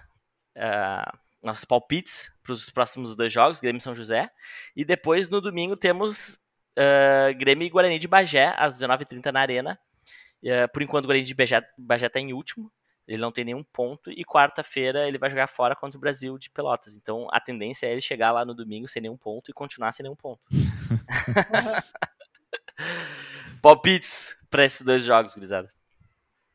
ah, 0.57 1.17
nossos 1.41 1.65
palpites 1.65 2.31
para 2.43 2.53
os 2.53 2.69
próximos 2.69 3.15
dois 3.15 3.31
jogos, 3.31 3.59
Grêmio 3.59 3.77
e 3.77 3.83
São 3.83 3.95
José. 3.95 4.29
E 4.75 4.83
depois 4.83 5.29
no 5.29 5.39
domingo 5.39 5.77
temos 5.77 6.39
Grêmio 7.37 7.65
e 7.65 7.69
Guarani 7.69 7.97
de 7.99 8.07
Bagé 8.07 8.53
às 8.57 8.79
19h30 8.79 9.31
na 9.31 9.41
Arena. 9.41 9.79
Por 10.73 10.81
enquanto 10.81 11.05
o 11.05 11.07
Guarani 11.07 11.25
de 11.25 11.35
Bagé, 11.35 11.61
Bagé 11.77 12.09
tá 12.09 12.19
em 12.19 12.33
último. 12.33 12.71
Ele 13.07 13.21
não 13.21 13.31
tem 13.31 13.45
nenhum 13.45 13.63
ponto. 13.63 14.11
E 14.11 14.25
quarta-feira 14.25 15.07
ele 15.07 15.17
vai 15.17 15.29
jogar 15.29 15.47
fora 15.47 15.75
contra 15.75 15.97
o 15.97 16.01
Brasil 16.01 16.37
de 16.37 16.49
Pelotas. 16.49 16.97
Então 16.97 17.27
a 17.31 17.39
tendência 17.39 17.87
é 17.87 17.91
ele 17.91 18.01
chegar 18.01 18.31
lá 18.31 18.43
no 18.43 18.53
domingo 18.53 18.87
sem 18.87 19.01
nenhum 19.01 19.17
ponto 19.17 19.49
e 19.49 19.53
continuar 19.53 19.91
sem 19.91 20.03
nenhum 20.03 20.15
ponto. 20.15 20.41
Palpites 23.61 24.36
para 24.49 24.65
esses 24.65 24.81
dois 24.81 25.03
jogos, 25.03 25.33
gurizada. 25.33 25.71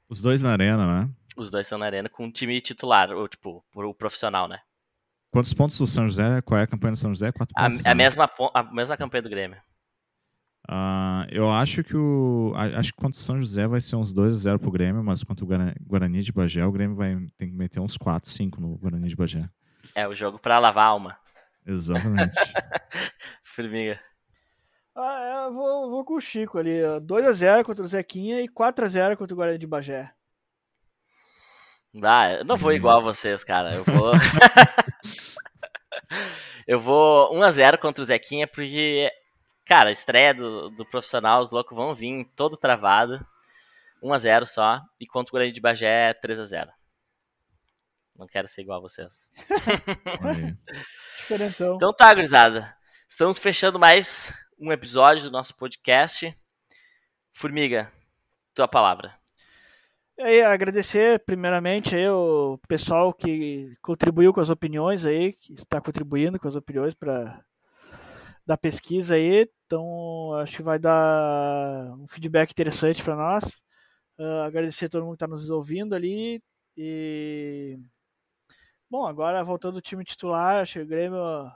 Os 0.09 0.20
dois 0.20 0.43
na 0.43 0.53
arena, 0.53 0.86
né? 0.86 1.11
Os 1.36 1.51
dois 1.51 1.66
são 1.66 1.78
na 1.78 1.86
arena 1.86 2.09
com 2.09 2.26
um 2.26 2.30
time 2.30 2.61
titular, 2.61 3.11
ou 3.11 3.26
tipo, 3.28 3.64
o 3.74 3.95
profissional, 3.95 4.47
né? 4.47 4.61
Quantos 5.30 5.55
pontos 5.55 5.78
do 5.78 5.86
São 5.86 6.07
José? 6.09 6.43
Qual 6.43 6.61
é 6.61 6.64
a 6.64 6.66
campanha 6.66 6.93
do 6.93 6.99
São 6.99 7.11
José? 7.11 7.32
Quatro 7.32 7.55
A, 7.57 7.64
pontos. 7.64 7.84
a 7.86 7.88
né? 7.88 7.95
mesma, 7.95 8.30
a 8.55 8.62
mesma 8.64 8.97
campanha 8.97 9.22
do 9.22 9.30
Grêmio. 9.30 9.61
Ah, 10.68 11.26
eu 11.30 11.51
acho 11.51 11.82
que 11.82 11.97
o. 11.97 12.53
Acho 12.55 12.93
que 12.93 12.99
contra 13.01 13.18
o 13.18 13.22
São 13.22 13.38
José 13.38 13.66
vai 13.66 13.80
ser 13.80 13.97
uns 13.97 14.12
2 14.12 14.36
a 14.36 14.38
0 14.38 14.59
pro 14.61 14.70
Grêmio, 14.70 15.03
mas 15.03 15.24
contra 15.24 15.45
o 15.45 15.49
Guara- 15.49 15.74
Guarani 15.80 16.22
de 16.22 16.30
Bagé, 16.32 16.64
o 16.64 16.70
Grêmio 16.72 16.95
vai 16.97 17.16
tem 17.36 17.49
que 17.49 17.57
meter 17.57 17.80
uns 17.80 17.97
4, 17.97 18.30
5 18.30 18.61
no 18.61 18.76
Guarani 18.76 19.09
de 19.09 19.16
Bagé. 19.16 19.49
É 19.95 20.07
o 20.07 20.14
jogo 20.14 20.38
pra 20.38 20.59
lavar 20.59 20.84
a 20.84 20.88
alma. 20.88 21.18
Exatamente. 21.66 22.34
Formiga. 23.43 23.99
Ah, 24.95 25.45
eu 25.47 25.55
vou, 25.55 25.90
vou 25.90 26.05
com 26.05 26.14
o 26.14 26.20
Chico 26.20 26.59
ali. 26.59 26.82
ó. 26.84 27.01
2x0 27.01 27.64
contra 27.64 27.84
o 27.84 27.88
Zequinha 27.88 28.40
e 28.40 28.49
4x0 28.49 29.16
contra 29.16 29.34
o 29.34 29.36
Guarani 29.36 29.59
de 29.59 29.66
Bagé. 29.66 30.12
Ah, 32.03 32.32
eu 32.32 32.45
não 32.45 32.57
vou 32.57 32.70
Hum. 32.70 32.74
igual 32.74 32.99
a 32.99 33.03
vocês, 33.03 33.43
cara. 33.45 33.74
Eu 33.74 33.84
vou. 33.84 34.12
eu 36.66 36.80
vou 36.80 37.34
1x0 37.34 37.78
contra 37.78 38.03
o 38.03 38.07
Zequinha, 38.07 38.47
porque, 38.47 39.11
cara, 39.66 39.88
a 39.88 39.93
estreia 39.93 40.32
do, 40.34 40.70
do 40.70 40.86
profissional, 40.86 41.43
os 41.43 41.51
loucos 41.51 41.76
vão 41.76 41.95
vir 41.95 42.24
todo 42.36 42.57
travado. 42.57 43.24
1x0 44.03 44.47
só. 44.47 44.80
E 45.01 45.07
contra 45.07 45.30
o 45.30 45.32
Guarani 45.32 45.53
de 45.53 45.61
Bagé, 45.61 46.12
3x0. 46.14 46.68
Não 48.16 48.26
quero 48.26 48.47
ser 48.47 48.62
igual 48.62 48.78
a 48.78 48.82
vocês. 48.82 49.28
Então 51.76 51.95
tá, 51.95 52.12
gurizada. 52.12 52.76
Estamos 53.09 53.38
fechando 53.38 53.78
mais 53.78 54.32
um 54.62 54.70
episódio 54.70 55.24
do 55.24 55.30
nosso 55.32 55.56
podcast. 55.56 56.38
Formiga, 57.32 57.90
tua 58.54 58.68
palavra. 58.68 59.12
Aí, 60.20 60.40
agradecer 60.40 61.18
primeiramente 61.24 61.96
aí 61.96 62.08
o 62.08 62.56
pessoal 62.68 63.12
que 63.12 63.76
contribuiu 63.82 64.32
com 64.32 64.40
as 64.40 64.50
opiniões 64.50 65.04
aí, 65.04 65.32
que 65.32 65.54
está 65.54 65.80
contribuindo 65.80 66.38
com 66.38 66.46
as 66.46 66.54
opiniões 66.54 66.94
para 66.94 67.44
da 68.46 68.56
pesquisa 68.56 69.14
aí. 69.16 69.48
Então, 69.66 70.32
acho 70.34 70.58
que 70.58 70.62
vai 70.62 70.78
dar 70.78 71.92
um 71.98 72.06
feedback 72.06 72.52
interessante 72.52 73.02
para 73.02 73.16
nós. 73.16 73.44
Ah, 74.16 74.44
agradecer 74.46 74.84
a 74.84 74.88
todo 74.88 75.04
mundo 75.04 75.14
que 75.14 75.24
está 75.24 75.26
nos 75.26 75.50
ouvindo 75.50 75.92
ali. 75.92 76.40
E 76.76 77.80
bom, 78.88 79.06
agora 79.06 79.42
voltando 79.42 79.76
ao 79.76 79.82
time 79.82 80.04
titular, 80.04 80.62
acho 80.62 80.74
que 80.74 80.80
o 80.80 80.86
Grêmio 80.86 81.50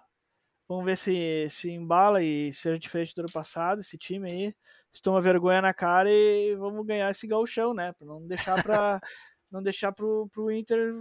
vamos 0.68 0.84
ver 0.84 0.96
se 0.96 1.48
se 1.50 1.70
embala 1.70 2.22
e 2.22 2.52
seja 2.52 2.78
diferente 2.78 3.14
do 3.14 3.20
ano 3.20 3.32
passado, 3.32 3.80
esse 3.80 3.96
time 3.96 4.30
aí 4.30 4.54
se 4.92 5.02
toma 5.02 5.20
vergonha 5.20 5.60
na 5.60 5.74
cara 5.74 6.10
e 6.10 6.54
vamos 6.56 6.84
ganhar 6.86 7.10
esse 7.10 7.26
gauchão, 7.26 7.74
né? 7.74 7.92
Pra 7.92 8.06
não 8.06 8.26
deixar 8.26 8.62
para 8.62 9.00
não 9.50 9.62
deixar 9.62 9.92
pro, 9.92 10.28
pro 10.32 10.50
Inter 10.50 10.94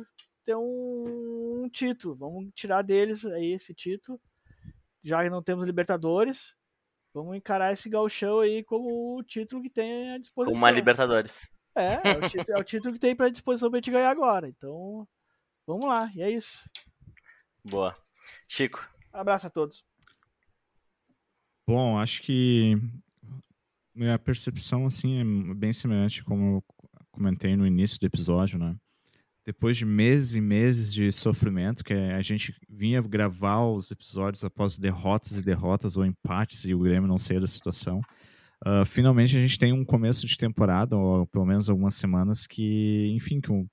ter 0.45 0.55
um, 0.55 1.63
um 1.63 1.69
título. 1.69 2.15
Vamos 2.15 2.51
tirar 2.53 2.81
deles 2.81 3.25
aí 3.25 3.53
esse 3.53 3.73
título. 3.73 4.19
Já 5.03 5.23
que 5.23 5.29
não 5.29 5.41
temos 5.41 5.65
Libertadores, 5.65 6.53
vamos 7.13 7.37
encarar 7.37 7.71
esse 7.71 7.89
gauchão 7.89 8.39
aí 8.39 8.63
como 8.63 9.17
o 9.17 9.23
título 9.23 9.61
que 9.61 9.69
tem 9.69 10.11
à 10.11 10.17
disposição. 10.17 10.53
Como 10.53 10.65
uma 10.65 10.71
Libertadores. 10.71 11.49
É, 11.75 12.09
é 12.09 12.17
o, 12.17 12.21
título, 12.29 12.57
é 12.57 12.61
o 12.61 12.63
título 12.63 12.93
que 12.93 12.99
tem 12.99 13.15
pra 13.15 13.29
disposição 13.29 13.69
pra 13.69 13.77
gente 13.77 13.91
ganhar 13.91 14.09
agora. 14.09 14.47
Então, 14.47 15.07
vamos 15.65 15.87
lá, 15.87 16.11
e 16.15 16.21
é 16.21 16.29
isso. 16.29 16.63
Boa. 17.63 17.93
Chico. 18.47 18.94
Abraço 19.15 19.47
a 19.47 19.49
todos. 19.49 19.83
Bom, 21.65 21.97
acho 21.97 22.21
que 22.21 22.77
minha 23.95 24.19
percepção 24.19 24.85
assim 24.85 25.19
é 25.19 25.53
bem 25.55 25.71
semelhante 25.71 26.23
como 26.23 26.57
eu 26.57 26.63
comentei 27.11 27.55
no 27.55 27.65
início 27.65 27.97
do 27.97 28.05
episódio, 28.05 28.59
né? 28.59 28.75
Depois 29.45 29.77
de 29.77 29.85
meses 29.85 30.35
e 30.35 30.41
meses 30.41 30.93
de 30.93 31.11
sofrimento, 31.11 31.83
que 31.83 31.93
a 31.93 32.21
gente 32.21 32.53
vinha 32.69 33.01
gravar 33.01 33.63
os 33.63 33.89
episódios 33.89 34.43
após 34.43 34.77
derrotas 34.77 35.37
e 35.37 35.43
derrotas 35.43 35.95
ou 35.95 36.05
empates 36.05 36.65
e 36.65 36.73
o 36.73 36.79
Grêmio 36.79 37.07
não 37.07 37.17
saía 37.17 37.39
da 37.39 37.47
situação, 37.47 38.01
uh, 38.65 38.83
finalmente 38.85 39.37
a 39.37 39.39
gente 39.39 39.57
tem 39.57 39.71
um 39.71 39.85
começo 39.85 40.27
de 40.27 40.37
temporada, 40.37 40.97
ou 40.97 41.25
pelo 41.27 41.45
menos 41.45 41.69
algumas 41.69 41.95
semanas, 41.95 42.45
que, 42.45 43.11
enfim, 43.15 43.39
que 43.39 43.51
um, 43.51 43.65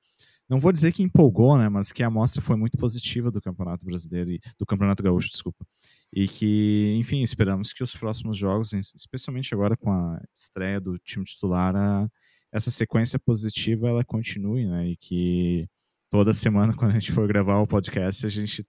não 0.52 0.60
vou 0.60 0.70
dizer 0.70 0.92
que 0.92 1.02
empolgou, 1.02 1.56
né, 1.56 1.66
mas 1.70 1.92
que 1.92 2.02
a 2.02 2.08
amostra 2.08 2.42
foi 2.42 2.56
muito 2.56 2.76
positiva 2.76 3.30
do 3.30 3.40
Campeonato 3.40 3.86
Brasileiro 3.86 4.32
e 4.32 4.40
do 4.58 4.66
Campeonato 4.66 5.02
Gaúcho, 5.02 5.30
desculpa. 5.30 5.64
E 6.12 6.28
que, 6.28 6.94
enfim, 6.98 7.22
esperamos 7.22 7.72
que 7.72 7.82
os 7.82 7.96
próximos 7.96 8.36
jogos, 8.36 8.74
especialmente 8.94 9.54
agora 9.54 9.78
com 9.78 9.90
a 9.90 10.22
estreia 10.34 10.78
do 10.78 10.98
time 10.98 11.24
titular, 11.24 11.74
a, 11.74 12.06
essa 12.52 12.70
sequência 12.70 13.18
positiva 13.18 13.88
ela 13.88 14.04
continue, 14.04 14.66
né? 14.66 14.88
E 14.88 14.96
que 14.98 15.66
toda 16.10 16.34
semana, 16.34 16.74
quando 16.76 16.90
a 16.90 16.98
gente 16.98 17.12
for 17.12 17.26
gravar 17.26 17.58
o 17.58 17.66
podcast, 17.66 18.26
a 18.26 18.28
gente 18.28 18.62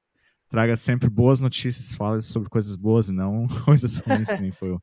traga 0.47 0.77
sempre 0.77 1.09
boas 1.09 1.41
notícias, 1.41 1.91
fale 1.91 2.21
sobre 2.21 2.47
coisas 2.47 2.77
boas 2.77 3.09
e 3.09 3.11
não 3.11 3.45
coisas 3.65 3.97
ruins, 3.97 4.39
nem 4.39 4.51
foi 4.51 4.71
o, 4.71 4.81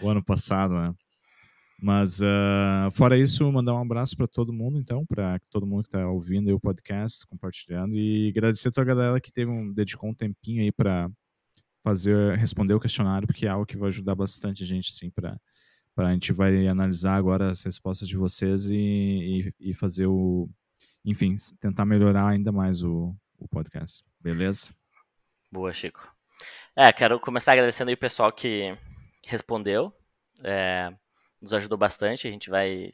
o 0.00 0.08
ano 0.08 0.24
passado, 0.24 0.72
né? 0.72 0.94
Mas, 1.80 2.20
uh, 2.20 2.90
fora 2.92 3.16
isso, 3.16 3.50
mandar 3.52 3.74
um 3.74 3.80
abraço 3.80 4.16
para 4.16 4.26
todo 4.26 4.52
mundo, 4.52 4.80
então, 4.80 5.06
para 5.06 5.38
todo 5.48 5.64
mundo 5.64 5.84
que 5.84 5.88
está 5.88 6.08
ouvindo 6.08 6.52
o 6.52 6.58
podcast, 6.58 7.24
compartilhando, 7.26 7.94
e 7.94 8.28
agradecer 8.30 8.68
a 8.68 8.72
toda 8.72 8.90
a 8.90 8.94
galera 8.94 9.20
que 9.20 9.30
teve 9.30 9.48
um, 9.48 9.70
dedicou 9.70 10.10
um 10.10 10.14
tempinho 10.14 10.60
aí 10.60 10.72
para 10.72 11.08
fazer, 11.84 12.36
responder 12.36 12.74
o 12.74 12.80
questionário, 12.80 13.28
porque 13.28 13.46
é 13.46 13.48
algo 13.48 13.64
que 13.64 13.76
vai 13.76 13.88
ajudar 13.88 14.16
bastante 14.16 14.64
a 14.64 14.66
gente, 14.66 14.92
sim, 14.92 15.08
para 15.08 15.38
a 15.96 16.12
gente 16.12 16.32
vai 16.32 16.66
analisar 16.66 17.14
agora 17.14 17.50
as 17.50 17.62
respostas 17.62 18.08
de 18.08 18.16
vocês 18.16 18.70
e, 18.70 18.76
e, 18.76 19.70
e, 19.70 19.74
fazer 19.74 20.06
o, 20.06 20.48
enfim, 21.04 21.36
tentar 21.60 21.84
melhorar 21.84 22.28
ainda 22.28 22.50
mais 22.50 22.82
o, 22.82 23.14
o 23.38 23.46
podcast, 23.48 24.04
beleza? 24.20 24.72
Boa, 25.50 25.72
Chico. 25.72 26.12
É, 26.74 26.92
quero 26.92 27.18
começar 27.20 27.52
agradecendo 27.52 27.88
aí 27.88 27.94
o 27.94 27.98
pessoal 27.98 28.32
que 28.32 28.72
respondeu. 29.26 29.92
É, 30.44 30.92
nos 31.40 31.52
ajudou 31.52 31.78
bastante. 31.78 32.26
A 32.26 32.30
gente 32.30 32.50
vai. 32.50 32.92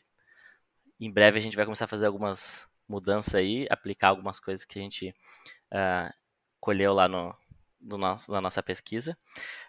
Em 1.00 1.10
breve 1.10 1.38
a 1.38 1.40
gente 1.40 1.56
vai 1.56 1.64
começar 1.64 1.86
a 1.86 1.88
fazer 1.88 2.06
algumas 2.06 2.68
mudanças 2.88 3.34
aí, 3.34 3.66
aplicar 3.70 4.08
algumas 4.08 4.38
coisas 4.38 4.64
que 4.64 4.78
a 4.78 4.82
gente 4.82 5.08
uh, 5.72 6.12
colheu 6.60 6.92
lá 6.92 7.08
no, 7.08 7.34
do 7.80 7.98
nosso, 7.98 8.30
na 8.30 8.40
nossa 8.40 8.62
pesquisa. 8.62 9.16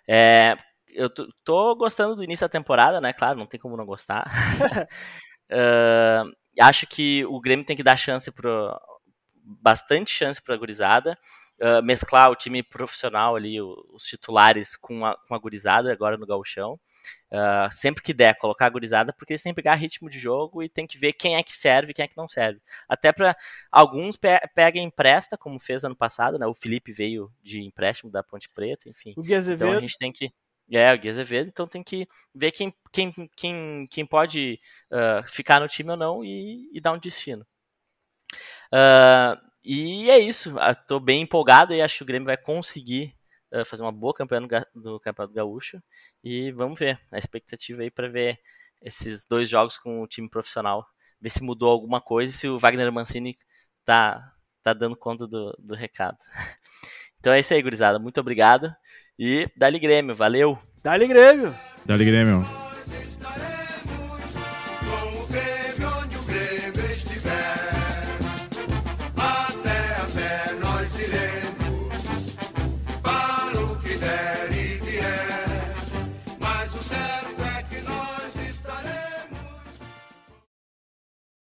É, 0.07 0.57
eu 0.89 1.09
tô, 1.09 1.27
tô, 1.43 1.75
gostando 1.75 2.15
do 2.15 2.23
início 2.23 2.45
da 2.45 2.49
temporada, 2.51 3.01
né? 3.01 3.13
Claro, 3.13 3.37
não 3.37 3.45
tem 3.45 3.59
como 3.59 3.77
não 3.77 3.85
gostar. 3.85 4.25
uh, 5.51 6.31
acho 6.61 6.87
que 6.87 7.25
o 7.25 7.39
Grêmio 7.39 7.65
tem 7.65 7.75
que 7.75 7.83
dar 7.83 7.97
chance 7.97 8.31
pro. 8.31 8.79
bastante 9.43 10.11
chance 10.11 10.41
para 10.41 10.55
a 10.55 10.57
gurizada. 10.57 11.17
Uh, 11.59 11.81
mesclar 11.81 12.29
o 12.29 12.35
time 12.35 12.61
profissional 12.61 13.35
ali, 13.35 13.61
os 13.61 14.03
titulares 14.05 14.75
com 14.75 15.05
a, 15.05 15.15
com 15.25 15.33
a 15.33 15.39
gurizada 15.39 15.91
agora 15.91 16.17
no 16.17 16.25
gauchão. 16.25 16.79
Uh, 17.31 17.69
sempre 17.71 18.01
que 18.01 18.13
der, 18.13 18.37
colocar 18.37 18.67
a 18.67 18.69
gurizada, 18.69 19.11
porque 19.11 19.33
eles 19.33 19.41
têm 19.41 19.51
que 19.51 19.61
pegar 19.61 19.75
ritmo 19.75 20.09
de 20.09 20.17
jogo 20.17 20.63
e 20.63 20.69
tem 20.69 20.87
que 20.87 20.97
ver 20.97 21.13
quem 21.13 21.35
é 21.35 21.43
que 21.43 21.51
serve 21.51 21.91
e 21.91 21.93
quem 21.93 22.05
é 22.05 22.07
que 22.07 22.15
não 22.15 22.27
serve. 22.27 22.61
Até 22.87 23.11
para 23.11 23.35
alguns 23.71 24.15
pe 24.15 24.39
pega 24.53 24.79
empresta, 24.79 25.37
como 25.37 25.59
fez 25.59 25.83
ano 25.83 25.95
passado, 25.95 26.39
né? 26.39 26.45
O 26.47 26.53
Felipe 26.53 26.91
veio 26.91 27.31
de 27.41 27.61
empréstimo 27.61 28.11
da 28.11 28.23
Ponte 28.23 28.49
Preta, 28.49 28.87
enfim. 28.87 29.13
O 29.17 29.21
Gui 29.21 29.35
Azevedo. 29.35 29.67
Então 29.67 29.77
a 29.77 29.81
gente 29.81 29.97
tem 29.97 30.11
que. 30.11 30.31
É, 30.71 30.93
o 30.93 30.97
Gui 30.97 31.09
Azevedo, 31.09 31.49
então 31.49 31.67
tem 31.67 31.83
que 31.83 32.07
ver 32.33 32.51
quem, 32.51 32.73
quem, 32.91 33.11
quem, 33.35 33.87
quem 33.91 34.05
pode 34.05 34.59
uh, 34.91 35.27
ficar 35.27 35.59
no 35.59 35.67
time 35.67 35.91
ou 35.91 35.97
não 35.97 36.23
e, 36.23 36.69
e 36.73 36.81
dar 36.81 36.93
um 36.93 36.97
destino. 36.97 37.45
Uh, 38.73 39.39
e 39.63 40.09
é 40.09 40.19
isso, 40.19 40.55
estou 40.59 40.99
bem 40.99 41.21
empolgado 41.21 41.73
e 41.73 41.81
acho 41.81 41.97
que 41.97 42.03
o 42.03 42.05
Grêmio 42.05 42.27
vai 42.27 42.37
conseguir 42.37 43.15
fazer 43.65 43.83
uma 43.83 43.91
boa 43.91 44.13
campanha 44.13 44.41
no, 44.41 44.91
no 44.91 44.99
Campeonato 44.99 45.33
Gaúcho. 45.33 45.81
E 46.23 46.51
vamos 46.51 46.79
ver, 46.79 46.99
a 47.11 47.17
expectativa 47.17 47.81
aí 47.81 47.91
para 47.91 48.07
ver 48.07 48.39
esses 48.81 49.25
dois 49.25 49.49
jogos 49.49 49.77
com 49.77 50.01
o 50.01 50.07
time 50.07 50.29
profissional, 50.29 50.85
ver 51.19 51.29
se 51.29 51.43
mudou 51.43 51.69
alguma 51.69 52.01
coisa 52.01 52.33
e 52.33 52.37
se 52.37 52.47
o 52.47 52.59
Wagner 52.59 52.91
Mancini 52.91 53.37
tá, 53.83 54.33
tá 54.63 54.73
dando 54.73 54.95
conta 54.95 55.27
do, 55.27 55.55
do 55.59 55.75
recado. 55.75 56.17
Então 57.17 57.33
é 57.33 57.39
isso 57.39 57.55
aí, 57.55 57.61
gurizada. 57.63 57.97
Muito 57.97 58.19
obrigado. 58.19 58.71
E 59.17 59.49
dali 59.57 59.79
Grêmio, 59.79 60.15
valeu! 60.15 60.59
Dali 60.83 61.07
Grêmio! 61.07 61.55
Dali 61.83 62.05
Grêmio! 62.05 62.64